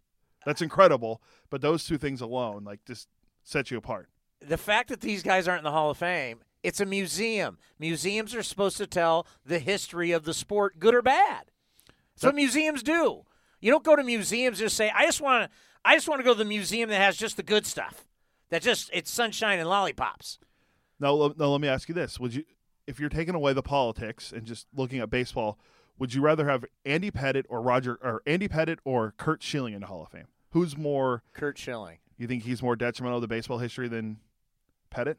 [0.44, 3.08] That's incredible, but those two things alone like just
[3.44, 4.08] set you apart.
[4.40, 7.58] the fact that these guys aren't in the Hall of Fame, it's a museum.
[7.78, 11.50] Museums are supposed to tell the history of the sport, good or bad.
[12.14, 13.22] That's what museums do.
[13.60, 16.20] You don't go to museums and just say, "I just want to." I just want
[16.20, 18.06] to go to the museum that has just the good stuff.
[18.50, 20.38] That just it's sunshine and lollipops.
[21.00, 22.44] Now, now let me ask you this: Would you,
[22.86, 25.58] if you're taking away the politics and just looking at baseball,
[25.98, 29.80] would you rather have Andy Pettitte or Roger or Andy Pettitte or Curt Schilling in
[29.80, 30.26] the Hall of Fame?
[30.50, 31.22] Who's more?
[31.32, 31.98] Curt Schilling.
[32.18, 34.18] You think he's more detrimental to baseball history than
[34.94, 35.16] Pettitte?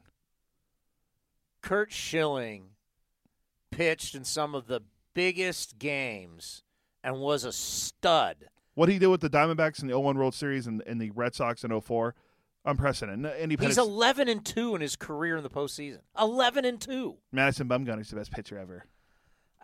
[1.60, 2.70] Curt Schilling
[3.70, 4.80] pitched in some of the
[5.14, 6.62] biggest games
[7.02, 8.48] and was a stud.
[8.74, 11.34] What he did with the Diamondbacks in the 01 World Series and, and the Red
[11.34, 12.14] Sox in 04,
[12.64, 13.32] unprecedented.
[13.38, 16.00] Andy Pettitte, He's 11 and 2 in his career in the postseason.
[16.18, 17.16] 11 and 2.
[17.32, 18.86] Madison Bumgarner's the best pitcher ever.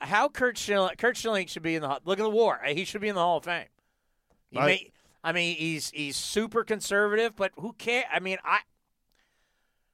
[0.01, 2.61] How Curt Schilling, Curt Schilling should be in the look at the war.
[2.67, 3.67] He should be in the Hall of Fame.
[4.57, 8.07] I- may, I mean, he's he's super conservative, but who cares?
[8.13, 8.61] I mean, I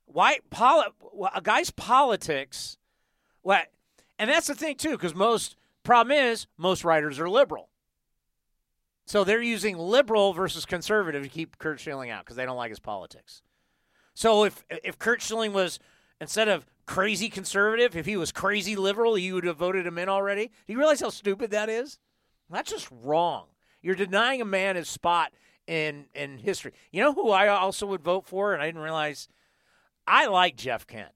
[0.07, 0.87] why poli-
[1.35, 2.79] a guy's politics.
[3.43, 3.67] What?
[4.19, 7.69] And that's the thing too, because most problem is most writers are liberal.
[9.05, 12.71] So they're using liberal versus conservative to keep Curt Schilling out because they don't like
[12.71, 13.43] his politics.
[14.15, 15.79] So if if Curt Schilling was
[16.21, 20.09] instead of crazy conservative, if he was crazy liberal, you would have voted him in
[20.09, 20.47] already.
[20.47, 21.99] Do you realize how stupid that is?
[22.51, 23.47] That's just wrong.
[23.83, 25.33] You're denying a man his spot
[25.67, 26.73] in in history.
[26.93, 29.29] You know who I also would vote for, and I didn't realize.
[30.07, 31.11] I like Jeff Kent.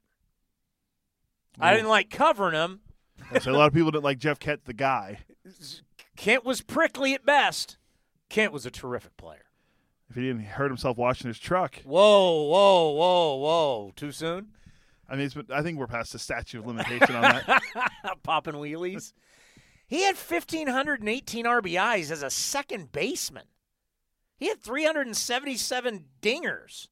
[1.58, 2.80] I didn't like covering him.
[3.40, 5.20] So a lot of people didn't like Jeff Kent, the guy.
[6.16, 7.76] Kent was prickly at best.
[8.28, 9.44] Kent was a terrific player.
[10.08, 13.92] If he didn't hurt himself washing his truck, Whoa, whoa, whoa, whoa!
[13.94, 14.48] Too soon?
[15.10, 17.62] I mean, I think we're past the statute of limitation on that.
[18.22, 19.12] Popping wheelies.
[19.88, 23.46] He had 1,518 RBIs as a second baseman.
[24.36, 26.86] He had 377 dingers.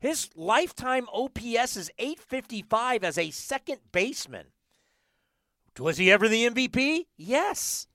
[0.00, 4.48] His lifetime OPS is 855 as a second baseman.
[5.78, 7.06] Was he ever the MVP?
[7.16, 7.86] Yes.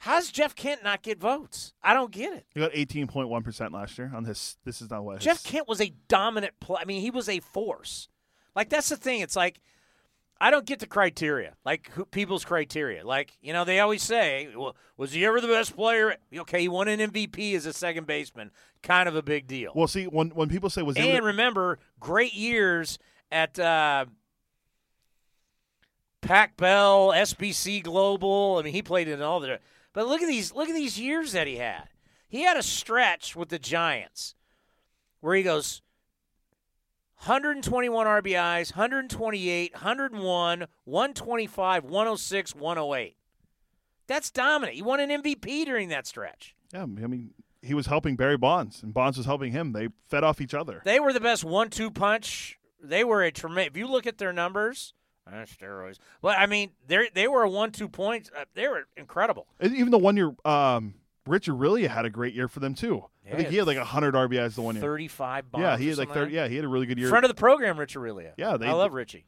[0.00, 1.74] How's Jeff Kent not get votes?
[1.82, 2.46] I don't get it.
[2.54, 4.56] He got 18.1 percent last year on this.
[4.64, 6.78] This is not what Jeff Kent was a dominant play.
[6.80, 8.08] I mean, he was a force.
[8.56, 9.20] Like that's the thing.
[9.20, 9.60] It's like
[10.40, 11.52] I don't get the criteria.
[11.66, 13.06] Like who, people's criteria.
[13.06, 16.68] Like you know, they always say, well, "Was he ever the best player?" Okay, he
[16.68, 18.52] won an MVP as a second baseman.
[18.82, 19.72] Kind of a big deal.
[19.74, 22.98] Well, see, when when people say was he and the- remember, great years
[23.30, 24.06] at uh,
[26.22, 28.56] Pac Bell, SBC Global.
[28.58, 29.58] I mean, he played in all the.
[29.92, 30.54] But look at these.
[30.54, 31.88] Look at these years that he had.
[32.28, 34.34] He had a stretch with the Giants
[35.20, 35.82] where he goes
[37.24, 43.16] 121 RBIs, 128, 101, 125, 106, 108.
[44.06, 44.76] That's dominant.
[44.76, 46.54] He won an MVP during that stretch.
[46.72, 49.72] yeah, I mean, he was helping Barry Bonds, and Bonds was helping him.
[49.72, 50.80] They fed off each other.
[50.84, 52.58] They were the best one-two punch.
[52.82, 53.72] They were a tremendous.
[53.72, 54.94] If you look at their numbers,
[55.32, 55.96] uh, steroids.
[56.22, 58.30] But I mean, they they were a one-two points.
[58.36, 59.46] Uh, they were incredible.
[59.60, 60.94] And even the one year, um,
[61.26, 63.04] Richard really had a great year for them too.
[63.30, 64.82] I think he had like hundred RBIs the one year.
[64.82, 65.62] Thirty-five bombs.
[65.62, 66.32] Yeah, he had like thirty.
[66.34, 67.08] Yeah, he had a really good year.
[67.08, 68.32] Friend of the program, Rich Aurilia.
[68.36, 69.26] Yeah, they- I love Richie.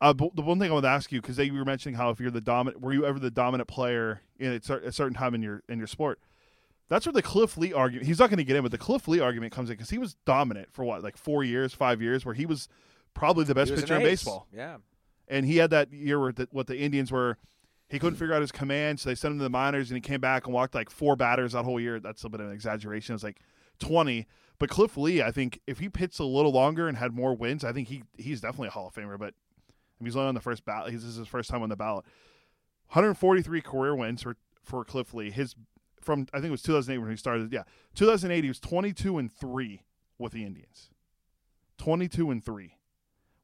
[0.00, 2.10] Uh, but the one thing I want to ask you because you were mentioning how
[2.10, 5.34] if you're the dominant, were you ever the dominant player in a, a certain time
[5.34, 6.18] in your in your sport?
[6.88, 8.06] That's where the Cliff Lee argument.
[8.06, 9.98] He's not going to get in, but the Cliff Lee argument comes in because he
[9.98, 12.68] was dominant for what, like four years, five years, where he was
[13.14, 14.46] probably the best pitcher in baseball.
[14.52, 14.76] Yeah.
[15.32, 17.38] And he had that year where the, what the Indians were.
[17.88, 20.00] He couldn't figure out his command, so they sent him to the minors, and he
[20.00, 22.00] came back and walked like four batters that whole year.
[22.00, 23.12] That's a bit of an exaggeration.
[23.12, 23.40] It was like
[23.78, 24.26] twenty.
[24.58, 27.64] But Cliff Lee, I think if he pitched a little longer and had more wins,
[27.64, 29.18] I think he he's definitely a Hall of Famer.
[29.18, 29.34] But
[30.02, 30.92] he's only on the first ballot.
[30.92, 32.04] This is his first time on the ballot.
[32.88, 35.30] 143 career wins for for Cliff Lee.
[35.30, 35.54] His
[36.00, 37.52] from I think it was 2008 when he started.
[37.52, 39.82] Yeah, 2008 he was 22 and three
[40.18, 40.90] with the Indians.
[41.78, 42.76] 22 and three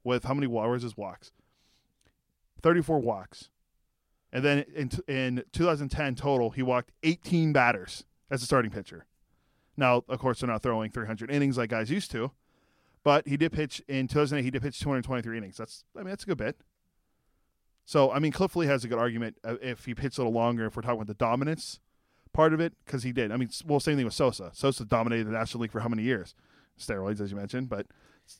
[0.03, 1.31] with how many wa- where's his walks?
[2.61, 3.49] 34 walks.
[4.31, 9.05] And then in in 2010 total, he walked 18 batters as a starting pitcher.
[9.75, 12.31] Now, of course, they're not throwing 300 innings like guys used to,
[13.03, 14.43] but he did pitch in 2008.
[14.43, 15.57] He did pitch 223 innings.
[15.57, 16.57] That's I mean that's a good bit.
[17.85, 20.33] So I mean, Cliff Lee has a good argument uh, if he pitched a little
[20.33, 20.65] longer.
[20.65, 21.79] If we're talking about the dominance
[22.33, 23.31] part of it, because he did.
[23.31, 24.51] I mean, well, same thing with Sosa.
[24.53, 26.35] Sosa dominated the National League for how many years?
[26.79, 27.87] Steroids, as you mentioned, but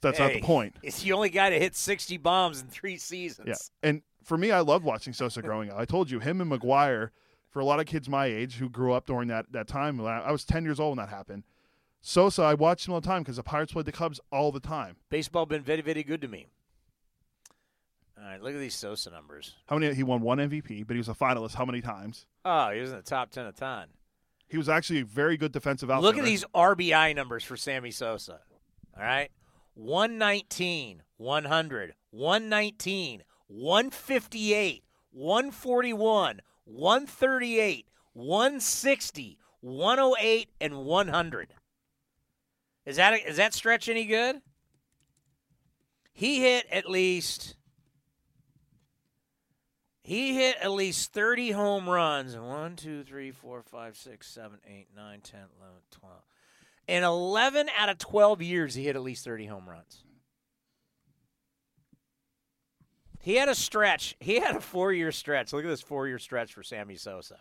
[0.01, 0.75] that's not the point.
[0.83, 3.47] It's the only guy to hit 60 bombs in three seasons.
[3.47, 3.89] Yeah.
[3.89, 5.79] And for me, I loved watching Sosa growing up.
[5.79, 7.09] I told you, him and McGwire,
[7.49, 10.21] for a lot of kids my age who grew up during that, that time, I
[10.21, 11.43] I was 10 years old when that happened.
[11.99, 14.59] Sosa, I watched him all the time because the Pirates played the Cubs all the
[14.59, 14.97] time.
[15.09, 16.45] Baseball been very, very good to me.
[18.17, 19.55] All right, look at these Sosa numbers.
[19.65, 19.95] How many?
[19.95, 22.27] He won one MVP, but he was a finalist how many times?
[22.45, 23.87] Oh, he was in the top 10 a ton.
[24.47, 26.07] He was actually a very good defensive outfielder.
[26.07, 28.41] Look at these RBI numbers for Sammy Sosa.
[28.95, 29.29] All right.
[29.73, 41.53] 119, 100, 119, 158, 141, 138, 160, 108, and 100.
[42.85, 44.41] Is that is that stretch any good?
[46.13, 47.55] He hit at least
[50.03, 52.35] he hit at least 30 home runs.
[52.35, 56.15] 1, 2, 3, 4, 5, 6, 7, 8, 9, 10, 11, 12.
[56.87, 60.03] In 11 out of 12 years, he hit at least 30 home runs.
[63.21, 64.15] He had a stretch.
[64.19, 65.53] He had a four year stretch.
[65.53, 67.39] Look at this four year stretch for Sammy Sosa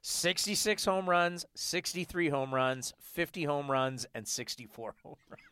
[0.00, 5.42] 66 home runs, 63 home runs, 50 home runs, and 64 home runs.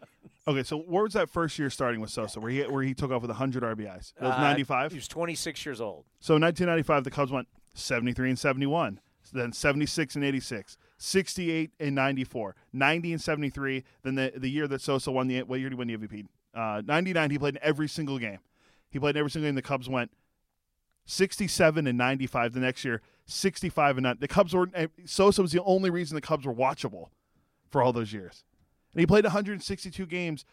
[0.48, 3.10] Okay, so where was that first year starting with Sosa, where he where he took
[3.10, 4.12] off with 100 RBIs?
[4.16, 4.92] It was Uh, 95.
[4.92, 6.04] He was 26 years old.
[6.20, 9.00] So in 1995, the Cubs went 73 and 71,
[9.32, 13.82] then 76 and 86, 68 and 94, 90 and 73.
[14.04, 16.26] Then the the year that Sosa won the what year did he win the MVP?
[16.54, 17.30] Uh, 99.
[17.30, 18.38] He played in every single game.
[18.90, 19.54] He played in every single game.
[19.54, 20.10] The Cubs went
[21.04, 22.52] 67 and 95.
[22.52, 24.16] The next year, 65 and 9.
[24.20, 27.08] The Cubs were eh, Sosa was the only reason the Cubs were watchable
[27.70, 28.44] for all those years.
[28.92, 30.44] And he played 162 games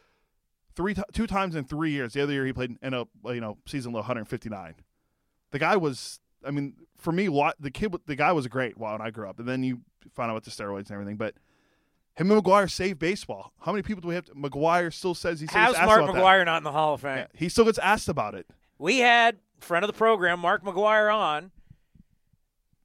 [0.76, 2.14] three two times in three years.
[2.14, 4.76] The other year he played in a you know season low 159.
[5.52, 7.28] The guy was, I mean, for me,
[7.60, 9.82] the kid, the guy was great while I grew up, and then you
[10.14, 11.16] find out about the steroids and everything.
[11.16, 11.36] But
[12.16, 13.54] him and McGwire saved baseball.
[13.60, 14.26] How many people do we have?
[14.26, 16.22] To, McGwire still says he How's gets asked Mark about that.
[16.22, 17.18] McGwire not in the Hall of Fame?
[17.18, 18.48] Yeah, he still gets asked about it.
[18.78, 21.52] We had friend of the program, Mark McGwire, on.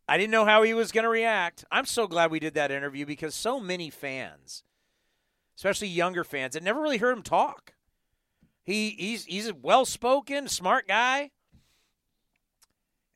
[0.09, 1.65] I didn't know how he was going to react.
[1.71, 4.63] I'm so glad we did that interview because so many fans,
[5.57, 7.75] especially younger fans, had never really heard him talk.
[8.65, 11.31] He he's he's a well spoken, smart guy.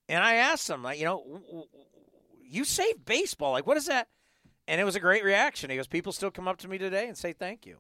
[0.09, 1.67] And I asked him, like, you know,
[2.43, 3.53] you saved baseball.
[3.53, 4.09] Like, what is that?
[4.69, 5.71] And it was a great reaction.
[5.71, 7.79] He goes, people still come up to me today and say thank you.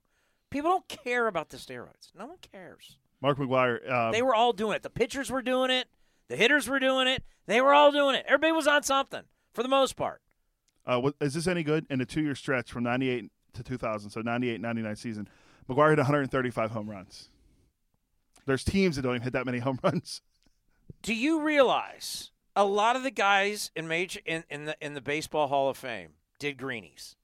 [0.50, 2.10] People don't care about the steroids.
[2.18, 2.98] No one cares.
[3.20, 3.90] Mark McGwire.
[3.90, 4.82] Um, They were all doing it.
[4.82, 5.86] The pitchers were doing it.
[6.28, 7.22] The hitters were doing it.
[7.46, 8.24] They were all doing it.
[8.26, 9.22] Everybody was on something
[9.54, 10.20] for the most part.
[10.84, 11.86] Uh, what, is this any good?
[11.88, 15.28] In a two-year stretch from 98 to 2000, so 98, 99 season,
[15.68, 17.28] McGwire hit 135 home runs.
[18.46, 20.20] There's teams that don't even hit that many home runs.
[21.02, 25.00] Do you realize a lot of the guys in major in, in the in the
[25.00, 26.10] baseball Hall of Fame
[26.42, 27.14] did greenies?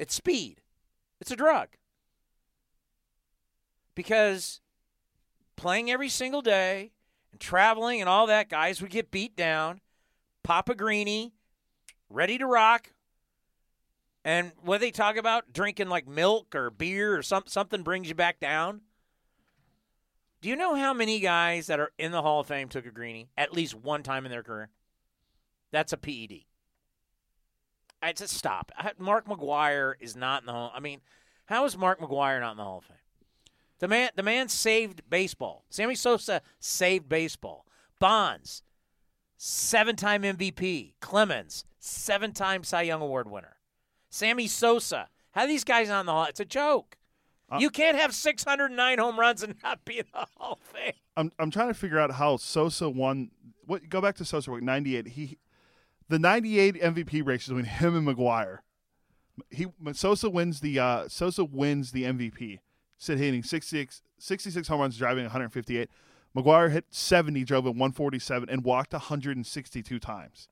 [0.00, 0.62] It's speed.
[1.20, 1.68] It's a drug.
[3.94, 4.60] Because
[5.54, 6.92] playing every single day
[7.30, 9.82] and traveling and all that, guys would get beat down,
[10.42, 11.34] pop a greenie,
[12.08, 12.94] ready to rock.
[14.24, 18.14] And what they talk about, drinking like milk or beer or some, something brings you
[18.14, 18.80] back down.
[20.40, 22.90] Do you know how many guys that are in the Hall of Fame took a
[22.90, 24.70] greenie at least one time in their career?
[25.70, 26.44] That's a PED.
[28.06, 28.70] I just stop.
[29.00, 30.70] Mark McGwire is not in the Hall.
[30.72, 31.00] I mean,
[31.46, 32.96] how is Mark McGwire not in the Hall of Fame?
[33.80, 35.64] The man, the man saved baseball.
[35.70, 37.66] Sammy Sosa saved baseball.
[37.98, 38.62] Bonds,
[39.36, 40.92] seven-time MVP.
[41.00, 43.56] Clemens, seven-time Cy Young Award winner.
[44.08, 45.08] Sammy Sosa.
[45.32, 46.26] How are these guys not in the Hall?
[46.26, 46.96] It's a joke.
[47.50, 50.92] Uh, you can't have 609 home runs and not be in the Hall of Fame.
[51.16, 53.32] I'm I'm trying to figure out how Sosa won.
[53.64, 54.52] What go back to Sosa?
[54.52, 55.08] What, 98.
[55.08, 55.38] He
[56.08, 58.58] the 98 MVP race between him and McGwire.
[59.50, 62.60] He Sosa wins the uh, Sosa wins the MVP.
[62.98, 65.90] Sid hitting 66, 66 home runs, driving 158.
[66.34, 70.48] McGwire hit 70, drove at 147, and walked 162 times.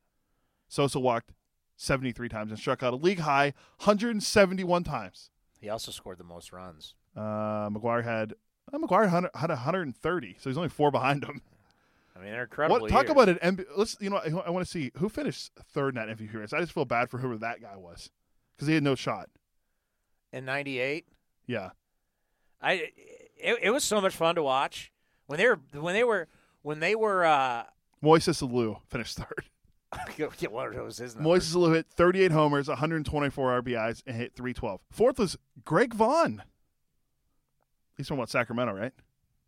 [0.69, 1.33] Sosa walked
[1.77, 5.31] 73 times and struck out a league high 171 times.
[5.61, 6.95] He also scored the most runs.
[7.17, 8.35] Uh, McGwire had
[8.73, 11.41] uh, McGwire had, had 130, so he's only four behind him.
[12.17, 12.81] I mean, they're incredible.
[12.81, 13.11] What, talk years.
[13.11, 16.07] about an MV Let's you know I, I want to see who finished third in
[16.07, 16.53] that MVP race.
[16.53, 18.11] I just feel bad for whoever that guy was
[18.55, 19.29] because he had no shot.
[20.33, 21.07] in '98.
[21.47, 21.71] Yeah,
[22.63, 22.91] I
[23.37, 24.93] it, it was so much fun to watch
[25.27, 26.29] when they were when they were
[26.63, 27.25] when they were.
[27.25, 27.65] uh
[28.03, 29.45] Moises Alou finished third.
[30.17, 31.25] Get of those, isn't it?
[31.25, 34.81] Moises Alou hit 38 homers, 124 RBIs, and hit 312.
[34.91, 36.43] Fourth was Greg Vaughn.
[37.97, 38.93] He's from what Sacramento, right?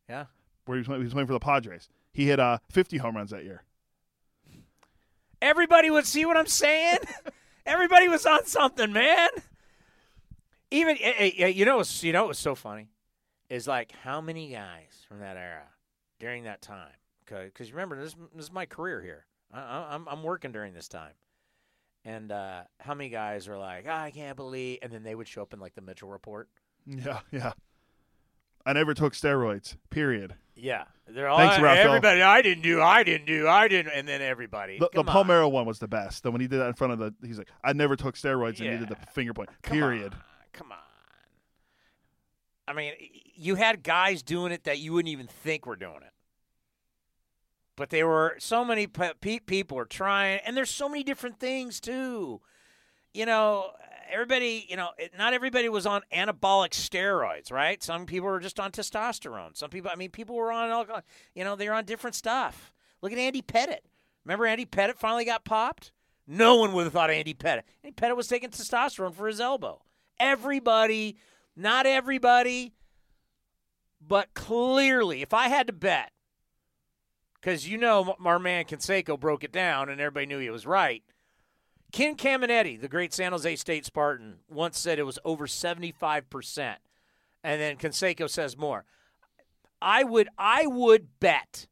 [0.09, 0.27] Yeah.
[0.67, 1.89] Where he was, he was playing for the Padres.
[2.17, 3.63] He hit uh, 50 home runs that year.
[5.43, 6.97] Everybody would see what I'm saying.
[7.67, 9.29] Everybody was on something, man.
[10.71, 12.89] Even eh, eh, eh, you know, you know, what was so funny
[13.51, 15.67] is like how many guys from that era
[16.19, 16.95] during that time.
[17.27, 19.27] Because remember, this, this is my career here.
[19.53, 21.13] I, I'm I'm working during this time,
[22.03, 25.29] and uh, how many guys are like, "Ah, I can't believe, and then they would
[25.29, 26.49] show up in like the Mitchell report.
[26.87, 27.53] Yeah, yeah.
[28.67, 29.77] I never took steroids.
[29.89, 30.35] Period.
[30.57, 31.87] Yeah, they're all Thanks, Raphael.
[31.89, 32.21] everybody.
[32.21, 32.83] I didn't do.
[32.83, 33.47] I didn't do.
[33.47, 33.93] I didn't.
[33.93, 34.79] And then everybody.
[34.79, 35.27] The, the Come on.
[35.27, 36.23] Palmeiro one was the best.
[36.25, 38.61] Then when he did that in front of the, he's like, I never took steroids,
[38.61, 39.51] and he did the finger point.
[39.63, 40.15] Come Period.
[40.15, 40.21] on,
[40.53, 40.79] Come on.
[42.69, 42.95] I mean,
[43.37, 46.13] you had guys doing it that you wouldn't even think were doing it.
[47.77, 51.39] But there were so many pe- pe- people are trying, and there's so many different
[51.39, 52.41] things too.
[53.13, 53.71] You know,
[54.11, 54.67] everybody.
[54.69, 57.83] You know, not everybody was on anabolic steroids, right?
[57.83, 59.57] Some people were just on testosterone.
[59.57, 60.87] Some people, I mean, people were on, all-
[61.35, 62.73] you know, they're on different stuff.
[63.03, 63.85] Look at Andy Pettitte.
[64.25, 65.93] Remember Andy Pettitte finally got popped?
[66.27, 67.63] No one would have thought Andy Pettitte.
[67.85, 69.83] Andy Pettitte was taking testosterone for his elbow.
[70.19, 71.17] Everybody,
[71.55, 72.73] not everybody,
[74.01, 76.11] but clearly, if I had to bet,
[77.35, 81.03] because you know our man Canseco broke it down and everybody knew he was right.
[81.97, 86.77] Ken Caminetti, the great San Jose State Spartan, once said it was over 75%.
[87.43, 88.85] And then Canseco says more.
[89.81, 91.69] I would I would bet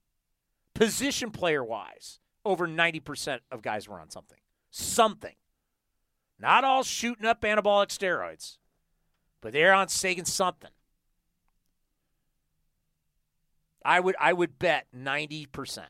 [0.74, 4.38] position player wise over 90% of guys were on something.
[4.70, 5.34] Something.
[6.38, 8.56] Not all shooting up anabolic steroids,
[9.42, 10.70] but they're on taking something.
[13.84, 15.80] I would I would bet 90%.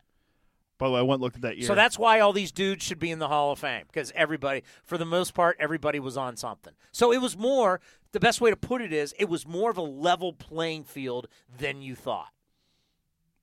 [0.85, 1.67] By the way, I went and looked at that year.
[1.67, 4.65] So that's why all these dudes should be in the Hall of Fame because everybody,
[4.85, 6.75] for the most part, everybody was on something.
[6.93, 7.81] So it was more.
[8.13, 11.27] The best way to put it is, it was more of a level playing field
[11.57, 12.29] than you thought.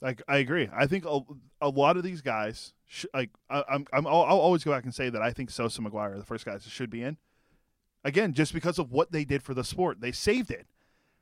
[0.01, 0.69] Like I agree.
[0.71, 1.21] I think a,
[1.59, 4.83] a lot of these guys, sh- like I, I'm, I'm, I'll, I'll always go back
[4.83, 7.17] and say that I think Sosa, McGwire, are the first guys that should be in.
[8.03, 10.67] Again, just because of what they did for the sport, they saved it.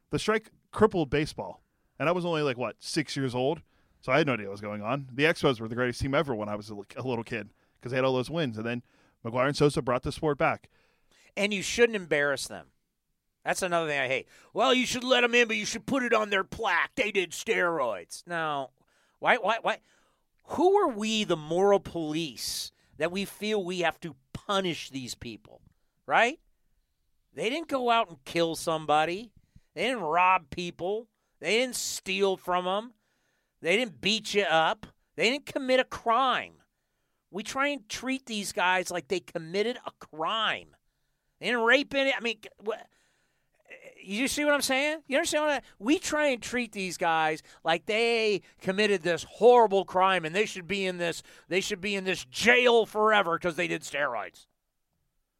[0.09, 1.63] The strike crippled baseball,
[1.97, 3.61] and I was only like what six years old,
[4.01, 5.07] so I had no idea what was going on.
[5.13, 7.97] The Expos were the greatest team ever when I was a, little kid because they
[7.97, 8.83] had all those wins, and then
[9.25, 10.69] McGwire and Sosa brought the sport back.
[11.35, 12.67] And you shouldn't embarrass them.
[13.45, 14.27] That's another thing I hate.
[14.53, 16.91] Well, you should let them in, but you should put it on their plaque.
[16.95, 18.23] They did steroids.
[18.27, 18.71] No.
[19.19, 19.77] Why, why, why?
[20.43, 25.61] Who are we, the moral police, that we feel we have to punish these people,
[26.05, 26.39] right?
[27.33, 29.31] They didn't go out and kill somebody.
[29.73, 31.07] They didn't rob people.
[31.39, 32.93] They didn't steal from them.
[33.61, 34.85] They didn't beat you up.
[35.15, 36.53] They didn't commit a crime.
[37.31, 40.75] We try and treat these guys like they committed a crime.
[41.39, 42.13] They didn't rape any.
[42.13, 42.85] I mean, what?
[44.01, 44.99] You see what I'm saying?
[45.07, 49.85] You understand what I, we try and treat these guys like they committed this horrible
[49.85, 53.55] crime and they should be in this they should be in this jail forever because
[53.55, 54.47] they did steroids.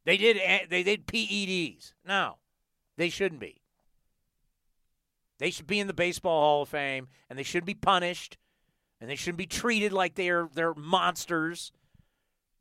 [0.05, 1.93] They did they did PEDs.
[2.05, 2.35] No,
[2.97, 3.61] they shouldn't be.
[5.39, 8.37] They should be in the Baseball Hall of Fame and they should be punished
[9.01, 11.71] and they shouldn't be treated like they're they're monsters.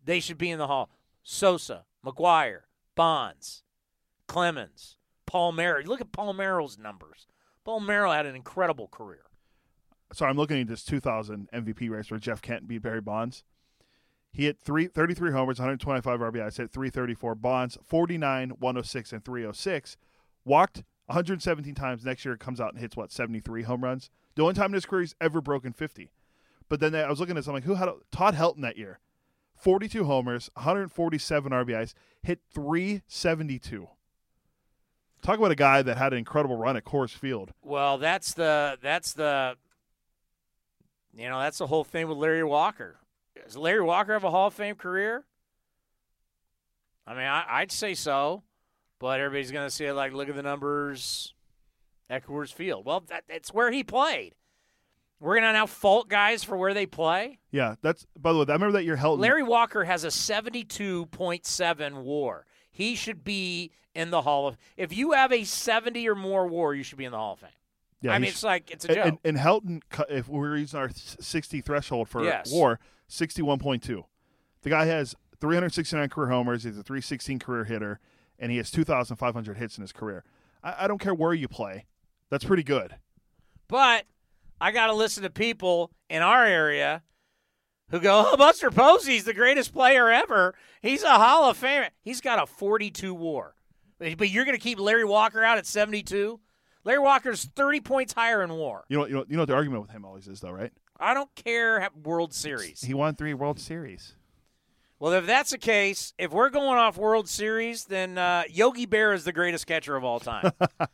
[0.04, 0.90] They should be in the hall.
[1.22, 2.62] Sosa, McGwire,
[2.94, 3.64] Bonds,
[4.26, 5.86] Clemens, Palmeiro.
[5.86, 7.26] Look at Palmeiro's numbers.
[7.66, 9.24] Palmeiro had an incredible career.
[10.12, 13.44] So I'm looking at this 2000 MVP race where Jeff Kent beat Barry Bonds.
[14.32, 17.34] He hit three, 33 homers, 125 RBIs, hit 334.
[17.34, 19.96] Bonds 49, 106, and 306.
[20.44, 22.04] Walked 117 times.
[22.04, 24.10] Next year comes out and hits what 73 home runs.
[24.34, 26.10] The only time in his career he's ever broken 50.
[26.68, 27.62] But then I was looking at something.
[27.62, 29.00] Who had a, Todd Helton that year?
[29.56, 33.88] 42 homers, 147 RBIs, hit 372.
[35.22, 37.52] Talk about a guy that had an incredible run at Coors Field.
[37.62, 39.56] Well, that's the that's the
[41.12, 43.00] you know that's the whole thing with Larry Walker.
[43.44, 45.24] Does Larry Walker have a Hall of Fame career?
[47.06, 48.42] I mean, I, I'd say so,
[48.98, 51.34] but everybody's going to say like, look at the numbers
[52.10, 52.84] at Coors Field.
[52.84, 54.34] Well, that, that's where he played.
[55.20, 57.40] We're going to now fault guys for where they play.
[57.50, 58.44] Yeah, that's by the way.
[58.48, 59.18] I remember that year Helton.
[59.18, 62.46] Larry Walker has a 72.7 WAR.
[62.70, 64.56] He should be in the Hall of.
[64.76, 67.40] If you have a 70 or more WAR, you should be in the Hall of
[67.40, 67.50] Fame.
[68.00, 69.06] Yeah, I mean, it's like it's a joke.
[69.06, 72.52] And, and Helton, if we're using our 60 threshold for Yes.
[72.52, 72.78] WAR,
[73.10, 74.04] 61.2.
[74.62, 76.62] The guy has 369 career homers.
[76.62, 77.98] He's a 316 career hitter,
[78.38, 80.24] and he has 2,500 hits in his career.
[80.62, 81.86] I, I don't care where you play.
[82.30, 82.94] That's pretty good.
[83.68, 84.04] But
[84.60, 87.02] I got to listen to people in our area
[87.90, 90.54] who go, "Oh, Buster Posey's the greatest player ever.
[90.82, 91.88] He's a Hall of Famer.
[92.02, 93.54] He's got a 42 WAR."
[93.98, 96.38] But you're going to keep Larry Walker out at 72?
[96.84, 98.84] Larry Walker's 30 points higher in WAR.
[98.88, 100.72] You know, you know, you know what the argument with him always is, though, right?
[101.00, 102.80] I don't care World Series.
[102.80, 104.14] He won three World Series.
[105.00, 109.12] Well, if that's the case, if we're going off World Series, then uh, Yogi Bear
[109.12, 110.50] is the greatest catcher of all time.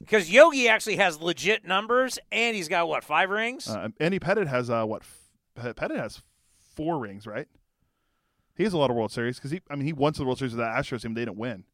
[0.00, 3.68] Because Yogi actually has legit numbers, and he's got what five rings?
[3.68, 5.02] Uh, Andy Pettitte has uh, what?
[5.56, 6.22] F- Pettitte has
[6.74, 7.46] four rings, right?
[8.56, 9.60] He has a lot of World Series because he.
[9.70, 11.14] I mean, he won the World Series with the Astros team.
[11.14, 11.64] They didn't win.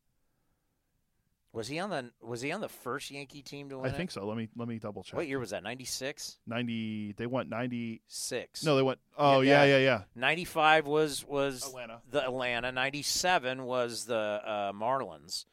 [1.56, 3.94] Was he on the Was he on the first Yankee team to I win?
[3.94, 3.96] it?
[3.96, 4.26] think so.
[4.26, 5.16] Let me let me double check.
[5.16, 5.62] What year was that?
[5.62, 6.36] Ninety six.
[6.46, 7.12] Ninety.
[7.16, 8.62] They went ninety six.
[8.62, 8.98] No, they went.
[9.16, 10.02] Oh yeah, yeah, yeah.
[10.14, 12.02] Ninety five was was Atlanta.
[12.10, 12.72] the Atlanta.
[12.72, 15.46] Ninety seven was the uh, Marlins,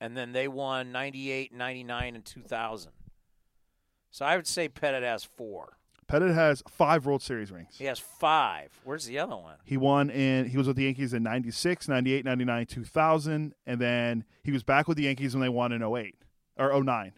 [0.00, 2.92] and then they won 98, 99, and two thousand.
[4.10, 5.76] So I would say Pettitte has four.
[6.12, 7.74] Pettitte has five World Series rings.
[7.78, 8.70] He has five.
[8.84, 9.56] Where's the other one?
[9.64, 14.24] He won in he was with the Yankees in 96, 98, 99, 2000 and then
[14.42, 16.14] he was back with the Yankees when they won in 08
[16.58, 17.12] or 09.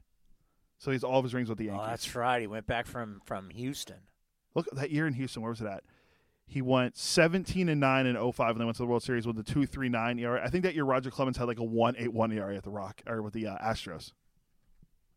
[0.78, 1.82] So he's all of his rings with the Yankees.
[1.84, 2.40] Oh, that's right.
[2.40, 3.96] He went back from from Houston.
[4.54, 5.82] Look that year in Houston, where was it at?
[6.46, 9.34] He went 17 and 9 in 05 and they went to the World Series with
[9.34, 10.44] the 2.39 ERA.
[10.44, 13.22] I think that year Roger Clemens had like a 1.81 ERA at the Rock or
[13.22, 14.12] with the uh, Astros.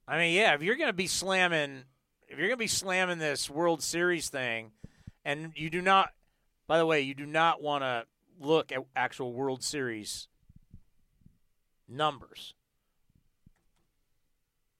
[0.07, 1.83] I mean, yeah, if you're going to be slamming,
[2.27, 4.71] if you're going to be slamming this World Series thing,
[5.23, 6.11] and you do not,
[6.67, 8.05] by the way, you do not want to
[8.39, 10.27] look at actual World Series
[11.87, 12.53] numbers.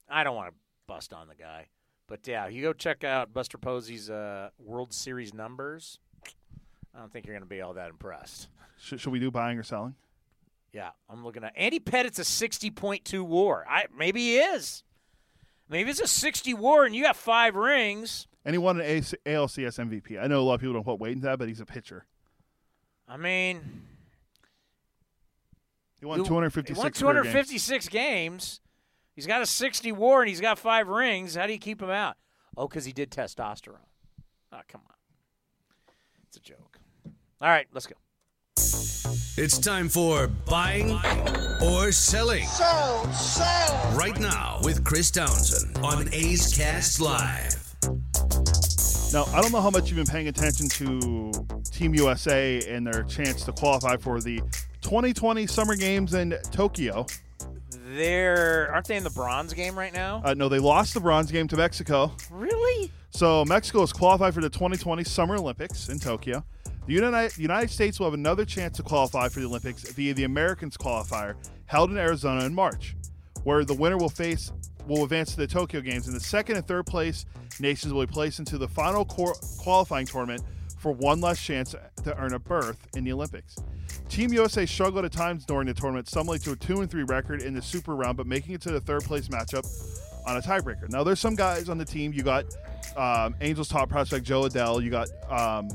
[0.09, 0.55] I don't want to
[0.87, 1.67] bust on the guy,
[2.07, 5.99] but yeah, you go check out Buster Posey's uh, World Series numbers.
[6.95, 8.47] I don't think you're going to be all that impressed.
[8.79, 9.95] Should, should we do buying or selling?
[10.73, 13.65] Yeah, I'm looking at Andy Pettitte's a 60.2 WAR.
[13.67, 14.83] I maybe he is.
[15.69, 18.27] Maybe it's a 60 WAR and you got five rings.
[18.45, 20.21] And he won an A- ALCS MVP.
[20.21, 22.05] I know a lot of people don't put weight into that, but he's a pitcher.
[23.07, 23.83] I mean,
[25.99, 26.77] He won 256.
[26.77, 27.87] He won career games.
[27.89, 28.61] games.
[29.15, 31.35] He's got a 60 WAR and he's got five rings.
[31.35, 32.15] How do you keep him out?
[32.55, 33.77] Oh, because he did testosterone.
[34.53, 34.93] Oh, come on.
[36.27, 36.79] It's a joke.
[37.41, 37.95] All right, let's go.
[39.39, 40.99] It's time for buying
[41.63, 42.43] or selling.
[42.47, 43.95] Sell, sell.
[43.95, 47.75] Right now with Chris Townsend on A's Cast Live.
[49.13, 51.31] Now, I don't know how much you've been paying attention to
[51.65, 54.41] Team USA and their chance to qualify for the
[54.81, 57.05] 2020 Summer Games in Tokyo.
[57.93, 60.19] They're aren't they in the bronze game right now?
[60.25, 62.11] Uh, no, they lost the bronze game to Mexico.
[62.31, 62.91] really?
[63.11, 66.43] So Mexico is qualified for the 2020 Summer Olympics in Tokyo.
[66.87, 66.93] The
[67.37, 71.35] United, States will have another chance to qualify for the Olympics via the Americans qualifier
[71.65, 72.95] held in Arizona in March,
[73.43, 74.53] where the winner will face
[74.87, 77.25] will advance to the Tokyo Games, and the second and third place
[77.59, 80.41] nations will be placed into the final quar- qualifying tournament
[80.77, 83.57] for one less chance to earn a berth in the Olympics.
[84.07, 87.41] Team USA struggled at times during the tournament, stumbling to a two and three record
[87.41, 89.67] in the super round, but making it to the third place matchup
[90.25, 90.89] on a tiebreaker.
[90.89, 92.13] Now, there's some guys on the team.
[92.13, 92.45] You got
[92.95, 94.81] um, Angels top prospect Jo Adell.
[94.81, 95.69] You got um,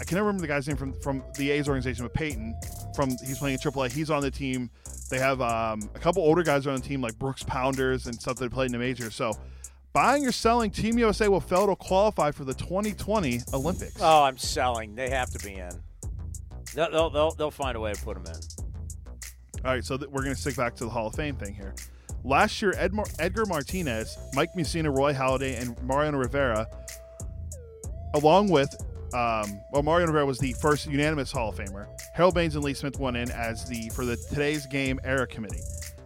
[0.00, 2.54] I can never remember the guy's name from from the A's organization, but Payton
[2.94, 3.92] from he's playing in AAA.
[3.92, 4.70] He's on the team.
[5.10, 8.36] They have um, a couple older guys on the team like Brooks Pounders and stuff
[8.36, 9.14] that played in the majors.
[9.14, 9.32] So.
[9.94, 13.96] Buying or selling, Team USA will fail to qualify for the 2020 Olympics.
[13.98, 14.94] Oh, I'm selling.
[14.94, 15.70] They have to be in.
[16.74, 18.40] They'll they'll they'll, they'll find a way to put them in.
[19.64, 21.54] All right, so th- we're going to stick back to the Hall of Fame thing
[21.54, 21.74] here.
[22.22, 26.66] Last year, Edmar- Edgar Martinez, Mike Mussina, Roy Halladay, and Mariano Rivera,
[28.14, 28.72] along with,
[29.14, 31.86] um, well, Mario Rivera was the first unanimous Hall of Famer.
[32.14, 35.62] Harold Baines and Lee Smith went in as the for the today's game era committee.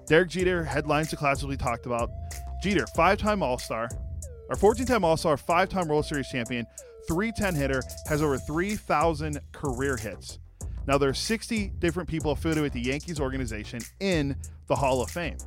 [0.07, 2.11] Derek Jeter headlines the class as we talked about.
[2.63, 3.89] Jeter, five-time All-Star,
[4.49, 6.67] or 14-time All-Star, five-time World Series champion,
[7.09, 10.39] 310 hitter, has over 3,000 career hits.
[10.87, 15.11] Now, there are 60 different people affiliated with the Yankees organization in the Hall of
[15.11, 15.39] Fame.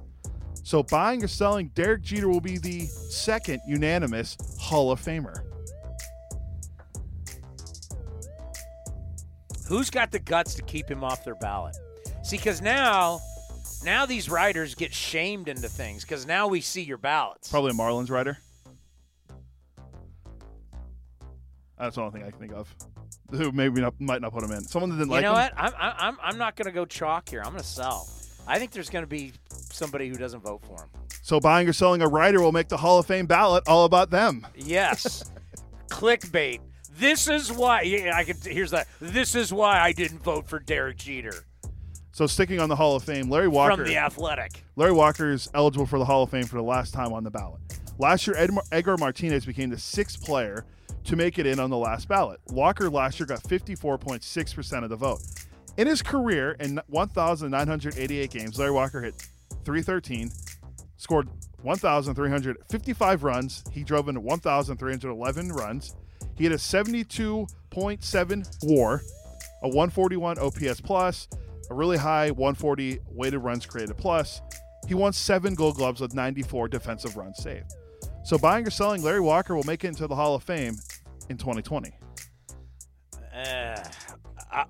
[0.63, 5.44] So, buying or selling, Derek Jeter will be the second unanimous Hall of Famer.
[9.67, 11.75] Who's got the guts to keep him off their ballot?
[12.23, 13.19] See, because now,
[13.83, 17.49] now these writers get shamed into things because now we see your ballots.
[17.49, 18.37] Probably a Marlins writer.
[21.77, 22.73] That's the only thing I can think of.
[23.31, 24.61] Who maybe not, might not put him in.
[24.61, 25.51] Someone that didn't You like You know him.
[25.55, 25.75] what?
[25.77, 27.41] I'm I'm I'm not going to go chalk here.
[27.41, 28.07] I'm going to sell.
[28.47, 30.89] I think there's going to be somebody who doesn't vote for him.
[31.23, 34.11] So, buying or selling a writer will make the Hall of Fame ballot all about
[34.11, 34.45] them.
[34.55, 35.23] Yes.
[35.89, 36.59] Clickbait.
[36.97, 37.81] This is why.
[37.81, 38.37] Yeah, I could.
[38.37, 38.87] Here's that.
[38.99, 41.45] This is why I didn't vote for Derek Jeter
[42.11, 43.75] So, sticking on the Hall of Fame, Larry Walker.
[43.77, 44.63] from the Athletic.
[44.75, 47.31] Larry Walker is eligible for the Hall of Fame for the last time on the
[47.31, 47.59] ballot.
[47.97, 48.35] Last year,
[48.71, 50.65] Edgar Martinez became the sixth player
[51.05, 52.39] to make it in on the last ballot.
[52.47, 55.21] Walker last year got 54.6% of the vote.
[55.77, 59.27] In his career, in 1,988 games, Larry Walker hit
[59.65, 60.31] 313,
[60.97, 61.29] scored
[61.61, 63.63] 1,355 runs.
[63.71, 65.95] He drove in 1,311 runs.
[66.37, 69.01] He had a 72.7 WAR,
[69.63, 71.27] a 141 OPS plus,
[71.69, 74.41] a really high 140 weighted runs created plus.
[74.87, 77.73] He won seven Gold Gloves with 94 defensive runs saved.
[78.23, 80.75] So buying or selling, Larry Walker will make it into the Hall of Fame
[81.29, 81.91] in 2020.
[83.33, 83.83] Uh,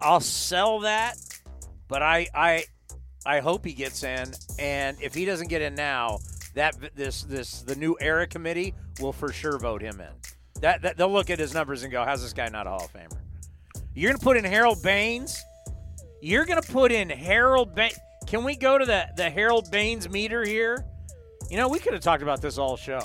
[0.01, 1.15] I'll sell that,
[1.87, 2.63] but I I
[3.25, 4.33] I hope he gets in.
[4.57, 6.19] And if he doesn't get in now,
[6.53, 10.34] that this this the new era committee will for sure vote him in.
[10.61, 12.85] That, that they'll look at his numbers and go, "How's this guy not a Hall
[12.85, 13.19] of Famer?"
[13.93, 15.43] You're gonna put in Harold Baines.
[16.21, 17.97] You're gonna put in Harold Baines.
[18.27, 20.85] Can we go to the the Harold Baines meter here?
[21.49, 23.01] You know, we could have talked about this all show.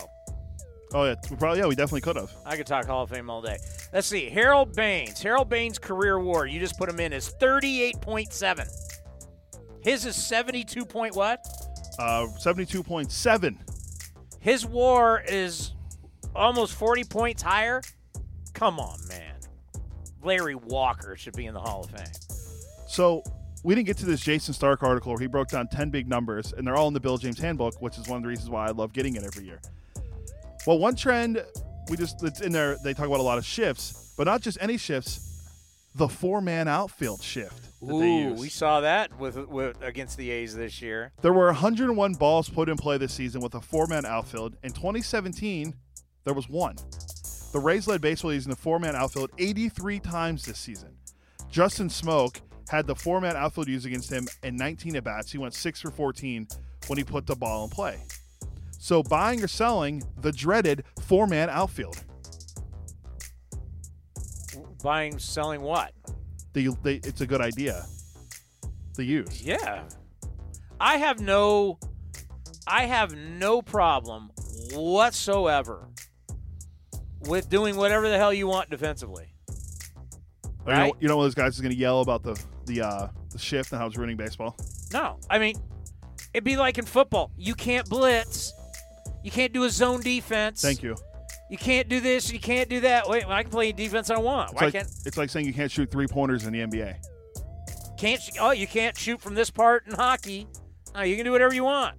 [0.93, 2.33] Oh yeah, we probably yeah, we definitely could have.
[2.45, 3.59] I could talk Hall of Fame all day.
[3.93, 4.29] Let's see.
[4.29, 5.23] Harold Baines.
[5.23, 6.47] Harold Baines' career war.
[6.47, 8.67] You just put him in is 38.7.
[9.83, 11.45] His is 72 point what?
[11.99, 13.57] Uh, 72.7.
[14.41, 15.73] His war is
[16.35, 17.83] almost 40 points higher.
[18.55, 19.35] Come on, man.
[20.23, 22.13] Larry Walker should be in the Hall of Fame.
[22.87, 23.23] So
[23.63, 26.53] we didn't get to this Jayson Stark article where he broke down 10 big numbers,
[26.53, 28.67] and they're all in the Bill James Handbook, which is one of the reasons why
[28.67, 29.61] I love getting it every year.
[30.67, 31.43] Well, one trend
[31.89, 32.77] we just it's in there.
[32.85, 35.27] They talk about a lot of shifts, but not just any shifts.
[35.97, 40.31] the four man outfield shift that they Ooh, we saw that with, with against the
[40.31, 41.13] A's this year.
[41.23, 44.57] There were 101 balls put in play this season with a four man outfield.
[44.63, 45.75] In 2017,
[46.25, 46.77] there was one.
[47.53, 50.97] The Rays led baseball using the four man outfield 83 times this season.
[51.51, 55.33] Justin Smoak had the four man outfield used against him in 19 at bats.
[55.33, 56.47] He went 6 for 14
[56.87, 58.03] when he put the ball in play.
[58.79, 62.03] So buying or selling the dreaded four man outfield.
[64.83, 65.93] Buying, selling what?
[66.53, 67.85] They, they, it's a good idea.
[68.95, 69.43] The use.
[69.43, 69.85] Yeah.
[70.81, 71.79] I have no
[72.67, 74.31] I have no problem
[74.73, 75.90] whatsoever
[77.23, 79.33] with doing whatever the hell you want defensively.
[79.49, 79.55] You,
[80.67, 80.93] know, Right.
[81.01, 83.39] you know, one of those guys is going to yell about the the uh, the
[83.39, 84.57] shift and how it's ruining baseball.
[84.93, 85.19] No.
[85.29, 85.57] I mean,
[86.35, 87.31] it'd be like in football.
[87.37, 88.53] You can't blitz.
[89.25, 90.63] You can't do a zone defense.
[90.63, 90.97] Thank you.
[91.51, 92.31] You can't do this.
[92.33, 93.09] You can't do that.
[93.09, 94.53] Wait, I can play any defense I want.
[94.53, 96.95] It's Why like, can't it's like saying you can't shoot three pointers in the NBA.
[97.99, 100.47] can't oh you can't shoot from this part in hockey?
[100.95, 101.97] No, you can do whatever you want.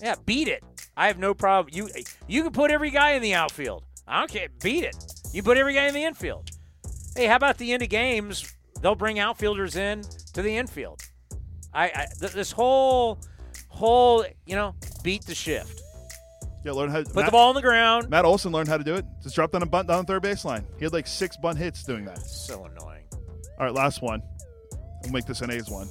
[0.00, 0.62] Yeah, beat it.
[0.96, 1.74] I have no problem.
[1.74, 1.88] You
[2.28, 3.84] you can put every guy in the outfield.
[4.06, 4.48] I don't care.
[4.62, 4.96] Beat it.
[5.32, 6.50] You put every guy in the infield.
[7.16, 8.54] Hey, how about the end of games?
[8.80, 10.02] They'll bring outfielders in
[10.34, 11.02] to the infield.
[11.72, 13.18] I, I th- this whole
[13.68, 15.80] whole you know beat the shift.
[16.64, 16.98] Yeah, learn how.
[16.98, 18.08] to Put Matt, the ball on the ground.
[18.08, 19.04] Matt Olson learned how to do it.
[19.22, 20.64] Just drop down a bunt down the third baseline.
[20.78, 22.18] He had like six bunt hits doing that.
[22.18, 23.04] So annoying.
[23.58, 24.22] All right, last one.
[25.02, 25.88] We'll make this an A's one.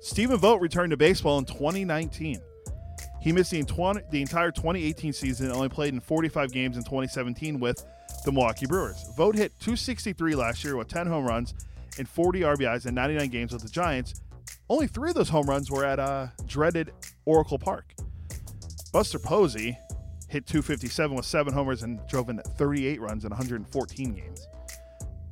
[0.00, 2.40] Stephen Vogt returned to baseball in 2019.
[3.26, 6.84] He missed the, 20, the entire 2018 season and only played in 45 games in
[6.84, 7.84] 2017 with
[8.24, 9.04] the Milwaukee Brewers.
[9.16, 11.52] Vogt hit 263 last year with 10 home runs
[11.98, 14.22] and 40 RBIs in 99 games with the Giants.
[14.70, 16.92] Only three of those home runs were at uh, dreaded
[17.24, 17.94] Oracle Park.
[18.92, 19.76] Buster Posey
[20.28, 24.46] hit 257 with seven homers and drove in 38 runs in 114 games.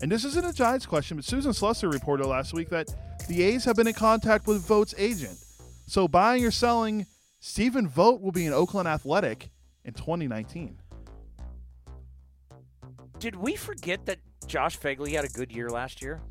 [0.03, 2.93] And this isn't a Giants question, but Susan Slusser reported last week that
[3.29, 5.39] the A's have been in contact with Vogt's agent.
[5.87, 7.07] So buying or selling,
[7.47, 9.51] Stephen Vogt will be in Oakland Athletic
[9.85, 10.79] in 2019.
[13.19, 16.23] Did we forget that Josh Phegley had a good year last year?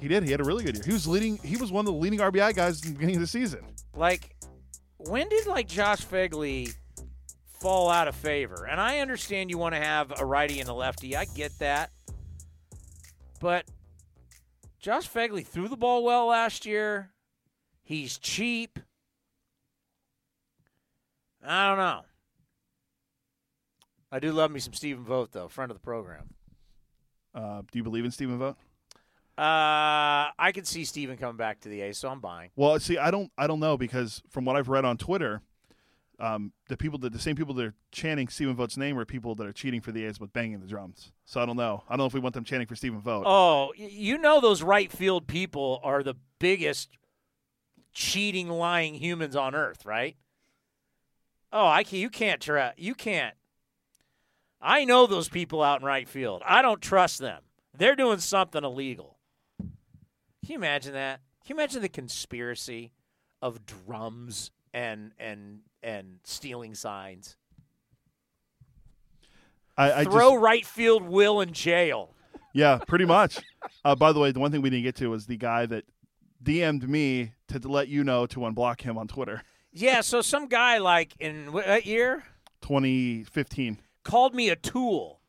[0.00, 0.24] He did.
[0.24, 0.84] He had a really good year.
[0.84, 1.36] He was leading.
[1.44, 3.60] He was one of the leading RBI guys in the beginning of the season.
[3.94, 4.34] Like,
[4.96, 6.74] when did like Josh Phegley
[7.60, 8.66] fall out of favor?
[8.68, 11.14] And I understand you want to have a righty and a lefty.
[11.14, 11.92] I get that.
[13.38, 13.64] But
[14.80, 17.10] Josh Phegley threw the ball well last year.
[17.84, 18.80] He's cheap.
[21.44, 22.02] I don't know.
[24.10, 26.30] I do love me some Stephen Vogt though, friend of the program.
[27.34, 28.58] Uh, do you believe in Stephen Vogt?
[29.36, 32.50] Uh, I can see Stephen coming back to the A's, so I'm buying.
[32.56, 33.30] Well, see, I don't.
[33.38, 35.42] I don't know because from what I've read on Twitter,
[36.18, 39.36] um, the people that the same people that are chanting Stephen Vogt's name are people
[39.36, 41.12] that are cheating for the A's with banging the drums.
[41.24, 41.84] So I don't know.
[41.88, 43.26] I don't know if we want them chanting for Stephen Vogt.
[43.28, 46.88] Oh, you know those right field people are the biggest
[47.92, 50.16] cheating, lying humans on earth, right?
[51.52, 52.00] Oh, I can't.
[52.00, 53.34] you can't tra- you can't.
[54.60, 56.42] I know those people out in right field.
[56.44, 57.42] I don't trust them.
[57.76, 59.18] They're doing something illegal.
[59.60, 59.70] Can
[60.54, 61.20] you imagine that?
[61.46, 62.92] Can you imagine the conspiracy
[63.40, 67.36] of drums and and and stealing signs?
[69.76, 72.14] I, I Throw just, right field Will in jail.
[72.52, 73.38] yeah, pretty much.
[73.84, 75.84] uh, by the way, the one thing we didn't get to was the guy that
[76.42, 79.42] DM'd me to let you know to unblock him on Twitter.
[79.72, 82.24] Yeah, so some guy like in what what year
[82.62, 83.78] 2015.
[84.02, 85.20] called me a tool.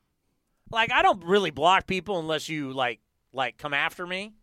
[0.72, 3.00] Like I don't really block people unless you like
[3.34, 4.34] like come after me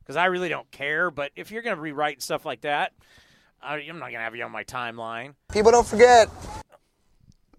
[0.00, 1.10] because I really don't care.
[1.10, 2.92] But if you're gonna rewrite stuff like that,
[3.62, 5.34] I, I'm not gonna have you on my timeline.
[5.52, 6.28] People don't forget.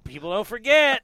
[0.04, 1.02] People don't forget.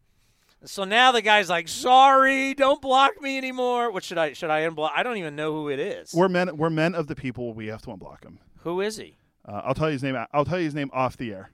[0.64, 4.62] so now the guy's like, "Sorry, don't block me anymore." What should I should I
[4.62, 4.90] unblock?
[4.94, 6.14] I don't even know who it is.
[6.14, 6.56] We're men.
[6.56, 7.52] We're men of the people.
[7.52, 8.38] We have to unblock him.
[8.62, 9.16] Who is he?
[9.46, 10.16] Uh, I'll tell you his name.
[10.32, 11.50] I'll tell you his name off the air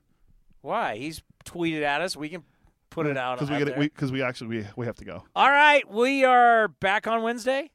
[0.61, 0.97] Why?
[0.97, 2.17] He's tweeted at us.
[2.17, 2.43] We can
[2.91, 3.79] put it out because we there.
[3.79, 5.25] we because we actually we, we have to go.
[5.35, 7.71] All right, we are back on Wednesday.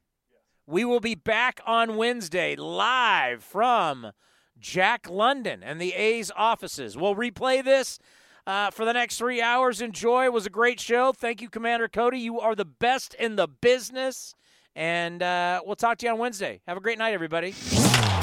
[0.66, 4.12] We will be back on Wednesday live from
[4.58, 6.96] Jack London and the A's offices.
[6.96, 7.98] We'll replay this
[8.46, 9.80] uh, for the next three hours.
[9.80, 10.24] Enjoy.
[10.24, 11.12] It was a great show.
[11.12, 12.20] Thank you, Commander Cody.
[12.20, 14.34] You are the best in the business.
[14.74, 16.60] And uh, we'll talk to you on Wednesday.
[16.66, 17.54] Have a great night, everybody.